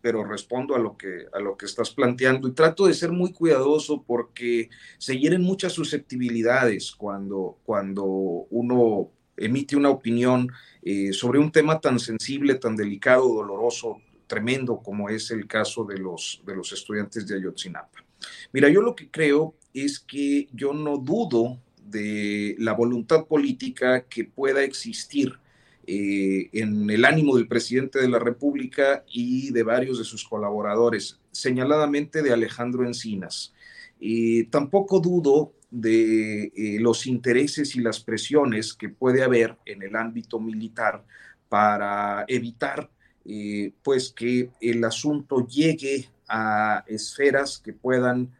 [0.00, 3.32] pero respondo a lo que, a lo que estás planteando y trato de ser muy
[3.32, 10.48] cuidadoso porque se hieren muchas susceptibilidades cuando, cuando uno emite una opinión
[10.82, 15.98] eh, sobre un tema tan sensible, tan delicado, doloroso, tremendo como es el caso de
[15.98, 18.04] los, de los estudiantes de Ayotzinapa.
[18.52, 24.24] Mira, yo lo que creo es que yo no dudo de la voluntad política que
[24.24, 25.39] pueda existir
[25.92, 31.18] eh, en el ánimo del presidente de la República y de varios de sus colaboradores,
[31.32, 33.52] señaladamente de Alejandro Encinas.
[33.98, 39.96] y tampoco dudo de eh, los intereses y las presiones que puede haber en el
[39.96, 41.04] ámbito militar
[41.48, 42.88] para evitar
[43.24, 48.30] eh, pues que el asunto llegue a esferas que puedan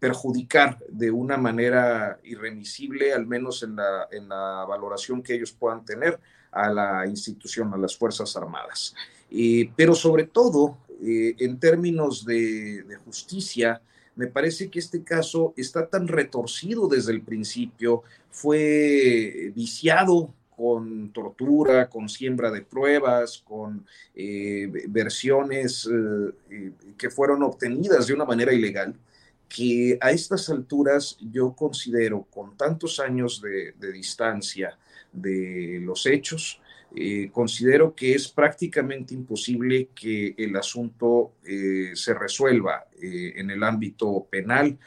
[0.00, 5.84] perjudicar de una manera irremisible, al menos en la, en la valoración que ellos puedan
[5.84, 6.18] tener
[6.50, 8.94] a la institución, a las Fuerzas Armadas.
[9.76, 13.82] pero sobre todo, eh, en términos de, justicia,
[14.14, 21.90] me parece que este caso está tan retorcido desde el principio, fue viciado con tortura,
[21.90, 25.86] con siembra de pruebas, con eh, versiones
[26.50, 28.94] eh, que fueron obtenidas de una manera ilegal,
[29.48, 34.78] que a estas alturas yo considero, con tantos años de, distancia
[35.16, 36.60] de los hechos,
[36.94, 43.62] eh, considero que es prácticamente imposible que el asunto eh, se resuelva eh, en el
[43.62, 44.78] ámbito penal,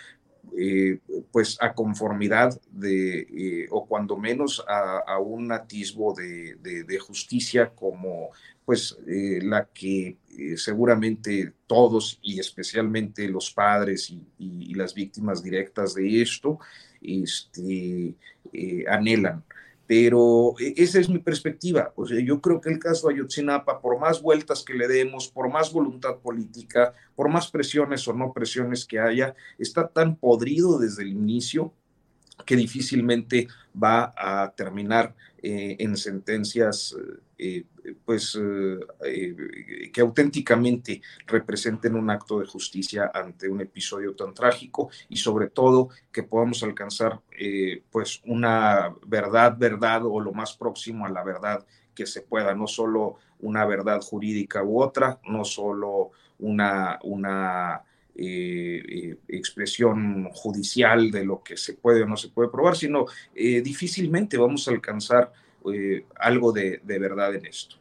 [1.31, 8.31] pues a conformidad de, o cuando menos a, un atisbo de, justicia como
[8.65, 10.17] pues la que
[10.57, 16.59] seguramente todos y especialmente los padres y, las víctimas directas de esto
[16.99, 18.15] este,
[18.87, 19.43] anhelan
[19.89, 21.91] pero e, esa es mi perspectiva.
[21.95, 25.49] O sea, yo creo que el caso Ayotzinapa, por más vueltas que le demos, por
[25.49, 31.01] más voluntad política, por más presiones o no presiones que haya, está tan podrido desde
[31.01, 31.73] el inicio
[32.45, 37.17] que difícilmente va a terminar eh, en sentencias eh,
[38.03, 38.37] pues
[39.05, 45.47] eh, que auténticamente representen un acto de justicia ante un episodio tan trágico y sobre
[45.47, 47.21] todo que podamos alcanzar
[47.89, 52.67] pues una verdad, verdad o lo más próximo a la verdad que se pueda, no
[52.67, 57.83] solo una verdad jurídica u otra, no solo una, una
[58.15, 64.67] expresión judicial de lo que se puede o no se puede probar, sino difícilmente vamos
[64.67, 65.31] a alcanzar
[65.73, 67.77] eh, algo de, verdad en esto.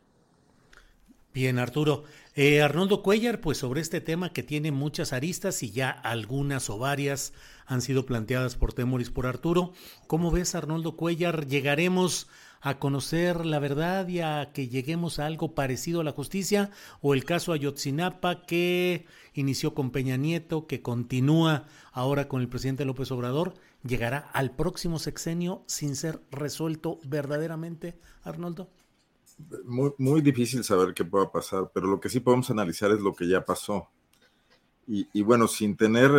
[1.34, 2.04] Bien, Arturo.
[2.34, 6.78] Eh, Arnoldo Cuellar, pues sobre este tema que tiene muchas aristas y ya algunas o
[6.78, 7.32] varias
[7.66, 9.72] han sido planteadas por Temoris por Arturo.
[10.06, 11.46] ¿Cómo ves, Arnoldo Cuellar?
[11.46, 12.28] ¿Llegaremos
[12.60, 16.70] a conocer la verdad y a que lleguemos a algo parecido a la justicia?
[17.00, 22.84] ¿O el caso Ayotzinapa que inició con Peña Nieto, que continúa ahora con el presidente
[22.84, 23.54] López Obrador?
[23.82, 28.70] llegará al próximo sexenio sin ser resuelto verdaderamente, Arnoldo?
[29.64, 33.14] Muy, muy difícil saber qué pueda pasar, pero lo que sí podemos analizar es lo
[33.14, 33.88] que ya pasó.
[34.90, 36.10] Y, bueno, sin tener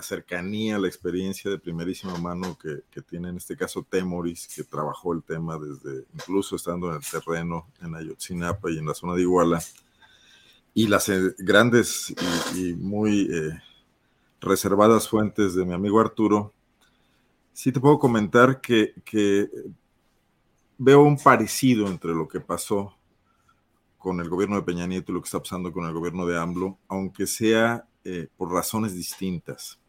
[0.00, 5.12] la cercanía, la experiencia de primerísima mano que, tiene en este caso Temoris, que trabajó
[5.12, 9.22] el tema desde incluso estando en el terreno en Ayotzinapa y en la zona de
[9.22, 9.62] Iguala,
[10.72, 12.14] y las eh, grandes
[12.54, 13.60] y, muy eh,
[14.40, 16.54] reservadas fuentes de mi amigo Arturo,
[17.52, 18.94] sí te puedo comentar que,
[20.78, 22.96] veo un parecido entre lo que pasó
[23.98, 26.38] con el gobierno de Peña Nieto y lo que está pasando con el gobierno de
[26.38, 29.79] AMLO, aunque sea eh, por razones distintas.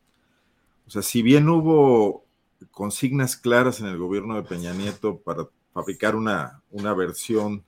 [0.91, 2.25] O sea, si bien hubo
[2.69, 7.63] consignas claras en el gobierno de Peña Nieto para fabricar una, una versión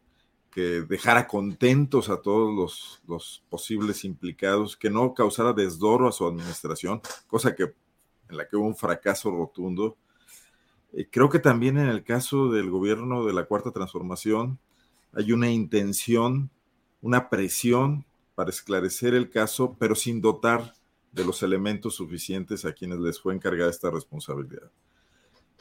[0.51, 6.27] que dejara contentos a todos los, los, posibles implicados, que no causara desdoro a su
[6.27, 7.73] administración, cosa que
[8.27, 9.95] en la que hubo un fracaso rotundo.
[10.91, 14.59] Eh, creo que también en el caso del gobierno de la Cuarta Transformación
[15.13, 16.49] hay una intención,
[17.01, 18.03] una presión
[18.35, 20.73] para esclarecer el caso, pero sin dotar
[21.13, 24.69] de los elementos suficientes a quienes les fue encargada esta responsabilidad.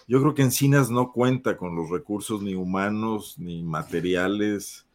[0.09, 4.87] Yo creo que Encinas no cuenta con los recursos ni humanos, ni materiales,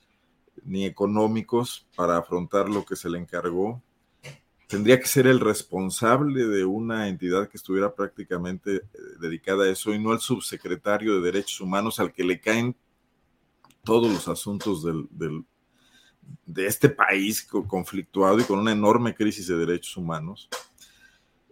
[0.66, 3.82] ni económicos para afrontar lo que se le encargó
[4.68, 8.84] tendría que ser el responsable de una entidad que estuviera prácticamente eh,
[9.20, 12.76] dedicada a eso y no el subsecretario de Derechos Humanos al que le caen
[13.84, 15.46] todos los asuntos del,
[16.46, 20.50] de este país conflictuado y con una enorme crisis de derechos humanos.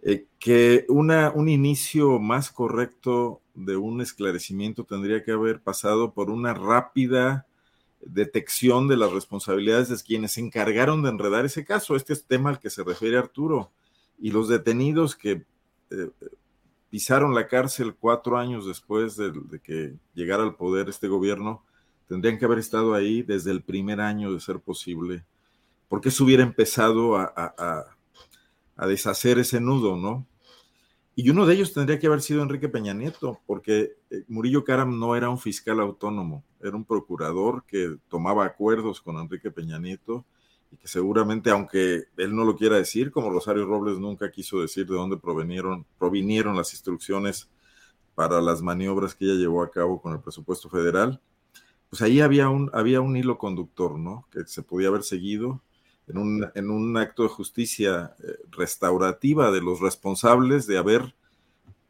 [0.02, 6.30] Eh, que una, un inicio más correcto de un esclarecimiento tendría que haber pasado por
[6.30, 7.46] una rápida
[8.00, 11.96] detección de las responsabilidades de quienes se encargaron de enredar ese caso.
[11.96, 13.72] Este es tema al que se refiere Arturo.
[14.18, 15.44] Y los detenidos que
[15.90, 16.10] eh,
[16.90, 19.32] pisaron la cárcel cuatro años después de,
[19.62, 21.64] que llegara al poder este gobierno,
[22.08, 25.24] tendrían que haber estado ahí desde el primer año de ser posible,
[25.88, 27.92] porque eso hubiera empezado a,
[28.86, 30.26] deshacer ese nudo, ¿no?
[31.14, 34.98] Y uno de ellos tendría que haber sido Enrique Peña Nieto, porque eh, Murillo Karam
[34.98, 40.26] no era un fiscal autónomo, era un procurador que tomaba acuerdos con Enrique Peña Nieto
[40.70, 44.86] y que seguramente, aunque él no lo quiera decir, como Rosario Robles nunca quiso decir
[44.86, 47.48] de dónde provinieron, provinieron las instrucciones
[48.14, 51.20] para las maniobras que ella llevó a cabo con el presupuesto federal,
[51.96, 54.28] pues ahí había un, había un hilo conductor, ¿no?
[54.30, 55.62] Que se podía haber seguido
[56.06, 61.14] en un, en un acto de justicia eh, restaurativa de los responsables de haber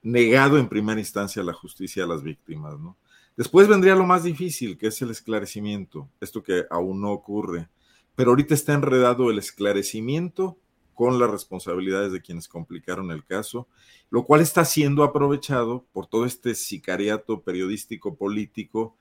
[0.04, 2.96] negado en primera instancia la justicia a las víctimas, ¿no?
[3.36, 7.68] Después vendría lo más difícil, que es el esclarecimiento, esto que aún no ocurre,
[8.14, 10.56] pero ahorita está enredado el esclarecimiento
[10.94, 13.66] con las responsabilidades de quienes complicaron el caso,
[14.10, 18.94] lo cual está siendo aprovechado por todo este sicariato periodístico político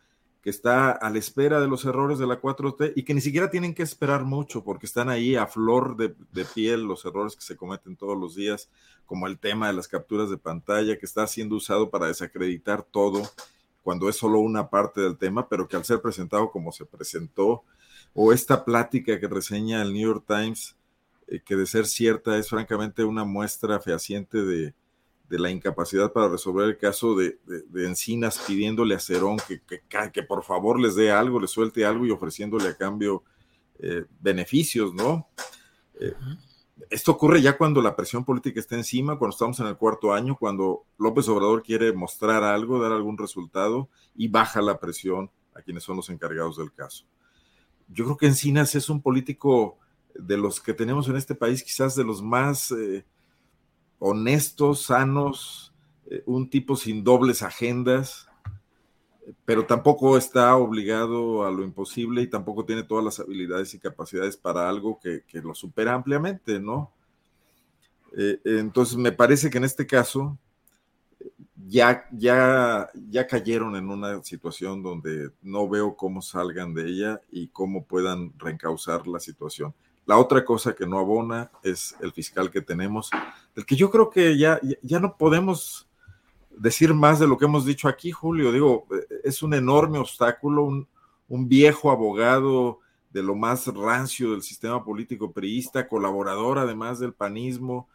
[0.46, 3.50] que está a la espera de los errores de la 4T y que ni siquiera
[3.50, 7.56] tienen que esperar mucho porque están ahí a flor de, piel los errores que se
[7.56, 8.70] cometen todos los días,
[9.08, 13.24] como el tema de las capturas de pantalla que está siendo usado para desacreditar todo
[13.82, 17.64] cuando es solo una parte del tema, pero que al ser presentado como se presentó,
[18.14, 20.76] o esta plática que reseña el New York Times,
[21.28, 24.76] eh, que de ser cierta es francamente una muestra fehaciente de,
[25.30, 27.40] de la incapacidad para resolver el caso de,
[27.76, 32.12] Encinas pidiéndole a Cerón que, que, por favor les dé algo, le suelte algo y
[32.12, 33.24] ofreciéndole a cambio
[33.80, 35.28] eh, beneficios, ¿no?
[36.00, 36.14] Eh,
[36.90, 40.36] esto ocurre ya cuando la presión política está encima, cuando estamos en el cuarto año,
[40.38, 45.84] cuando López Obrador quiere mostrar algo, dar algún resultado y baja la presión a quienes
[45.84, 47.06] son los encargados del caso.
[47.88, 49.78] Yo creo que Encinas es un político
[50.14, 52.72] de los que tenemos en este país, quizás de los más...
[52.72, 53.06] Eh,
[54.00, 55.74] honestos, sanos,
[56.10, 58.28] eh, un tipo sin dobles agendas,
[59.44, 64.38] pero tampoco está obligado a lo imposible y tampoco tiene todas las habilidades y capacidades
[64.38, 66.92] para algo que, lo supera ampliamente, ¿no?
[68.18, 70.38] Eh, entonces me parece que en este caso
[71.68, 77.48] ya, ya, ya cayeron en una situación donde no veo cómo salgan de ella y
[77.48, 79.74] cómo puedan reencauzar la situación.
[80.06, 83.10] La otra cosa que no abona es el fiscal que tenemos,
[83.56, 85.88] del que yo creo que ya, ya no podemos
[86.52, 88.52] decir más de lo que hemos dicho aquí, Julio.
[88.52, 88.88] Digo,
[89.23, 90.88] es un enorme obstáculo, un,
[91.48, 92.80] viejo abogado
[93.10, 97.90] de lo más rancio del sistema político priista, colaborador además del panismo,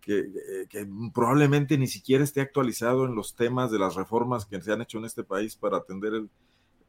[0.00, 0.30] que,
[0.68, 4.82] que, probablemente ni siquiera esté actualizado en los temas de las reformas que se han
[4.82, 6.30] hecho en este país para atender el,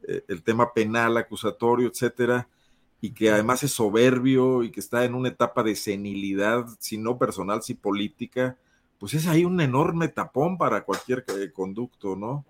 [0.06, 2.48] eh, el tema penal, acusatorio, etcétera
[3.00, 7.18] y que además es soberbio y que está en una etapa de senilidad, si no
[7.18, 8.56] personal, si política,
[8.98, 12.44] pues es ahí un enorme tapón para cualquier eh, conducto, ¿no?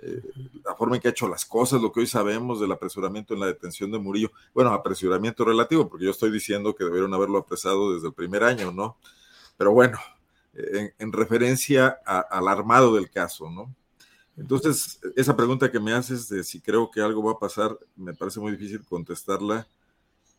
[0.00, 0.22] Eh,
[0.64, 3.40] la forma en que ha hecho las cosas, lo que hoy sabemos del apresuramiento en
[3.40, 7.94] la detención de Murillo, bueno, apresuramiento relativo, porque yo estoy diciendo que debieron haberlo apresado
[7.94, 8.96] desde el primer año, ¿no?
[9.56, 9.98] Pero bueno,
[10.54, 13.74] en, referencia al armado del caso, ¿no?
[14.36, 18.14] Entonces, esa pregunta que me haces de si creo que algo va a pasar, me
[18.14, 19.66] parece muy difícil contestarla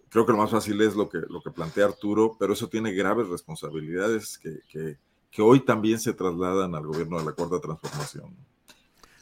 [0.10, 2.92] creo que lo más fácil es lo que, lo que plantea Arturo, pero eso tiene
[2.92, 4.98] graves responsabilidades que,
[5.32, 8.36] que, hoy también se trasladan al gobierno de la Cuarta Transformación.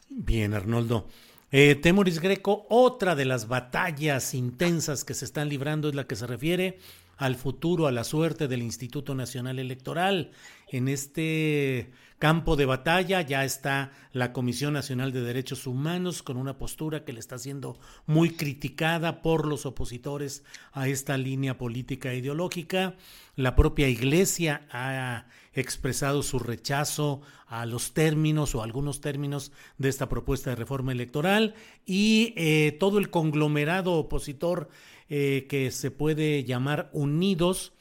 [0.10, 1.08] Bien, Arnoldo.
[1.52, 6.16] Eh, Temoris Greco, otra de las batallas intensas que se están librando es la que
[6.16, 6.80] se refiere
[7.18, 10.32] al futuro, a la suerte del Instituto Nacional Electoral.
[10.70, 16.58] En este campo de batalla ya está la Comisión Nacional de Derechos Humanos con una
[16.58, 22.18] postura que le está siendo muy criticada por los opositores a esta línea política e
[22.18, 22.96] ideológica.
[23.36, 30.10] La propia Iglesia ha expresado su rechazo a los términos o algunos términos de esta
[30.10, 31.54] propuesta de reforma electoral
[31.86, 34.70] y eh, todo el conglomerado opositor
[35.10, 37.74] eh, que se puede llamar Unidos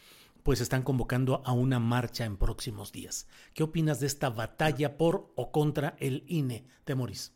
[0.46, 3.26] pues están convocando a una marcha en próximos días.
[3.52, 7.34] ¿Qué opinas de esta batalla por o contra el INE, Temoris?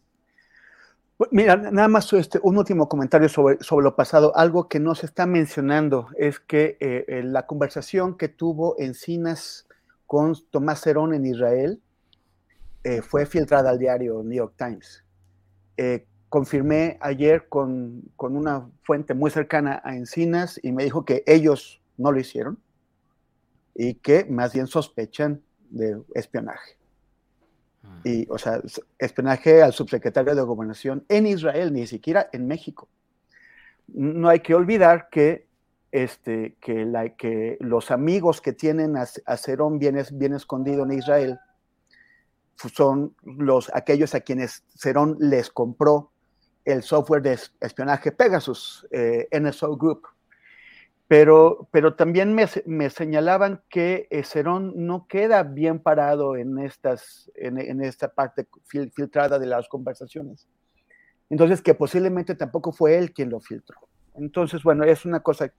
[1.32, 4.32] Mira, nada más este, un último comentario sobre, sobre lo pasado.
[4.36, 9.66] Algo que no se está mencionando es que eh, eh, la conversación que tuvo Encinas
[10.06, 11.80] con Tomás Cerón en Israel
[12.84, 15.04] eh, fue filtrada al diario New York Times.
[16.28, 21.82] confirmé ayer con, con, una fuente muy cercana a Encinas y me dijo que ellos
[21.96, 22.60] no lo hicieron,
[23.74, 26.76] y que más bien sospechan de espionaje.
[27.84, 28.00] Ah.
[28.04, 28.60] Y, o sea,
[28.98, 32.88] espionaje al subsecretario de Gobernación en Israel, ni siquiera en México.
[33.88, 35.46] No hay que olvidar que,
[35.92, 41.38] este, que, la, que los amigos que tienen a, Cerón bien, bien escondido en Israel
[42.56, 46.12] son los, aquellos a quienes Cerón les compró
[46.64, 50.02] el software de espionaje Pegasus, eh, NSO Group.
[51.10, 57.58] Pero, pero también me, me señalaban que Cerón no queda bien parado en, estas, en,
[57.58, 58.46] en esta parte
[58.94, 60.46] filtrada de las conversaciones.
[61.28, 63.88] Entonces, que posiblemente tampoco fue él quien lo filtró.
[64.14, 65.52] Entonces, bueno, es una cosa,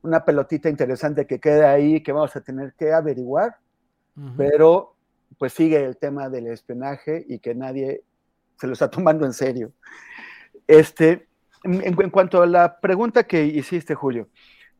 [0.00, 3.58] una pelotita interesante que queda ahí que vamos a tener que averiguar,
[4.38, 4.96] pero
[5.36, 8.04] pues sigue el tema del espionaje y que nadie
[8.58, 9.70] se lo está tomando en serio.
[10.66, 11.28] Este,
[11.64, 14.30] en, cuanto a la pregunta que hiciste, Julio,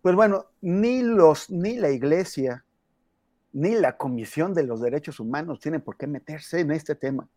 [0.02, 2.64] pues bueno, ni los, ni la iglesia,
[3.52, 7.28] ni la Comisión de los Derechos Humanos tienen por qué meterse en este tema.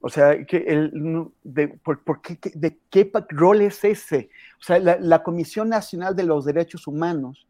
[0.00, 4.30] O sea, que el, de, por, qué, ¿de qué rol es ese?
[4.58, 7.46] O sea, la, Comisión Nacional de los Derechos Humanos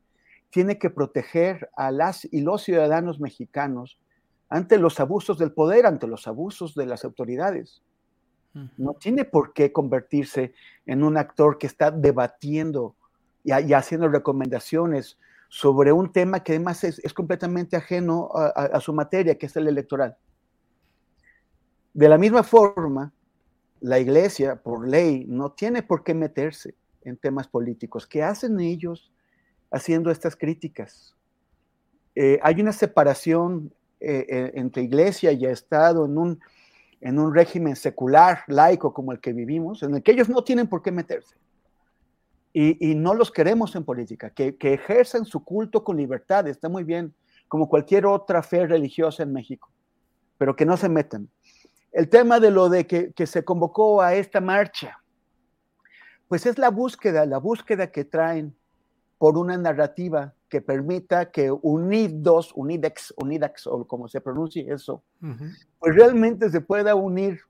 [0.51, 3.98] tiene que proteger a las y los ciudadanos mexicanos
[4.48, 7.82] ante los abusos del poder, ante los abusos de las autoridades.
[8.77, 10.52] No tiene por qué convertirse
[10.85, 12.97] en un actor que está debatiendo
[13.45, 15.19] y, haciendo recomendaciones
[15.49, 20.17] sobre un tema que además es, completamente ajeno a su materia, que es el electoral.
[21.93, 23.12] De la misma forma,
[23.81, 28.07] la iglesia, por ley, no tiene por qué meterse en temas políticos.
[28.07, 29.12] ¿Qué hacen ellos
[29.71, 31.17] haciendo estas críticas?
[32.15, 36.41] Eh, hay una separación eh, eh, entre iglesia y Estado en un,
[37.01, 40.69] en un régimen secular, laico como el que vivimos, en el que ellos no tienen
[40.69, 41.37] por qué meterse.
[42.52, 46.82] Y, no los queremos en política, que, que ejerzan su culto con libertad, está muy
[46.82, 47.14] bien,
[47.51, 49.70] como cualquier otra fe religiosa en México,
[50.39, 51.28] pero que no se metan.
[51.90, 55.02] El tema de lo de que, se convocó a esta marcha,
[56.28, 58.55] pues es la búsqueda, la búsqueda que traen
[59.18, 65.02] por una narrativa que permita que unidos, unidex, unidax, o como se pronuncie eso,
[65.81, 67.40] pues realmente se pueda unir,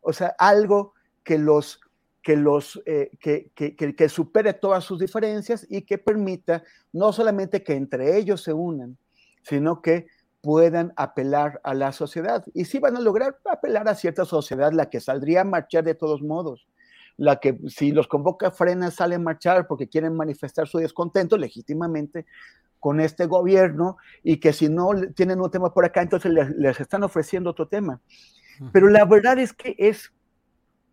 [0.00, 0.94] o sea, algo
[1.24, 1.80] que los,
[2.22, 7.62] que los, eh, que, que, que, supere todas sus diferencias y que permita no solamente
[7.62, 8.98] que entre ellos se unan,
[9.42, 10.06] sino que
[10.42, 12.44] puedan apelar a la sociedad.
[12.54, 15.94] Y si van a lograr apelar a cierta sociedad, la que saldría a marchar de
[15.94, 16.66] todos modos,
[17.16, 22.24] la que si los convoca frena sale a marchar porque quieren manifestar su descontento legítimamente
[22.78, 27.02] con este gobierno y que si no tienen un tema por acá, entonces les, están
[27.02, 28.00] ofreciendo otro tema.
[28.72, 30.12] Pero la verdad es que es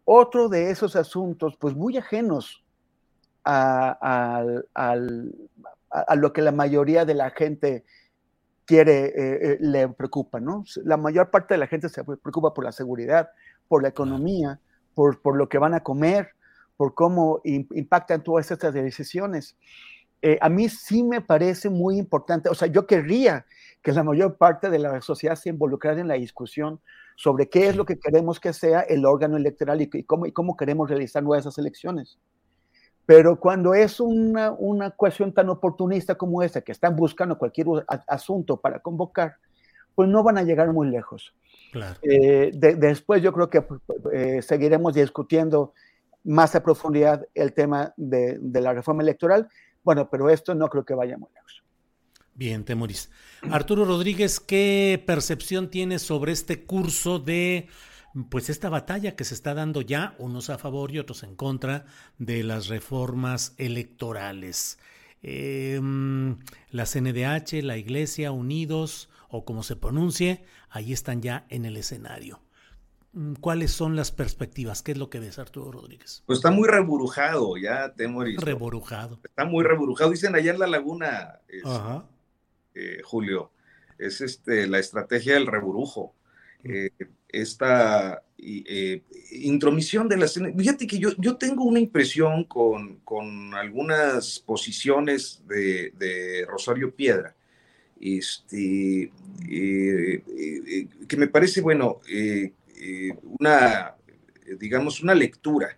[0.10, 2.64] otro de esos asuntos, pues muy ajenos
[3.44, 3.98] a,
[5.90, 7.84] a lo que la mayoría de la gente
[8.66, 10.64] quiere, eh, eh, le preocupa, ¿no?
[10.86, 13.30] La mayor parte de la gente se preocupa por la seguridad,
[13.68, 14.62] por la economía,
[14.94, 16.30] por, por lo que van a comer,
[16.78, 19.58] por cómo impactan todas estas decisiones.
[20.22, 23.46] Eh, a mí sí me parece muy importante, o sea, yo querría
[23.82, 26.80] que la mayor parte de la sociedad se involucrara en la discusión
[27.18, 30.56] sobre qué es lo que queremos que sea el órgano electoral y, cómo, y cómo
[30.56, 32.20] queremos realizar nuestras elecciones.
[33.08, 37.68] Pero cuando es una, una cuestión tan oportunista como esta, que están buscando cualquier
[38.08, 39.38] asunto para convocar,
[39.96, 41.34] pues no van a llegar muy lejos.
[42.04, 43.66] Eh, después yo creo que
[44.14, 45.74] eh, seguiremos discutiendo
[46.24, 49.50] más a profundidad el tema de, de, la reforma electoral.
[49.84, 51.64] Bueno, pero esto no creo que vaya muy lejos.
[52.38, 53.10] Bien, Temoris.
[53.50, 57.68] Arturo Rodríguez, ¿qué percepción tienes sobre este curso de
[58.30, 61.86] pues esta batalla que se está dando ya, unos a favor y otros en contra
[62.20, 64.80] de las reformas electorales.
[65.24, 66.38] Em,
[66.70, 72.42] la CNDH, la Iglesia, Unidos o como se pronuncie, ahí están ya en el escenario.
[73.14, 74.84] Mm, ¿Cuáles son las perspectivas?
[74.84, 76.24] ¿Qué es lo que ves, Arturo Rodríguez?
[76.28, 78.38] Pues está muy reburujado, ya Temoris.
[78.40, 79.20] Reburujado.
[79.24, 80.12] Está muy reburujado.
[80.12, 81.40] Dicen allá en la laguna,
[82.78, 83.52] eh, Julio,
[83.98, 86.14] es este, la estrategia del reburujo.
[86.64, 86.92] Eh,
[87.30, 89.02] esta eh,
[89.32, 96.46] intromisión de la Fíjate que yo, yo tengo una impresión con, con algunas posiciones de,
[96.48, 97.36] Rosario Piedra,
[98.00, 99.12] este,
[99.48, 102.00] que me parece, bueno,
[103.40, 103.96] una,
[104.60, 105.78] digamos, una lectura,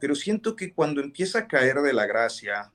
[0.00, 2.72] pero siento que cuando empieza a caer de la gracia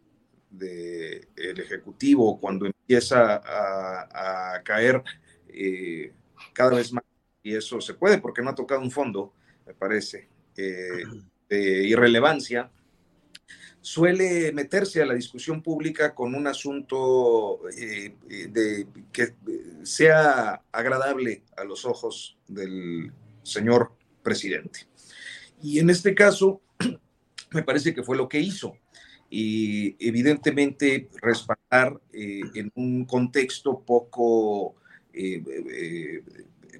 [0.57, 5.03] del Ejecutivo, cuando empieza a, a caer
[6.53, 7.03] cada vez más
[7.45, 9.31] y eso se puede porque no ha tocado un fondo,
[9.67, 10.27] me parece,
[10.57, 11.03] eh,
[11.47, 12.71] de irrelevancia,
[13.81, 18.15] suele meterse a la discusión pública con un asunto eh,
[18.49, 19.35] de, que
[19.83, 23.11] sea agradable a los ojos del
[23.43, 23.91] señor
[24.23, 24.87] presidente.
[25.61, 26.63] Y en este caso,
[27.51, 28.75] me parece que fue lo que hizo.
[29.29, 34.75] Y evidentemente respaldar eh, en un contexto poco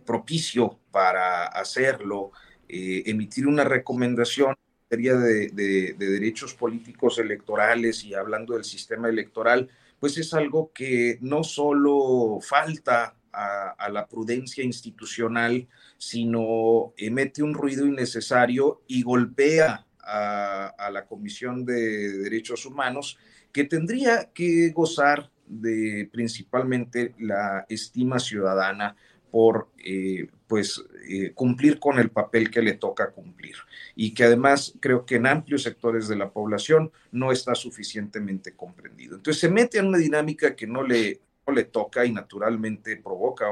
[0.05, 2.31] propicio para hacerlo,
[2.69, 4.55] eh, emitir una recomendación
[4.85, 9.67] materia de, derechos políticos electorales y hablando del sistema electoral,
[9.99, 15.67] pues es algo que no solo falta a, la prudencia institucional,
[15.97, 23.18] sino emite un ruido innecesario y golpea a, la Comisión de Derechos Humanos,
[23.52, 28.95] que tendría que gozar de principalmente la estima ciudadana
[29.32, 33.56] por eh, pues eh, cumplir con el papel que le toca cumplir
[33.95, 39.18] y que además creo que en amplios sectores de la población no está suficientemente comprendido.
[39.18, 41.19] Entonces se mete en una dinámica que no le,
[41.53, 43.45] le toca y naturalmente provoca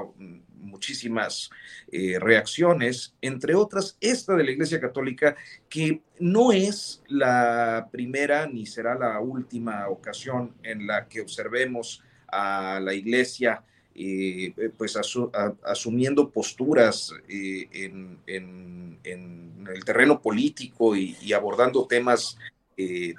[0.56, 1.50] muchísimas
[1.92, 5.36] eh, reacciones, entre otras esta de la Iglesia Católica,
[5.70, 12.80] que no es la primera ni será la última ocasión en la que observemos a
[12.82, 13.64] la Iglesia
[13.96, 22.38] eh, pues asumiendo posturas eh, en, el terreno político y, abordando temas
[22.76, 23.14] eh.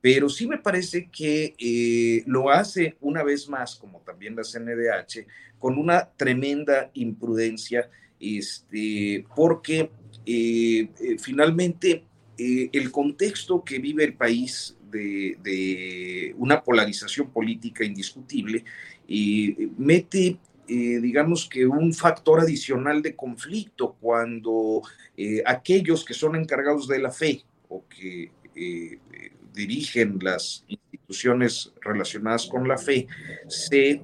[0.00, 5.26] Pero sí me parece que lo hace una vez más, como también la CNDH,
[5.58, 9.90] con una tremenda imprudencia, este, porque
[11.18, 12.04] finalmente
[12.36, 18.64] el contexto que vive el país de, una polarización política indiscutible
[19.76, 20.38] mete
[20.70, 24.82] eh, digamos que un factor adicional de conflicto cuando
[25.16, 28.98] eh, aquellos que son encargados de la fe o que eh,
[29.58, 33.06] dirigen las instituciones relacionadas con la fe
[33.48, 34.00] se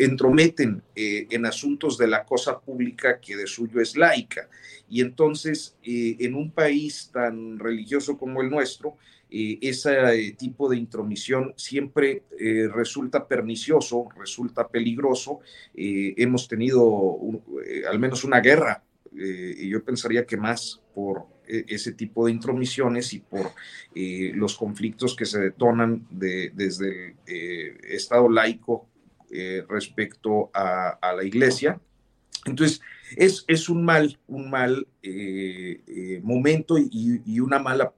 [0.00, 4.48] entrometen en asuntos de la cosa pública que de suyo es laica.
[4.88, 8.96] Y entonces, en un país tan religioso como el nuestro,
[9.28, 15.40] eh, ese tipo de intromisión siempre eh, resulta pernicioso, resulta peligroso.
[15.74, 17.18] Eh, hemos tenido
[17.88, 18.82] al menos una guerra,
[19.12, 23.52] y yo pensaría que más por ese tipo de intromisiones y por
[23.94, 28.86] los conflictos que se detonan desde el Estado laico
[29.68, 31.80] respecto a, la Iglesia.
[32.44, 32.80] Entonces,
[33.16, 34.86] es, un mal, un mal
[36.22, 37.92] momento y, una mala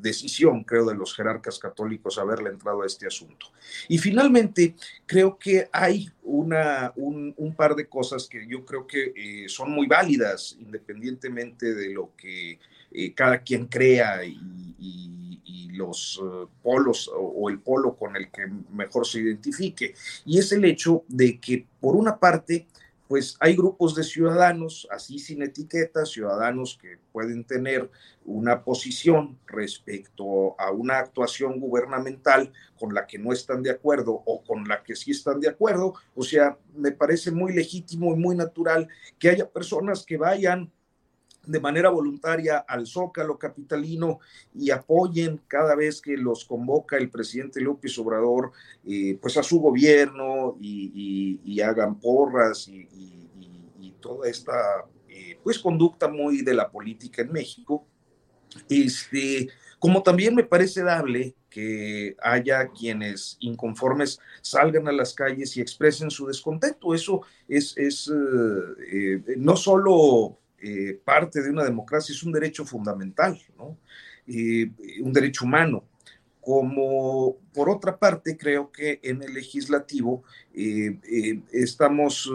[0.00, 3.46] decisión, creo, de los jerarcas católicos haberle entrado a este asunto.
[3.88, 4.74] Y finalmente,
[5.06, 9.86] creo que hay una, un, par de cosas que yo creo que eh, son muy
[9.86, 12.58] válidas, independientemente de lo que
[12.92, 14.36] eh, cada quien crea y,
[15.72, 19.94] los eh, polos o, el polo con el que mejor se identifique.
[20.26, 22.66] Y es el hecho de que, por una parte,
[23.10, 27.90] pues hay grupos de ciudadanos, así sin etiqueta, ciudadanos que pueden tener
[28.24, 34.44] una posición respecto a una actuación gubernamental con la que no están de acuerdo o
[34.44, 35.94] con la que sí están de acuerdo.
[36.14, 38.86] O sea, me parece muy legítimo y muy natural
[39.18, 40.70] que haya personas que vayan
[41.46, 44.20] de manera voluntaria al Zócalo capitalino
[44.54, 48.52] y apoyen cada vez que los convoca el presidente López Obrador,
[48.86, 52.88] eh, pues a su gobierno y, hagan porras y,
[54.00, 57.86] toda esta eh, pues conducta muy de la política en México.
[58.66, 59.46] Este,
[59.78, 66.10] como también me parece dable que haya quienes inconformes salgan a las calles y expresen
[66.10, 66.94] su descontento.
[66.94, 73.40] Eso es, es eh, no solo eh, parte de una democracia, es un derecho fundamental,
[73.56, 73.78] ¿no?
[74.26, 75.84] un derecho humano.
[76.40, 80.22] Como por otra parte, creo que en el legislativo
[80.54, 82.30] eh, eh, estamos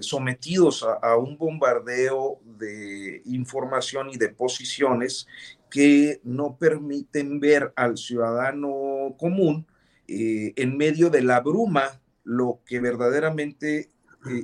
[0.00, 5.26] sometidos a, a, un bombardeo de información y de posiciones
[5.70, 9.66] que no permiten ver al ciudadano común
[10.08, 13.90] en medio de la bruma lo que verdaderamente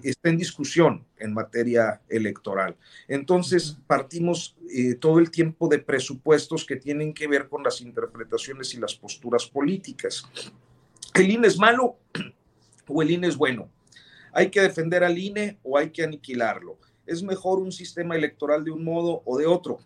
[0.03, 2.77] está en discusión en materia electoral.
[3.09, 8.75] Entonces, partimos eh, todo el tiempo de presupuestos que tienen que ver con las interpretaciones
[8.75, 10.25] y las posturas políticas.
[11.15, 11.97] ¿El INE es malo
[12.89, 13.69] o el INE es bueno?
[14.33, 16.79] ¿Hay que defender al INE o hay que aniquilarlo?
[17.07, 19.79] ¿Es mejor un sistema electoral de un modo o de otro?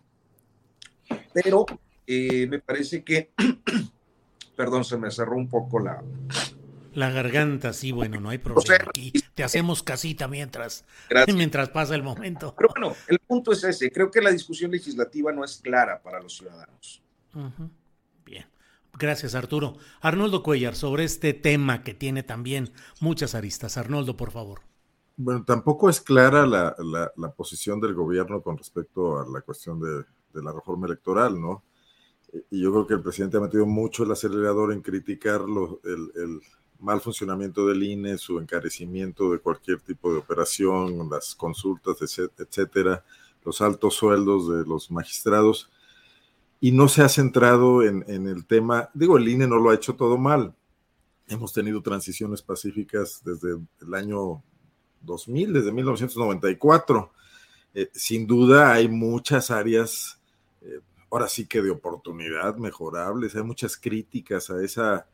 [1.33, 1.65] Pero
[2.05, 3.31] eh, me parece que,
[4.55, 6.01] perdón, se me cerró un poco la,
[6.97, 8.85] la garganta, sí, bueno, no hay problema.
[8.89, 10.83] Aquí te hacemos casita mientras,
[11.35, 12.55] mientras pasa el momento.
[12.57, 13.91] Pero bueno, el punto es ese.
[13.91, 17.03] Creo que la discusión legislativa no es clara para los ciudadanos.
[18.25, 18.47] Bien.
[18.97, 19.77] Gracias, Arturo.
[20.01, 23.77] Arnoldo Cuellar, sobre este tema que tiene también muchas aristas.
[23.77, 24.61] Arnoldo, por favor.
[25.17, 26.75] Bueno, tampoco es clara la,
[27.15, 30.03] la, posición del gobierno con respecto a la cuestión de,
[30.33, 31.63] de la reforma electoral, ¿no?
[32.49, 35.41] Y yo creo que el presidente ha metido mucho el acelerador en criticar
[35.83, 36.41] el, el,
[36.79, 41.97] mal funcionamiento del INE, su encarecimiento de cualquier tipo de operación, las consultas,
[42.37, 43.03] etcétera,
[43.43, 45.69] los altos sueldos de los magistrados
[46.59, 49.95] y no se ha centrado en, el tema, digo, el INE no lo ha hecho
[49.95, 50.55] todo mal.
[51.27, 54.41] Hemos tenido transiciones pacíficas desde el año
[55.01, 57.11] 2000, desde 1994.
[57.75, 60.19] Eh, sin duda hay muchas áreas,
[60.61, 60.79] eh,
[61.11, 65.07] ahora sí que de oportunidad mejorables, hay muchas críticas a esa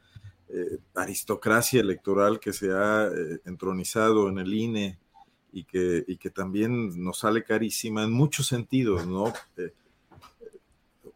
[0.50, 3.10] eh, aristocracia electoral que se ha
[3.46, 5.00] entronizado en el INE
[5.52, 9.34] y que, y que también nos sale carísima en muchos sentidos, ¿no?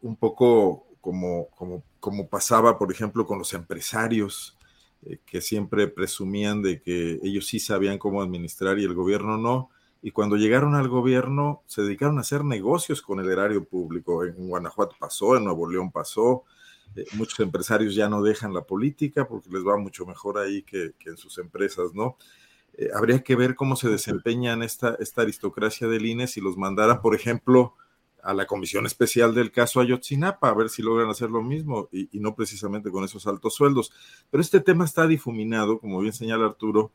[0.02, 4.56] un poco como, como, como pasaba, por ejemplo, con los empresarios,
[5.06, 9.70] eh, que siempre presumían de que ellos sí sabían cómo administrar y el gobierno no.
[10.02, 14.24] Y cuando llegaron al gobierno, se dedicaron a hacer negocios con el erario público.
[14.24, 16.44] En Guanajuato pasó, en Nuevo León pasó.
[16.98, 20.94] Eh, muchos empresarios ya no dejan la política porque les va mucho mejor ahí que,
[21.06, 22.16] en sus empresas, ¿no?
[22.76, 27.00] Eh, habría que ver cómo se desempeñan esta, esta aristocracia del INE si los mandaran,
[27.00, 27.74] por ejemplo,
[28.22, 32.08] a la comisión especial del caso Ayotzinapa, a ver si logran hacer lo mismo y,
[32.18, 33.92] no precisamente con esos altos sueldos.
[34.30, 36.92] Pero este tema está difuminado, como bien señala Arturo,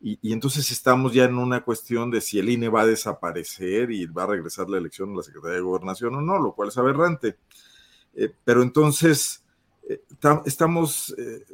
[0.00, 4.06] y, entonces estamos ya en una cuestión de si el INE va a desaparecer y
[4.06, 6.78] va a regresar la elección a la Secretaría de Gobernación o no, lo cual es
[6.78, 7.36] aberrante.
[8.14, 9.41] Eh, pero entonces
[10.44, 11.44] estamos eh,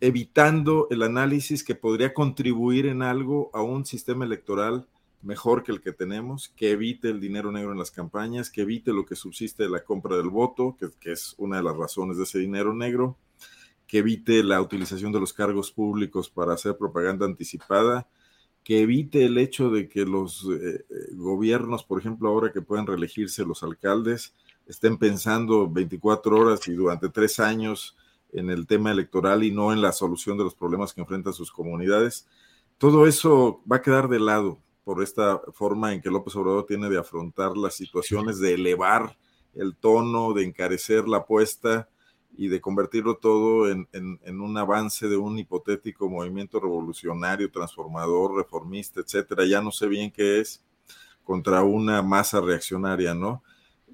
[0.00, 4.88] evitando el análisis que podría contribuir en algo a un sistema electoral
[5.22, 8.92] mejor que el que tenemos, que evite el dinero negro en las campañas, que evite
[8.92, 12.24] lo que subsiste de la compra del voto, que, es una de las razones de
[12.24, 13.16] ese dinero negro,
[13.86, 18.08] que evite la utilización de los cargos públicos para hacer propaganda anticipada,
[18.64, 22.86] que evite el hecho de que los eh, eh, gobiernos, por ejemplo, ahora que pueden
[22.86, 24.34] reelegirse los alcaldes,
[24.66, 27.96] estén pensando 24 horas y durante tres años
[28.32, 31.52] en el tema electoral y no en la solución de los problemas que enfrentan sus
[31.52, 32.26] comunidades.
[32.78, 36.88] Todo eso va a quedar de lado por esta forma en que López Obrador tiene
[36.88, 39.16] de afrontar las situaciones, de elevar
[39.54, 41.88] el tono, de encarecer la apuesta
[42.36, 43.86] y de convertirlo todo en,
[44.40, 49.44] un avance de un hipotético movimiento revolucionario, transformador, reformista, etcétera.
[49.44, 50.64] Ya no sé bien qué es,
[51.24, 53.42] contra una masa reaccionaria, ¿no?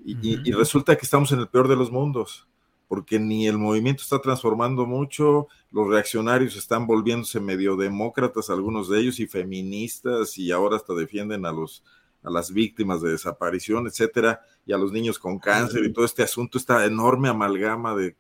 [0.04, 2.48] Y resulta que estamos en el peor de los mundos
[2.88, 9.00] porque ni el movimiento está transformando mucho, los reaccionarios están volviéndose medio demócratas, algunos de
[9.00, 11.84] ellos, y feministas, y ahora hasta defienden a los
[12.24, 16.24] a las víctimas de desaparición, etcétera, y a los niños con cáncer y todo este
[16.24, 18.16] asunto, esta enorme amalgama de,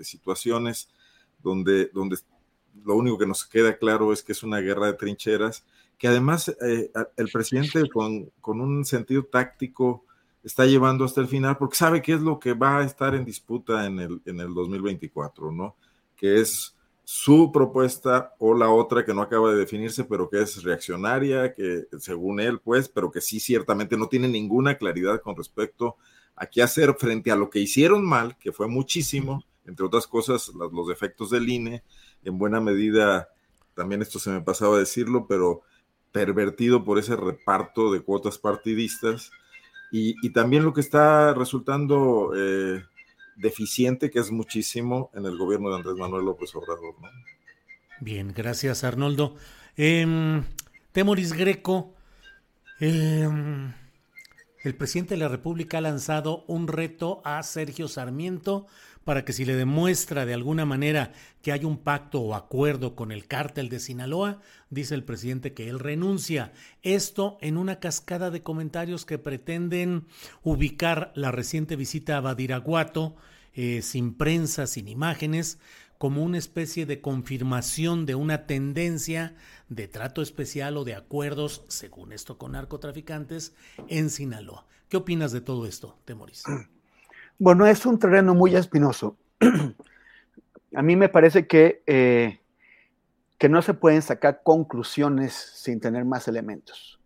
[0.00, 0.88] situaciones
[1.42, 2.16] donde, donde
[2.82, 5.66] lo único que nos queda claro es que es una guerra de trincheras,
[5.98, 10.06] que además eh, el presidente con, con un sentido táctico,
[10.42, 13.24] está llevando hasta el final porque sabe qué es lo que va a estar en
[13.24, 15.76] disputa en el, en el 2024, ¿no?
[16.16, 20.62] Que es su propuesta o la otra que no acaba de definirse, pero que es
[20.62, 25.96] reaccionaria, que según él, pues, pero que sí ciertamente no tiene ninguna claridad con respecto
[26.36, 30.48] a qué hacer frente a lo que hicieron mal, que fue muchísimo, entre otras cosas,
[30.48, 31.82] los, defectos del INE,
[32.24, 33.28] en buena medida,
[33.74, 35.62] también esto se me pasaba a decirlo, pero
[36.12, 39.30] pervertido por ese reparto de cuotas partidistas
[39.94, 42.82] y, también lo que está resultando eh,
[43.36, 46.94] deficiente, que es muchísimo en el gobierno de Andrés Manuel López Obrador.
[48.00, 49.36] Bien, gracias Arnoldo.
[49.76, 50.42] Em,
[50.92, 51.94] Temoris Greco,
[52.80, 53.72] em,
[54.64, 58.66] el presidente de la República ha lanzado un reto a Sergio Sarmiento
[59.04, 61.12] para que si le demuestra de alguna manera
[61.42, 65.68] que hay un pacto o acuerdo con el cártel de Sinaloa, dice el presidente que
[65.68, 66.52] él renuncia.
[66.82, 70.06] Esto en una cascada de comentarios que pretenden
[70.42, 73.16] ubicar la reciente visita a Badiraguato,
[73.54, 75.58] eh, sin prensa, sin imágenes,
[75.98, 79.36] como una especie de confirmación de una tendencia
[79.68, 83.54] de trato especial o de acuerdos, según esto, con narcotraficantes
[83.88, 84.66] en Sinaloa.
[84.88, 86.42] ¿Qué opinas de todo esto, Temoris?
[87.44, 89.16] Bueno, es un terreno muy espinoso.
[90.76, 92.38] A mí me parece que, eh,
[93.36, 97.00] que no se pueden sacar conclusiones sin tener más elementos,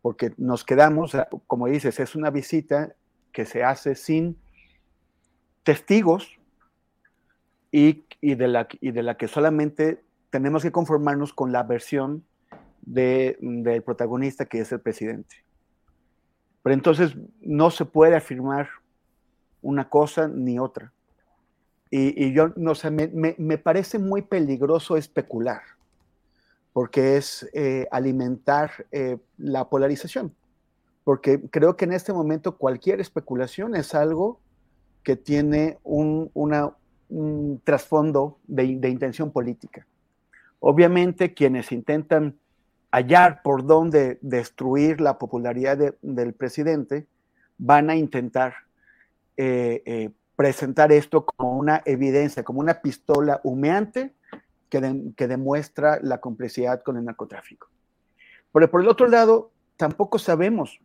[0.00, 1.14] porque nos quedamos,
[1.46, 2.94] como dices, es una visita
[3.32, 4.38] que se hace sin
[5.62, 6.40] testigos
[7.70, 12.24] y, de, la, y de la que solamente tenemos que conformarnos con la versión
[12.80, 15.44] de, del protagonista que es el presidente.
[16.62, 18.70] Pero entonces no se puede afirmar
[19.62, 20.92] una cosa ni otra.
[21.94, 25.60] Y, yo, no sé, me, parece muy peligroso especular,
[26.72, 30.34] porque es eh, alimentar eh, la polarización.
[31.04, 34.40] Porque creo que en este momento cualquier especulación es algo
[35.02, 36.30] que tiene un,
[37.64, 39.86] trasfondo de, intención política.
[40.60, 42.38] Obviamente quienes intentan
[42.90, 47.06] hallar por dónde destruir la popularidad del presidente,
[47.58, 48.54] van a intentar
[49.36, 54.14] eh, eh, presentar esto como una evidencia, como una pistola humeante
[54.68, 57.68] que, que demuestra la complicidad con el narcotráfico.
[58.52, 60.80] Pero por el otro lado, tampoco sabemos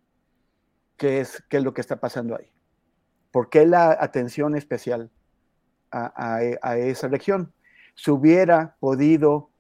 [0.96, 2.52] qué es, qué es lo que está pasando ahí.
[3.32, 5.12] ¿Por qué la atención especial
[5.92, 6.42] a,
[6.78, 7.54] esa región?
[7.96, 9.52] Si hubiera podido,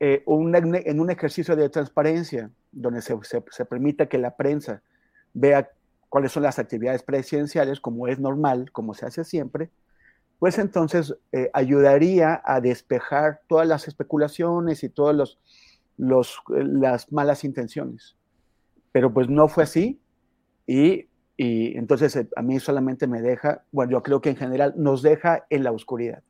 [0.00, 4.82] eh, en un ejercicio de transparencia, donde se, se, permita que la prensa
[5.34, 5.70] vea
[6.12, 9.70] cuáles son las actividades presidenciales, como es normal, como se hace siempre,
[10.38, 15.38] pues entonces eh, ayudaría a despejar todas las especulaciones y todas los,
[15.96, 18.14] los, las malas intenciones.
[18.92, 20.02] Pero pues no fue así
[20.66, 21.08] y
[21.38, 25.00] y entonces eh, a mí solamente me deja, bueno, yo creo que en general nos
[25.00, 26.22] deja en la oscuridad.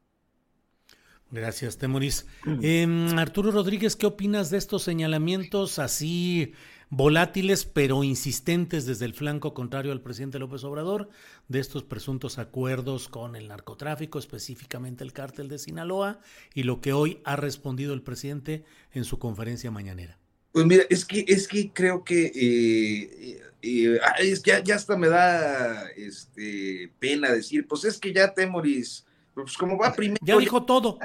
[1.32, 2.28] Gracias, Temoris.
[2.60, 6.52] Em, Arturo Rodríguez, ¿qué opinas de estos señalamientos así
[6.92, 11.08] volátiles pero insistentes desde el flanco contrario al presidente López Obrador
[11.48, 16.20] de estos presuntos acuerdos con el narcotráfico, específicamente el cártel de Sinaloa,
[16.52, 20.18] y lo que hoy ha respondido el presidente en su conferencia mañanera?
[20.52, 25.08] Pues mira, es que, es que creo que eh, eh, es que ya, hasta me
[25.08, 30.20] da este, pena decir, pues es que ya Temoris, pues como va primero.
[30.20, 30.98] Ya dijo todo.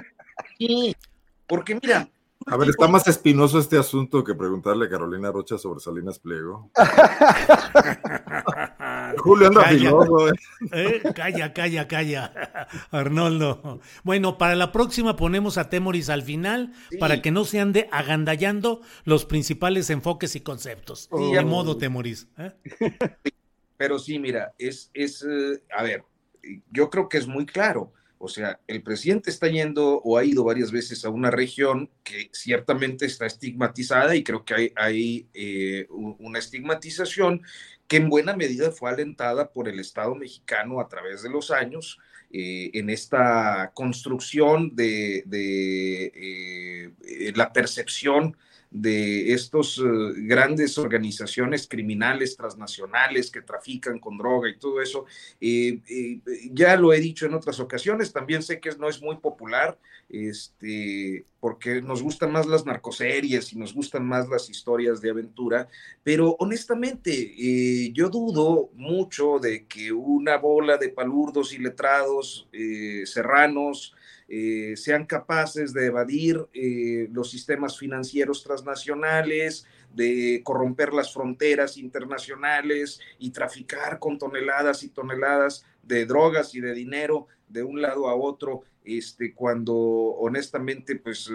[0.58, 0.94] Sí,
[1.48, 2.10] porque mira,
[2.46, 6.72] a ver, está más espinoso este asunto que preguntarle a Carolina Rocha sobre Salinas Pliego.
[9.18, 10.34] Julio anda calla, ¿eh?
[10.72, 11.02] ¿eh?
[11.14, 13.80] Calla, calla, calla, Arnoldo.
[14.04, 18.82] Bueno, para la próxima ponemos a Temoris al final para que no se ande agandallando
[19.04, 21.10] los principales enfoques y conceptos.
[21.10, 22.28] de modo, Temoris.
[22.38, 22.54] ¿eh?
[23.78, 26.04] Pero sí, mira, es, es, eh, a ver,
[26.72, 30.44] yo creo que es muy claro o sea, el presidente está yendo o ha ido
[30.44, 36.40] varias veces a una región que ciertamente está estigmatizada y creo que hay, eh, una
[36.40, 37.44] estigmatización
[37.88, 42.00] que en buena medida fue alentada por el Estado mexicano a través de los años
[42.32, 48.36] eh, en esta construcción de, eh, la percepción
[48.70, 49.82] de estas eh,
[50.18, 55.06] grandes organizaciones criminales transnacionales que trafican con droga y todo eso.
[55.40, 56.20] Eh, eh,
[56.52, 59.78] ya lo he dicho en otras ocasiones, también sé que no es muy popular,
[60.10, 65.68] este, porque nos gustan más las narcoseries y nos gustan más las historias de aventura,
[66.04, 72.48] pero honestamente yo dudo mucho de que una bola de palurdos y letrados
[73.06, 73.94] serranos,
[74.30, 83.00] eh, sean capaces de evadir eh, los sistemas financieros transnacionales, de corromper las fronteras internacionales
[83.20, 88.16] y traficar con toneladas y toneladas de drogas y de dinero de un lado a
[88.16, 91.30] otro, este, cuando honestamente pues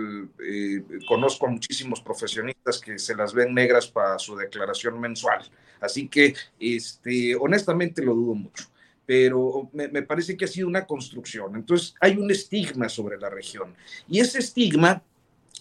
[0.44, 5.40] eh, conozco a muchísimos profesionistas que se las ven negras para su declaración mensual.
[5.80, 8.71] Así que este, honestamente lo dudo mucho
[9.12, 11.54] pero me, parece que ha sido una construcción.
[11.54, 13.74] Entonces, hay un estigma sobre la región.
[14.08, 15.02] Y ese estigma,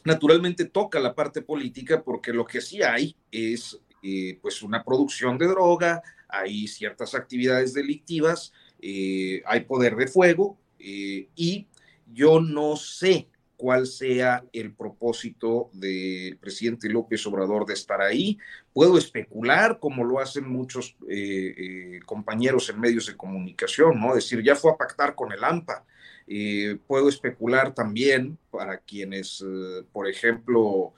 [0.06, 5.38] naturalmente, toca la parte política porque lo que sí hay es, eh, pues, una producción
[5.38, 11.68] de droga, hay ciertas actividades delictivas, eh, hay poder de fuego, eh, y
[12.14, 13.28] yo no sé
[13.62, 18.40] cuál sea el propósito del presidente López Obrador de estar ahí.
[18.74, 24.16] Puedo especular, como lo hacen muchos eh, eh, compañeros en medios de comunicación, ¿no?
[24.16, 25.86] Decir, ya fue a pactar con el AMPA.
[26.26, 29.46] Eh, puedo especular también para quienes,
[29.92, 30.94] por ejemplo,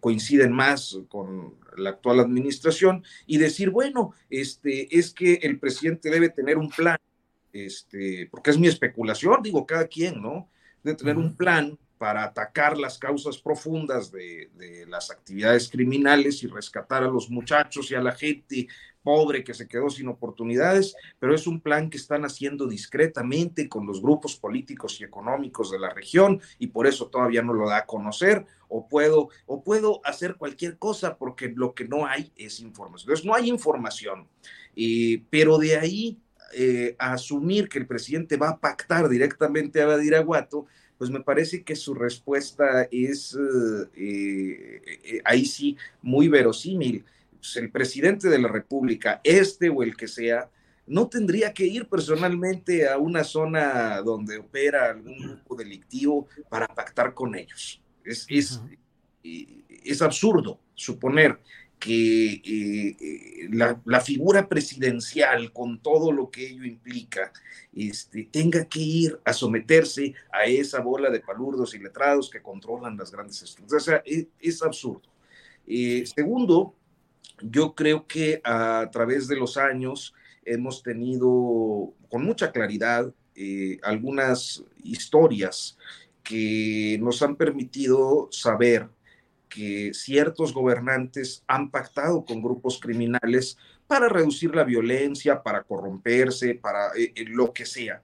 [0.00, 6.28] coinciden más con la actual administración y decir, bueno, este, es que el presidente debe
[6.28, 6.98] tener un plan,
[7.54, 10.50] este, porque es mi especulación, digo, cada quien, ¿no?
[10.82, 14.50] Debe tener un plan para atacar las causas profundas de,
[14.88, 18.68] las actividades criminales y rescatar a los muchachos y a la gente
[19.02, 23.86] pobre que se quedó sin oportunidades, pero es un plan que están haciendo discretamente con
[23.86, 27.78] los grupos políticos y económicos de la región y por eso todavía no lo da
[27.78, 32.58] a conocer o puedo o puedo hacer cualquier cosa porque lo que no hay es
[32.58, 33.10] información.
[33.10, 34.26] Entonces no hay información,
[34.74, 36.18] eh, pero de ahí
[36.52, 40.66] eh, a asumir que el presidente va a pactar directamente a Badiraguato,
[40.98, 47.04] pues me parece que su respuesta es eh, eh, ahí sí muy verosímil.
[47.36, 50.50] Pues, el presidente de la República, este o el que sea,
[50.86, 57.12] no tendría que ir personalmente a una zona donde opera algún grupo delictivo para pactar
[57.12, 57.82] con ellos.
[58.04, 58.60] Es, es,
[59.22, 61.38] es absurdo suponer
[61.78, 67.32] que eh, eh, la, figura presidencial, con todo lo que ello implica,
[67.74, 72.96] este, tenga que ir a someterse a esa bola de palurdos y letrados que controlan
[72.96, 73.82] las grandes estructuras.
[73.82, 74.02] O sea,
[74.40, 75.02] es, absurdo.
[75.66, 76.74] segundo,
[77.42, 83.12] yo creo que a través de los años hemos tenido con mucha claridad
[83.82, 85.76] algunas historias
[86.22, 88.88] que nos han permitido saber
[89.48, 93.56] que ciertos gobernantes han pactado con grupos criminales
[93.86, 98.02] para reducir la violencia, para corromperse, para eh, eh, lo que sea.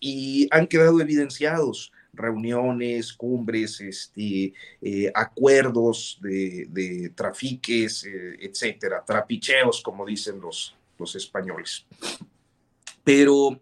[0.00, 8.06] Y han quedado evidenciados reuniones, cumbres, este, eh, acuerdos de, de trafiques,
[8.38, 11.86] etcétera, trapicheos, como dicen los, los españoles.
[13.02, 13.60] Pero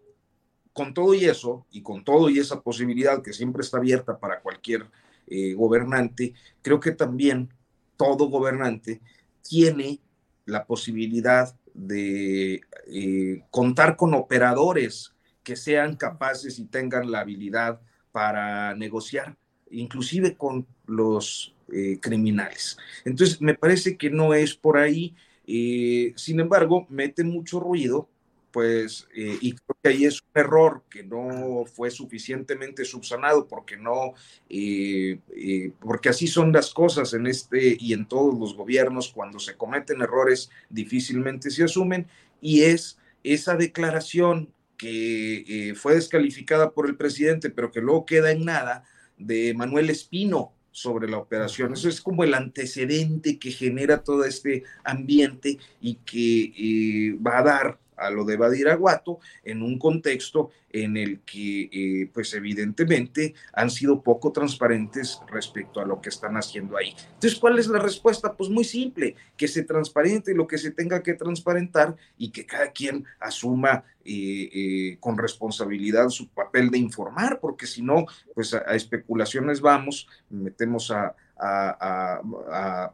[0.71, 4.41] con todo y eso, y con todo y esa posibilidad que siempre está abierta para
[4.41, 4.85] cualquier
[5.27, 7.49] eh, gobernante, creo que también
[7.97, 9.01] todo gobernante
[9.41, 9.99] tiene
[10.45, 15.13] la posibilidad de eh, contar con operadores
[15.43, 17.81] que sean capaces y tengan la habilidad
[18.11, 19.37] para negociar,
[19.71, 22.77] inclusive con los eh, criminales.
[23.05, 25.15] Entonces, me parece que no es por ahí.
[25.45, 28.09] sin embargo, mete mucho ruido
[28.53, 33.77] pues, eh, y creo que ahí es un error que no fue suficientemente subsanado porque
[33.77, 34.13] no,
[34.47, 39.39] eh, eh, porque así son las cosas en este y en todos los gobiernos, cuando
[39.39, 42.05] se cometen errores difícilmente se asumen,
[42.41, 48.45] y es esa declaración que fue descalificada por el presidente, pero que luego queda en
[48.45, 48.83] nada,
[49.17, 51.73] de Manuel Espino, sobre la operación.
[51.73, 57.82] Eso es como el antecedente que genera todo este ambiente y que va a dar
[57.97, 64.01] a lo de Badiraguato en un contexto en el que, eh, pues evidentemente, han sido
[64.01, 66.95] poco transparentes respecto a lo que están haciendo ahí.
[67.13, 68.33] Entonces, ¿cuál es la respuesta?
[68.33, 72.71] Pues muy simple, que se transparente lo que se tenga que transparentar y que cada
[72.71, 78.75] quien asuma eh, eh, con responsabilidad su papel de informar, porque si no, pues a,
[78.75, 81.15] especulaciones vamos, metemos a,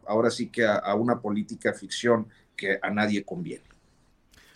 [0.06, 3.69] ahora sí que a una política ficción que a nadie conviene.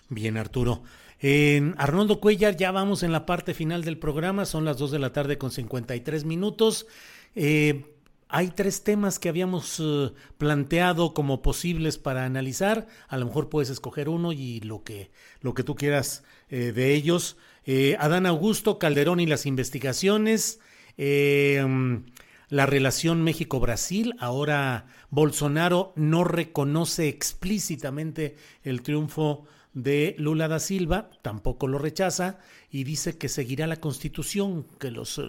[0.09, 0.83] Bien, Arturo.
[1.19, 4.99] En Arnoldo Cuellar, ya vamos en la parte final del programa, son las 2 de
[4.99, 6.85] la tarde con 53 minutos.
[7.33, 7.95] Eh,
[8.27, 12.87] hay tres temas que habíamos eh, planteado como posibles para analizar.
[13.07, 16.93] A lo mejor puedes escoger uno y lo que, lo que tú quieras eh, de
[16.93, 17.37] ellos.
[17.99, 20.59] Adán Augusto, Calderón y las investigaciones.
[20.97, 24.13] la relación México-Brasil.
[24.19, 32.39] Ahora Bolsonaro no reconoce explícitamente el triunfo de Lula da Silva, tampoco lo rechaza
[32.69, 35.21] y dice que seguirá la constitución, que los,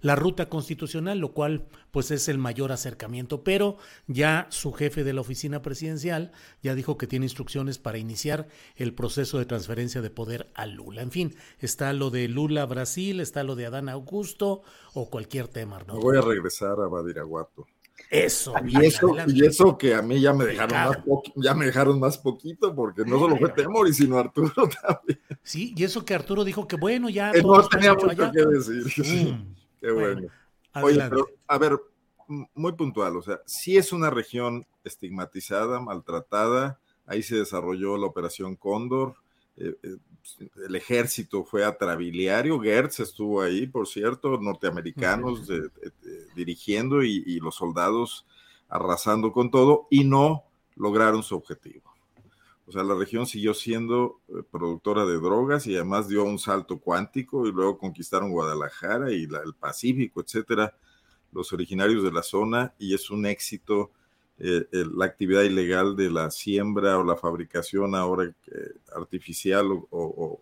[0.00, 3.42] la ruta constitucional, lo cual pues es el mayor acercamiento.
[3.44, 3.76] Pero
[4.06, 6.32] ya su jefe de la oficina presidencial
[6.62, 11.02] ya dijo que tiene instrucciones para iniciar el proceso de transferencia de poder a Lula.
[11.02, 14.62] En fin, está lo de Lula Brasil, está lo de Adán Augusto
[14.94, 15.82] o cualquier tema.
[15.86, 15.98] ¿no?
[16.00, 17.66] Voy a regresar a Badiraguato.
[18.10, 18.54] Eso.
[18.66, 20.98] Y eso, y eso que a mí ya me dejaron más
[21.36, 25.20] ya me dejaron más poquito, porque no solo fue Temori, sino Arturo también.
[25.44, 27.32] Sí, y eso que Arturo dijo que bueno, ya.
[27.32, 28.84] no tenía mucho que decir.
[29.30, 29.54] Mm.
[29.80, 30.28] Qué bueno.
[30.74, 31.80] Oye, pero, a ver,
[32.54, 38.56] muy puntual, o sea, sí es una región estigmatizada, maltratada, ahí se desarrolló la operación
[38.56, 39.14] Cóndor,
[39.56, 39.96] eh, eh,
[40.66, 45.48] el ejército fue atrabiliario, Gertz estuvo ahí, por cierto, norteamericanos
[46.34, 48.26] dirigiendo y, los soldados
[48.68, 50.44] arrasando con todo y no
[50.76, 51.90] lograron su objetivo.
[52.66, 56.78] O sea, la región siguió siendo eh, productora de drogas y además dio un salto
[56.78, 60.76] cuántico y luego conquistaron Guadalajara y el Pacífico, etcétera,
[61.32, 63.90] los originarios de la zona y es un éxito
[64.40, 68.32] eh, la actividad ilegal de la siembra o la fabricación ahora
[68.96, 70.40] artificial o,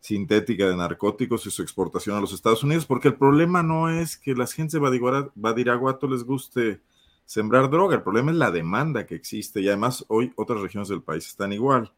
[0.00, 4.18] sintética de narcóticos y su exportación a los Estados Unidos, porque el problema no es
[4.18, 6.82] que la gente de Badiraguato les guste
[7.24, 11.02] sembrar droga, el problema es la demanda que existe y además hoy otras regiones del
[11.02, 11.90] país están igual,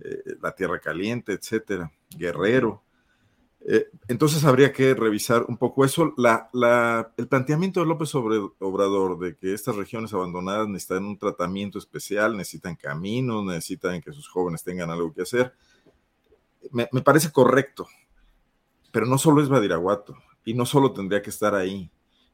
[0.00, 2.82] eh, la Tierra Caliente, etcétera, Guerrero.
[3.66, 6.14] Eh, entonces habría que revisar un poco eso.
[7.16, 12.74] el planteamiento de López Obrador de que estas regiones abandonadas necesitan un tratamiento especial, necesitan
[12.74, 15.52] caminos, necesitan que sus jóvenes tengan algo que hacer,
[16.70, 17.86] me, parece correcto,
[18.92, 21.90] pero no solo es Badiraguato y no solo tendría que estar ahí.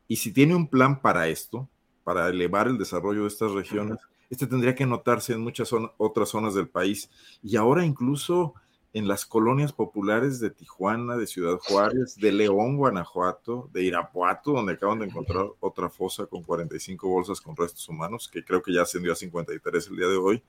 [0.08, 1.68] Y si tiene un plan para esto,
[2.04, 3.98] para elevar el desarrollo de estas regiones,
[4.30, 7.10] este tendría que notarse en muchas otras zonas del país.
[7.42, 8.54] Y ahora incluso
[8.96, 14.72] en las colonias populares de Tijuana, de Ciudad Juárez, de León, Guanajuato, de Irapuato, donde
[14.72, 18.80] acaban de encontrar otra fosa con 45 bolsas con restos humanos, que creo que ya
[18.80, 20.42] ascendió a 53 el día de hoy,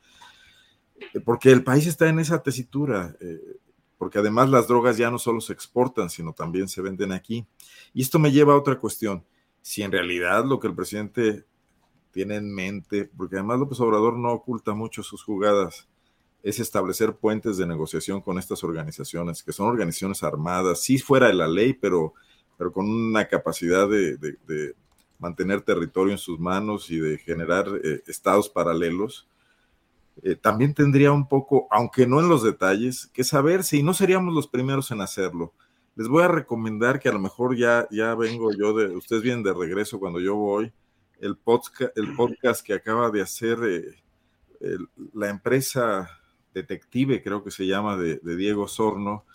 [0.98, 3.58] eh, porque el país está en esa tesitura, eh,
[3.98, 7.46] porque además las drogas ya no solo se exportan, sino también se venden aquí.
[7.94, 9.26] Y esto me lleva a otra cuestión.
[9.62, 11.44] Si en realidad lo que el presidente
[12.12, 15.90] tiene en mente, porque además López Obrador no oculta mucho sus jugadas,
[16.48, 21.34] es establecer puentes de negociación con estas organizaciones, que son organizaciones armadas, sí fuera de
[21.34, 22.14] la ley, pero,
[22.58, 24.74] pero con una capacidad de,
[25.20, 29.28] mantener territorio en sus manos y de generar eh, estados paralelos.
[30.24, 34.34] Eh, también tendría un poco, aunque no en los detalles, que saber si no seríamos
[34.34, 35.54] los primeros en hacerlo.
[35.96, 39.44] Les voy a recomendar que a lo mejor ya, ya vengo yo de, ustedes vienen
[39.44, 40.72] de regreso cuando yo voy,
[41.20, 43.58] el podcast, el podcast que acaba de hacer
[44.62, 44.78] eh,
[45.14, 46.10] la empresa
[46.58, 49.26] detective, creo que se llama, de, Diego Sorno,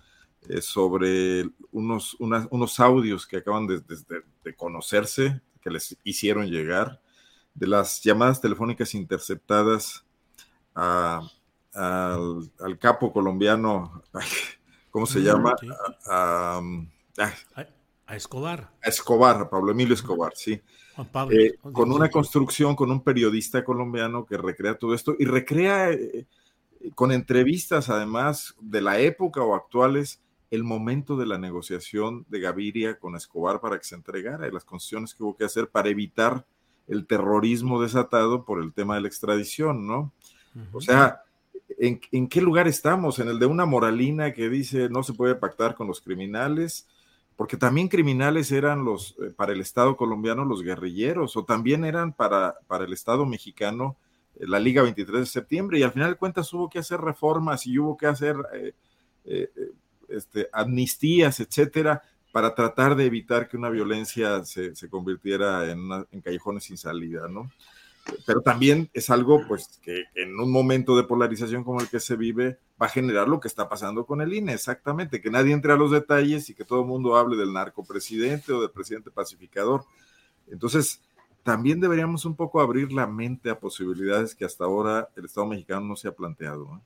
[0.48, 7.00] eh, sobre unos, unos audios que acaban de, conocerse, que les hicieron llegar,
[7.54, 10.04] de las llamadas telefónicas interceptadas
[10.74, 11.30] al,
[12.78, 14.02] capo colombiano,
[14.90, 15.54] ¿cómo se mm, llama?
[16.08, 16.60] A,
[18.16, 18.70] Escobar.
[18.82, 20.60] A Escobar, a Pablo Emilio Escobar, sí.
[21.30, 26.26] Eh, con una construcción, con un periodista colombiano que recrea todo esto y recrea eh,
[26.94, 32.98] con entrevistas además de la época o actuales el momento de la negociación de Gaviria
[32.98, 36.44] con Escobar para que se entregara y las concesiones que hubo que hacer para evitar
[36.88, 40.12] el terrorismo desatado por el tema de la extradición, ¿no?
[40.72, 41.22] O sea,
[41.78, 43.18] ¿en, ¿en, qué lugar estamos?
[43.18, 46.86] ¿En el de una moralina que dice no se puede pactar con los criminales?
[47.36, 52.12] porque también criminales eran los, eh, para el Estado colombiano, los guerrilleros, o también eran
[52.12, 53.96] para, para el Estado mexicano
[54.40, 57.78] la Liga 23 de septiembre, y al final de cuentas hubo que hacer reformas y
[57.78, 58.36] hubo que hacer
[59.24, 59.50] eh,
[60.08, 62.02] este, amnistías, etcétera,
[62.32, 65.80] para tratar de evitar que una violencia se, se convirtiera en,
[66.10, 67.50] en callejones sin salida, ¿no?
[68.26, 72.16] pero también es algo pues que en un momento de polarización como el que se
[72.16, 75.72] vive va a generar lo que está pasando con el INE, exactamente, que nadie entre
[75.72, 79.84] a los detalles y que todo el mundo hable del narcopresidente o del presidente pacificador.
[80.50, 81.00] Entonces,
[81.42, 85.82] también deberíamos un poco abrir la mente a posibilidades que hasta ahora el Estado mexicano
[85.82, 86.80] no se ha planteado.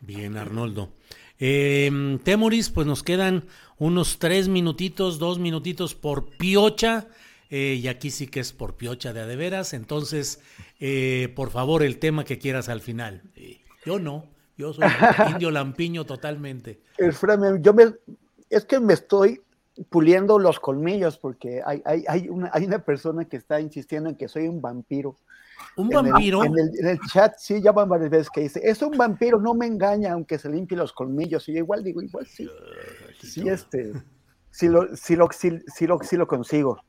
[0.00, 0.90] Bien, Arnoldo.
[1.38, 3.44] Eh, Temoris, pues nos quedan
[3.78, 7.08] unos tres minutitos, dos minutitos por piocha
[7.50, 9.74] eh, y aquí sí que es por piocha de adeveras.
[9.74, 10.40] Entonces,
[10.80, 13.22] eh, por favor, el tema que quieras al final.
[13.36, 14.84] Eh, yo no, yo soy
[15.30, 16.80] indio lampiño totalmente.
[17.60, 17.94] yo me,
[18.50, 19.40] es que me estoy
[19.90, 24.16] puliendo los colmillos porque hay, hay, hay, una, hay una persona que está insistiendo en
[24.16, 25.16] que soy un vampiro.
[25.76, 26.44] ¿Un vampiro?
[26.44, 29.66] en, el, chat sí, ya van varias veces que dice, es un vampiro, no me
[29.66, 31.48] engaña, aunque se limpie los colmillos.
[31.48, 32.48] Y yo igual digo, igual sí.
[33.20, 33.92] Sí, este,
[34.50, 36.80] sí lo, sí lo, sí, lo, sí lo consigo.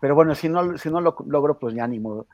[0.00, 2.26] Pero bueno, si no, si no lo logro, pues ya ni modo.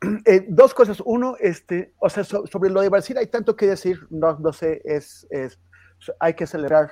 [0.26, 1.00] Eh, dos cosas.
[1.04, 4.82] Uno, este, o sea, sobre lo de Brasil hay tanto que decir, no, no sé,
[4.84, 5.58] es, es,
[6.18, 6.90] hay que celebrar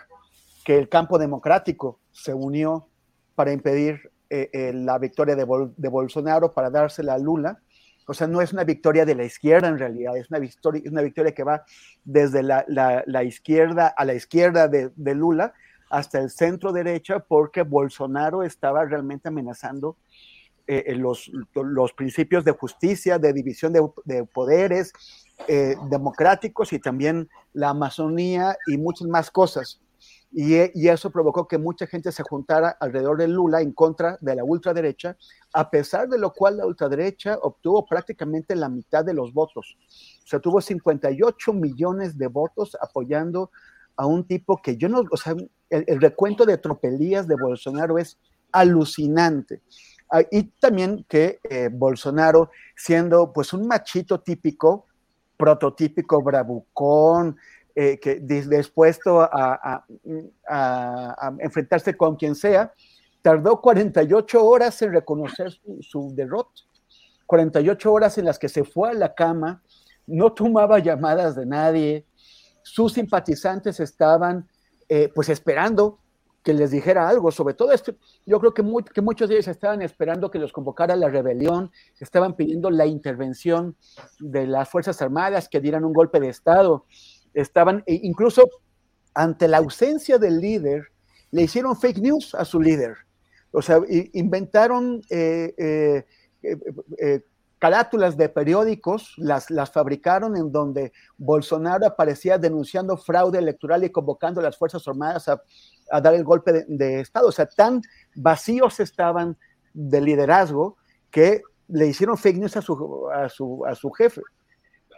[0.64, 2.88] que el campo democrático se unió
[3.34, 7.58] para impedir eh, eh, la victoria de, de, Bolsonaro, para dársela a Lula.
[8.06, 11.02] O sea, no es una victoria de la izquierda en realidad, es una victoria, una
[11.02, 11.64] victoria que va
[12.04, 15.54] desde la, izquierda a la izquierda de, de Lula
[15.88, 19.96] hasta el centro derecha porque Bolsonaro estaba realmente amenazando
[20.68, 23.72] eh, eh, los, los, principios de justicia, de división
[24.04, 24.92] de, poderes
[25.48, 29.80] eh, democráticos y también la Amazonía y muchas más cosas.
[30.34, 34.34] Y, y, eso provocó que mucha gente se juntara alrededor de Lula en contra de
[34.34, 35.16] la ultraderecha,
[35.52, 39.76] a pesar de lo cual la ultraderecha obtuvo prácticamente la mitad de los votos.
[40.24, 43.50] O sea, tuvo 58 millones de votos apoyando
[43.96, 45.34] a un tipo que yo no, o sea,
[45.68, 48.18] el, recuento de tropelías de Bolsonaro es
[48.52, 49.62] alucinante.
[50.10, 54.86] Ah, y también que eh, Bolsonaro, siendo pues un machito típico,
[55.36, 57.36] prototípico bravucón,
[57.74, 59.84] eh, que dispuesto a,
[61.38, 62.72] enfrentarse con quien sea,
[63.22, 66.62] tardó 48 horas en reconocer su, su, derrota.
[67.26, 69.62] 48 horas en las que se fue a la cama,
[70.06, 72.06] no tomaba llamadas de nadie,
[72.62, 74.48] sus simpatizantes estaban
[74.88, 75.98] eh, pues esperando
[76.42, 77.94] que les dijera algo, sobre todo esto,
[78.26, 81.70] yo creo que, que, muchos de ellos estaban esperando que los convocara la rebelión,
[82.00, 83.76] estaban pidiendo la intervención
[84.18, 86.84] de las Fuerzas Armadas, que dieran un golpe de Estado,
[87.34, 88.48] estaban e incluso
[89.14, 90.88] ante la ausencia del líder,
[91.30, 92.96] le hicieron fake news a su líder,
[93.52, 93.80] o sea,
[94.14, 96.04] inventaron eh,
[96.42, 97.22] eh,
[97.62, 104.40] carátulas de periódicos, las, las fabricaron en donde Bolsonaro aparecía denunciando fraude electoral y convocando
[104.40, 107.28] a las Fuerzas Armadas a, dar el golpe de, Estado.
[107.28, 107.82] O sea, tan
[108.16, 109.36] vacíos estaban
[109.74, 110.76] de liderazgo
[111.10, 114.22] que le hicieron fake news a su, a su, a su jefe,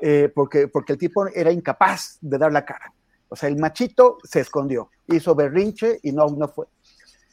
[0.01, 2.93] eh, porque, porque el tipo era incapaz de dar la cara.
[3.29, 6.67] O sea, el machito se escondió, hizo berrinche y no, no fue.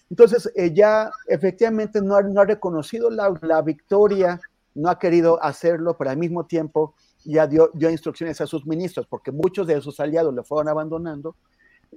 [0.09, 4.39] Entonces, ella efectivamente no ha, no ha reconocido la, la victoria
[4.75, 9.05] no ha querido hacerlo, pero al mismo tiempo ya dio, dio instrucciones a sus ministros,
[9.07, 11.35] porque muchos de sus aliados le fueron abandonando,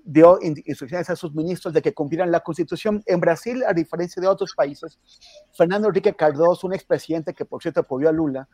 [0.05, 3.03] dio instrucciones a sus ministros de que cumplieran la constitución.
[3.07, 4.99] En Brasil, a diferencia de otros países,
[5.57, 8.49] Fernando Enrique Cardoso, un expresidente que por cierto apoyó a Lula,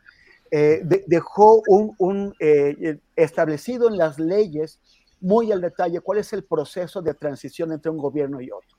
[0.53, 4.81] eh, dejó un, eh, establecido en las leyes
[5.21, 8.77] muy al detalle cuál es el proceso de transición entre un gobierno y otro.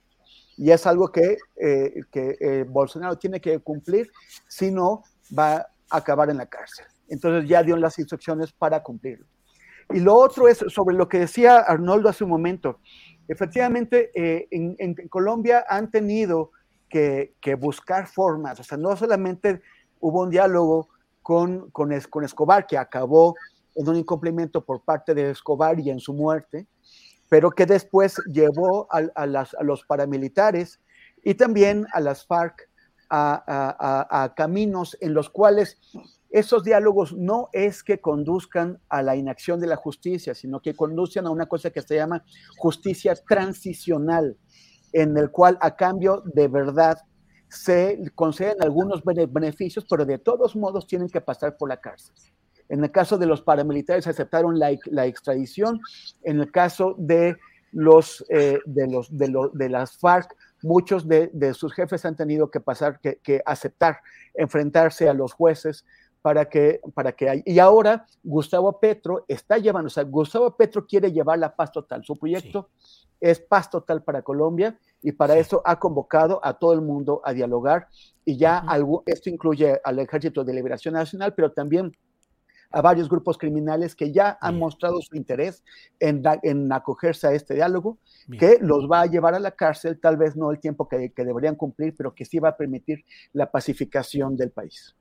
[0.58, 4.10] Y es algo que, eh, que Bolsonaro tiene que cumplir,
[4.46, 5.02] si no
[5.36, 6.84] va a acabar en la cárcel.
[7.08, 9.24] Entonces ya dio las instrucciones para cumplirlo.
[9.94, 12.80] Y lo otro es sobre lo que decía Arnoldo hace un momento.
[13.28, 14.10] Efectivamente,
[14.50, 16.50] en, Colombia han tenido
[16.90, 19.62] que, buscar formas, o sea, no solamente
[20.00, 20.91] hubo un diálogo
[21.22, 23.34] con, con, con Escobar, que acabó
[23.74, 26.66] en un incumplimiento por parte de Escobar y en su muerte,
[27.28, 29.26] pero que después llevó a,
[29.62, 30.80] los paramilitares
[31.24, 32.68] y también a las FARC
[33.08, 35.78] a, caminos en los cuales
[36.30, 41.26] esos diálogos no es que conduzcan a la inacción de la justicia, sino que conducen
[41.26, 42.24] a una cosa que se llama
[42.56, 44.36] justicia transicional,
[44.92, 46.98] en el cual a cambio de verdad
[47.52, 52.14] se conceden algunos beneficios, pero de todos modos tienen que pasar por la cárcel.
[52.68, 54.70] En el caso de los paramilitares aceptaron la,
[55.06, 55.80] extradición,
[56.22, 57.36] en el caso de
[57.72, 62.60] los, eh, de, los, de, de las FARC muchos de, sus jefes han tenido que
[62.60, 63.98] pasar, que, que, aceptar,
[64.34, 65.84] enfrentarse a los jueces
[66.22, 71.10] para que, para que y ahora Gustavo Petro está llevando, o sea, Gustavo Petro quiere
[71.10, 72.70] llevar la paz total, su proyecto
[73.22, 77.32] es paz total para Colombia y para eso ha convocado a todo el mundo a
[77.32, 77.86] dialogar
[78.24, 81.96] y ya algo, esto incluye al Ejército de Liberación Nacional, pero también
[82.72, 85.62] a varios grupos criminales que ya han mostrado su interés
[86.00, 87.98] en, en, acogerse a este diálogo,
[88.38, 91.24] que los va a llevar a la cárcel, tal vez no el tiempo que, que
[91.24, 93.04] deberían cumplir, pero que sí va a permitir
[93.34, 94.96] la pacificación del país.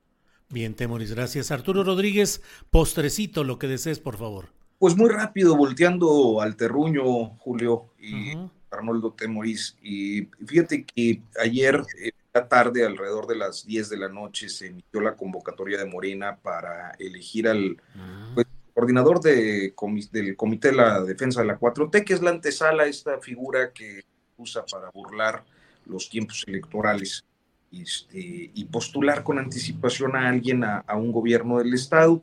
[0.50, 1.50] Bien, Temoris, gracias.
[1.50, 4.61] Arturo Rodríguez, postrecito, lo que desees, por favor.
[4.82, 8.36] Pues muy rápido, volteando al terruño, Julio y
[8.68, 9.76] Arnoldo Temoris.
[9.80, 14.66] Y fíjate que ayer, eh, la tarde, alrededor de las 10 de la noche, se
[14.66, 18.32] emitió la convocatoria de Morena para elegir al ah.
[18.34, 19.72] pues, coordinador de,
[20.10, 24.00] del Comité de la Defensa de la 4T, que es la antesala, esta figura que
[24.36, 25.44] usa para burlar
[25.86, 27.24] los tiempos electorales
[27.70, 32.20] este, y postular con anticipación a alguien a, un gobierno del Estado.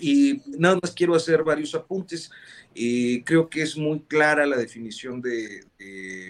[0.00, 2.30] Y nada más quiero hacer varios apuntes.
[2.74, 5.64] Eh, creo que es muy clara la definición de,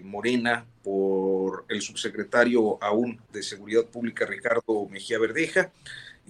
[0.04, 5.72] Morena por el subsecretario aún de Seguridad Pública, Ricardo Mejía Verdeja.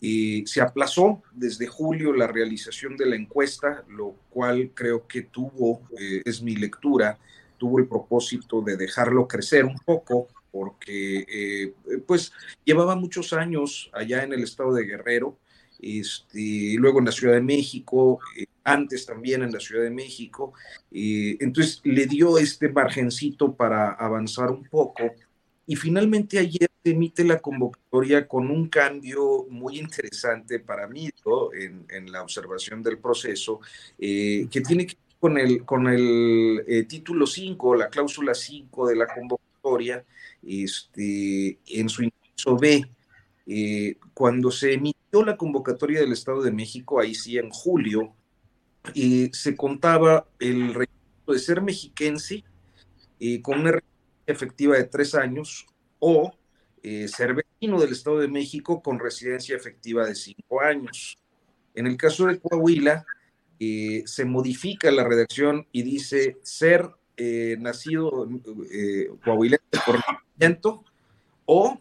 [0.00, 5.82] y se aplazó desde julio la realización de la encuesta, lo cual creo que tuvo,
[5.98, 7.18] eh, es mi lectura,
[7.58, 11.74] tuvo el propósito de dejarlo crecer un poco porque eh,
[12.06, 12.32] pues
[12.64, 15.36] llevaba muchos años allá en el estado de Guerrero,
[15.81, 20.53] este, luego en la Ciudad de México, eh, antes también en la Ciudad de México,
[20.90, 25.05] eh, entonces le dio este margencito para avanzar un poco.
[25.66, 31.11] Y finalmente ayer emite la convocatoria con un cambio muy interesante para mí
[31.55, 33.61] en, en, la observación del proceso,
[33.98, 39.09] que tiene que ver con el, con el título 5, la cláusula 5 de la
[39.09, 40.05] convocatoria,
[40.47, 42.89] este, en su inciso B,
[43.47, 44.77] eh, cuando se
[45.07, 48.15] emitió la convocatoria del Estado de México, ahí sí en julio,
[48.95, 52.45] eh, se contaba el requisito de ser mexiquense
[53.19, 53.95] eh, con una residencia
[54.27, 55.66] efectiva de tres años
[55.99, 56.33] o
[57.09, 61.19] ser vecino del Estado de México con residencia efectiva de cinco años.
[61.74, 63.05] En el caso de Coahuila,
[63.59, 66.89] se modifica la redacción y dice ser
[67.59, 68.28] nacido
[69.24, 69.99] coahuilense por
[71.47, 71.81] o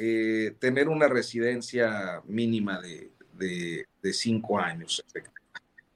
[0.00, 3.10] eh, tener una residencia mínima de,
[4.12, 5.04] cinco años.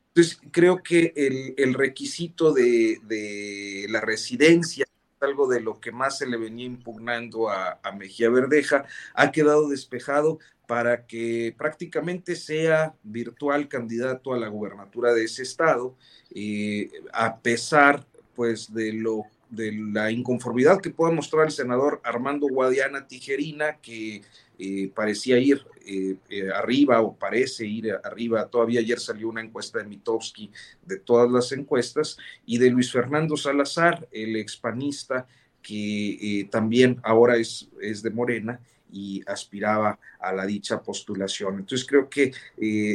[0.08, 1.12] Entonces, creo que
[1.56, 4.84] el, requisito de, la residencia,
[5.20, 10.40] algo de lo que más se le venía impugnando a, Mejía Verdeja, ha quedado despejado
[10.66, 15.96] para que prácticamente sea virtual candidato a la gubernatura de ese estado,
[16.34, 18.04] eh, a pesar
[18.34, 24.22] pues de lo de la inconformidad que pueda mostrar el senador Armando Guadiana Tijerina, que
[24.58, 28.48] eh, parecía ir eh, eh, arriba o parece ir arriba.
[28.48, 30.50] Todavía ayer salió una encuesta de Mitowski
[30.86, 32.16] de todas las encuestas
[32.46, 35.26] y de Luis Fernando Salazar, el expanista
[35.60, 38.58] que también ahora es, es de Morena
[38.90, 41.60] y aspiraba a la dicha postulación.
[41.60, 42.32] Entonces creo que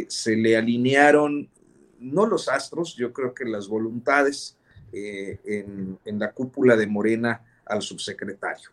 [0.10, 1.50] se le alinearon
[2.00, 4.57] no los astros, yo creo que las voluntades
[4.92, 8.70] eh, en, la cúpula de Morena al subsecretario.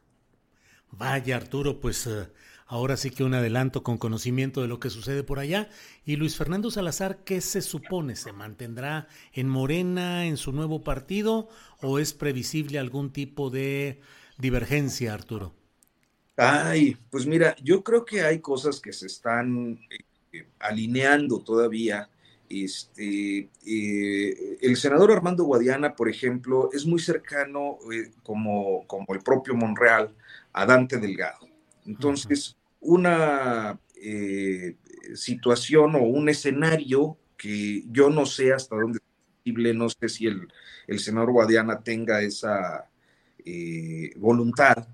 [0.91, 2.29] Vaya, Arturo, pues eh,
[2.67, 5.69] ahora sí que un adelanto con conocimiento de lo que sucede por allá.
[6.05, 8.17] Y Luis Fernando Salazar, ¿qué se supone?
[8.17, 11.49] ¿Se mantendrá en Morena, en su nuevo partido,
[11.81, 14.01] o es previsible algún tipo de
[14.39, 15.55] divergencia, Arturo?
[16.37, 19.79] Ay, pues mira, yo creo que hay cosas que se están
[20.33, 22.09] eh, alineando todavía.
[22.49, 29.21] Este, eh, el senador Armando Guadiana, por ejemplo, es muy cercano, eh, como, como el
[29.21, 30.15] propio Monreal,
[30.53, 31.49] a Dante Delgado.
[31.87, 34.77] Entonces, una eh,
[35.15, 40.27] situación o un escenario que yo no sé hasta dónde es posible, no sé si
[40.27, 40.49] el,
[40.99, 42.89] senador Guadiana tenga esa
[44.17, 44.89] voluntad,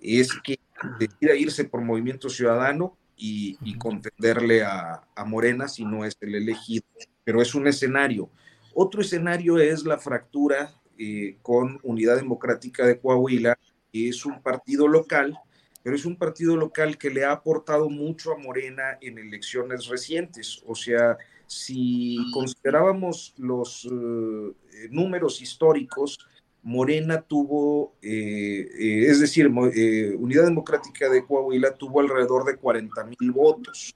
[0.00, 0.60] es que
[0.98, 6.84] decida irse por Movimiento Ciudadano y, contenderle a, Morena si no es el elegido,
[7.24, 8.30] pero es un escenario.
[8.74, 13.58] Otro escenario es la fractura eh, con Unidad Democrática de Coahuila,
[13.92, 15.38] que es un partido local
[15.86, 20.60] pero es un partido local que le ha aportado mucho a Morena en elecciones recientes.
[20.66, 21.16] O sea,
[21.46, 26.18] si considerábamos los eh, números históricos,
[26.66, 33.30] Morena tuvo, eh, eh, es decir, Unidad Democrática de Coahuila tuvo alrededor de 40 mil
[33.30, 33.94] votos.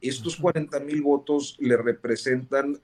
[0.00, 2.78] Estos 40 mil votos le representan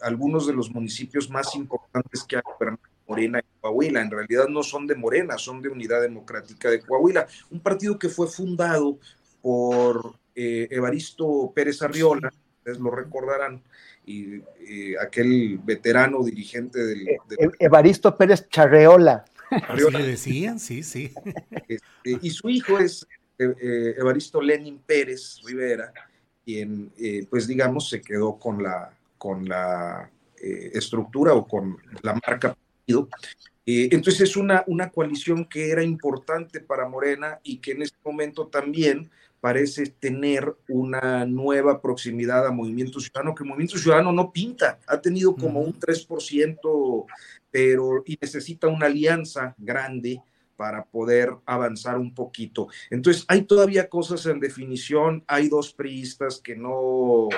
[0.00, 4.00] algunos de los municipios más importantes que ha gobernado Morena y Coahuila.
[4.00, 7.26] En realidad no son de Morena, son de Unidad Democrática de Coahuila.
[7.50, 8.98] Un partido que fue fundado
[9.42, 13.62] por eh, Evaristo Pérez Arriola, ustedes lo recordarán,
[14.08, 17.08] y aquel veterano dirigente del...
[17.08, 19.24] E, e, Evaristo Pérez Charreola.
[19.50, 21.12] Así le decían, sí, sí.
[21.68, 23.06] Este, y su hijo es
[23.38, 25.92] eh, eh, Evaristo Lenin Pérez Rivera,
[26.44, 26.90] quien,
[27.30, 32.56] pues digamos, se quedó con la, con la estructura o con la marca
[33.66, 37.98] eh, entonces es una, una coalición que era importante para Morena y que en este
[38.02, 39.10] momento también
[39.40, 45.34] parece tener una nueva proximidad a Movimiento Ciudadano, que Movimiento Ciudadano no pinta, ha tenido
[45.36, 47.06] como un 3%,
[47.50, 50.20] pero y necesita una alianza grande
[50.56, 52.68] para poder avanzar un poquito.
[52.90, 57.28] Entonces, hay todavía cosas en definición, hay dos priistas que no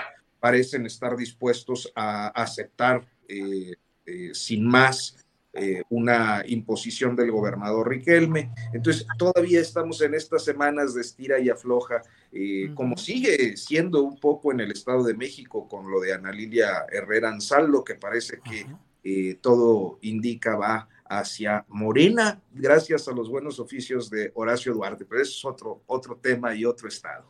[0.40, 3.74] parecen estar dispuestos a aceptar eh,
[4.06, 5.19] eh, sin más
[5.52, 8.52] eh, una imposición del gobernador Riquelme.
[8.72, 14.20] Entonces, todavía estamos en estas semanas de estira y afloja, eh, como sigue siendo un
[14.20, 18.38] poco en el Estado de México con lo de Ana Lilia Herrera Ansaldo, que parece
[18.40, 18.64] que
[19.02, 25.20] eh, todo indica va hacia Morena, gracias a los buenos oficios de Horacio Duarte, pero
[25.20, 27.24] eso es otro, otro tema y otro estado.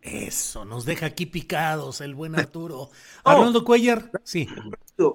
[0.00, 2.90] Eso, nos deja aquí picados el buen Arturo.
[3.24, 4.46] Arnoldo Cuellar, sí.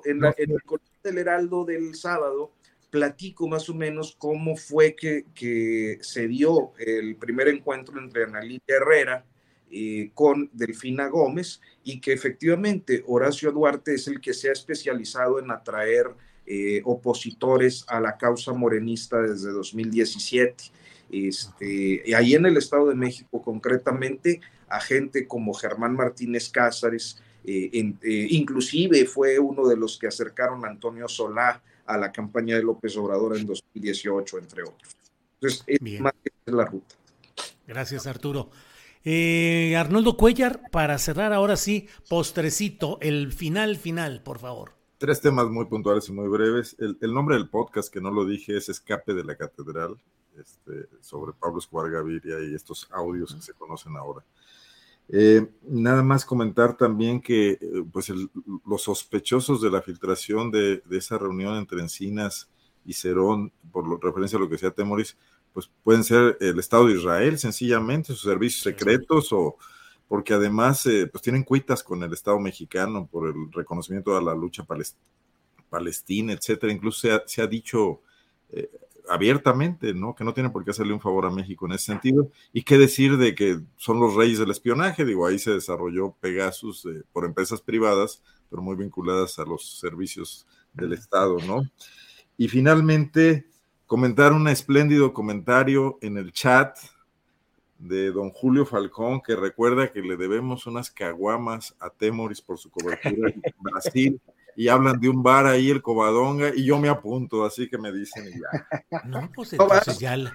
[0.04, 0.62] En, la, en el
[1.10, 2.52] del Heraldo del sábado,
[2.90, 8.60] platico más o menos cómo fue que, que se dio el primer encuentro entre Analia
[8.66, 9.26] Herrera
[9.72, 15.38] eh, con Delfina Gómez y que efectivamente Horacio Duarte es el que se ha especializado
[15.38, 16.08] en atraer
[16.48, 20.64] eh, opositores a la causa morenista desde 2017.
[21.12, 27.22] Este, y ahí en el Estado de México concretamente a gente como Germán Martínez Cázares,
[27.44, 32.56] eh, eh, inclusive fue uno de los que acercaron a Antonio Solá a la campaña
[32.56, 34.96] de López Obrador en 2018, entre otros.
[35.36, 36.14] Entonces, es más
[36.46, 36.96] la ruta.
[37.66, 38.50] Gracias, Arturo.
[39.04, 44.74] Eh, Arnoldo Cuellar, para cerrar ahora sí, postrecito, el final final, por favor.
[44.98, 46.76] Tres temas muy puntuales y muy breves.
[46.80, 49.98] El, nombre del podcast, que no lo dije, es Escape de la Catedral,
[50.38, 54.26] este, sobre Pablo Escobar Gaviria y estos audios que se conocen ahora.
[55.12, 57.60] Eh, nada más comentar también que eh,
[57.92, 58.14] pues
[58.66, 62.48] los sospechosos de la filtración de, esa reunión entre Encinas
[62.86, 65.18] y Cerón, por lo, referencia a lo que decía Temoris,
[65.52, 69.58] pues pueden ser el Estado de Israel, sencillamente, sus servicios secretos, o
[70.08, 74.36] porque además eh, pues tienen cuitas con el Estado mexicano por el reconocimiento a la
[74.36, 74.64] lucha
[75.70, 76.72] palestina, etcétera.
[76.72, 78.02] Incluso se ha, se ha dicho
[79.10, 80.16] abiertamente, ¿no?
[80.16, 82.30] Que no tiene por qué hacerle un favor a México en ese sentido.
[82.54, 86.86] Y qué decir de que son los reyes del espionaje, digo, ahí se desarrolló Pegasus
[86.86, 91.64] eh, por empresas privadas, pero muy vinculadas a los servicios del Estado, ¿no?
[92.38, 93.48] Y finalmente,
[93.86, 96.78] comentar un espléndido comentario en el chat
[97.80, 102.70] de don Julio Falcón, que recuerda que le debemos unas caguamas a Temoris por su
[102.70, 104.22] cobertura en Brasil
[104.60, 107.94] y hablan de un bar ahí, el Covadonga, y yo me apunto, así que me
[107.94, 109.02] dicen ya.
[109.06, 110.34] No, pues entonces ya, la,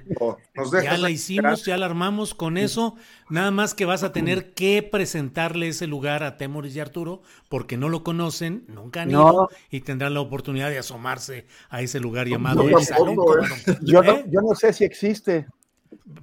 [0.83, 2.97] ya la hicimos, ya la armamos con eso,
[3.29, 7.21] nada más que vas a tener que presentarle ese lugar a Temoris y Arturo,
[7.51, 12.01] porque no lo conocen, nunca han ido, y tendrán la oportunidad de asomarse a ese
[12.01, 13.19] lugar llamado yo, el Salón
[13.67, 13.77] ¿eh?
[13.83, 14.25] yo, no, ¿Eh?
[14.31, 15.47] yo no sé si existe.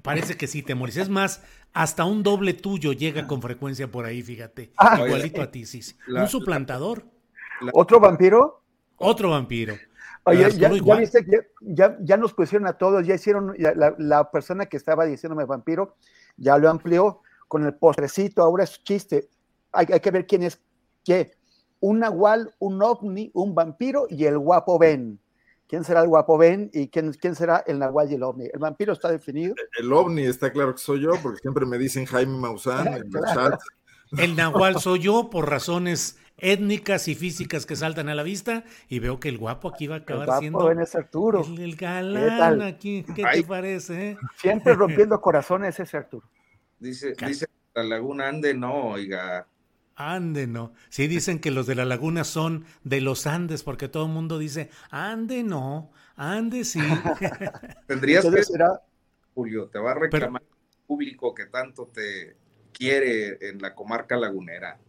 [0.02, 0.98] Parece que sí, Temoris.
[0.98, 4.72] Es más, hasta un doble tuyo llega con frecuencia por ahí, fíjate.
[4.76, 5.00] Ah.
[5.06, 5.82] Igualito a ti, sí.
[6.08, 7.06] un suplantador.
[7.74, 8.62] ¿Otro vampiro?
[8.98, 9.76] Otro vampiro.
[10.24, 10.50] Oye,
[11.62, 15.96] ya, ya, nos pusieron a todos, ya hicieron, la, persona que estaba diciéndome vampiro,
[16.38, 19.30] ya lo amplió con el postrecito, ahora es chiste.
[19.72, 20.62] Hay, hay que ver quién es
[21.04, 21.32] qué.
[21.80, 25.20] Un nahual, un ovni, un vampiro y el guapo Ben.
[25.72, 28.50] ¿Quién será el guapo Ben y quién, quién será el Nahual y el ovni?
[28.52, 29.56] ¿El vampiro está definido?
[29.80, 33.10] El ovni está claro que soy yo, porque siempre me dicen Jaime Maussan en el
[33.34, 33.58] chat.
[34.18, 39.00] El Nahual soy yo por razones étnicas y físicas que saltan a la vista y
[39.00, 41.46] veo que el guapo aquí va a acabar el guapo siendo es Arturo.
[41.58, 44.18] El, galán aquí, ¿qué te parece?
[44.38, 46.28] Siempre rompiendo corazones ese Arturo.
[46.80, 49.48] Dice, dice la laguna Ande, no, oiga,
[49.96, 50.74] Ande, no.
[50.90, 54.40] Sí dicen que los de la laguna son de los Andes, porque todo el mundo
[54.40, 56.80] dice, ande no, ande sí.
[57.88, 58.44] Tendrías que...
[58.44, 58.82] Será?
[59.36, 62.36] Julio, te va a reclamar el público que tanto te
[62.72, 64.80] quiere en la comarca lagunera.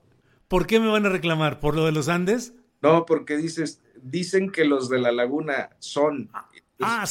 [0.49, 1.61] ¿Por qué me van a reclamar?
[1.61, 2.55] ¿Por lo de los Andes?
[2.81, 6.31] No, porque dices, dicen que los de la laguna son.
[6.81, 7.05] Ah,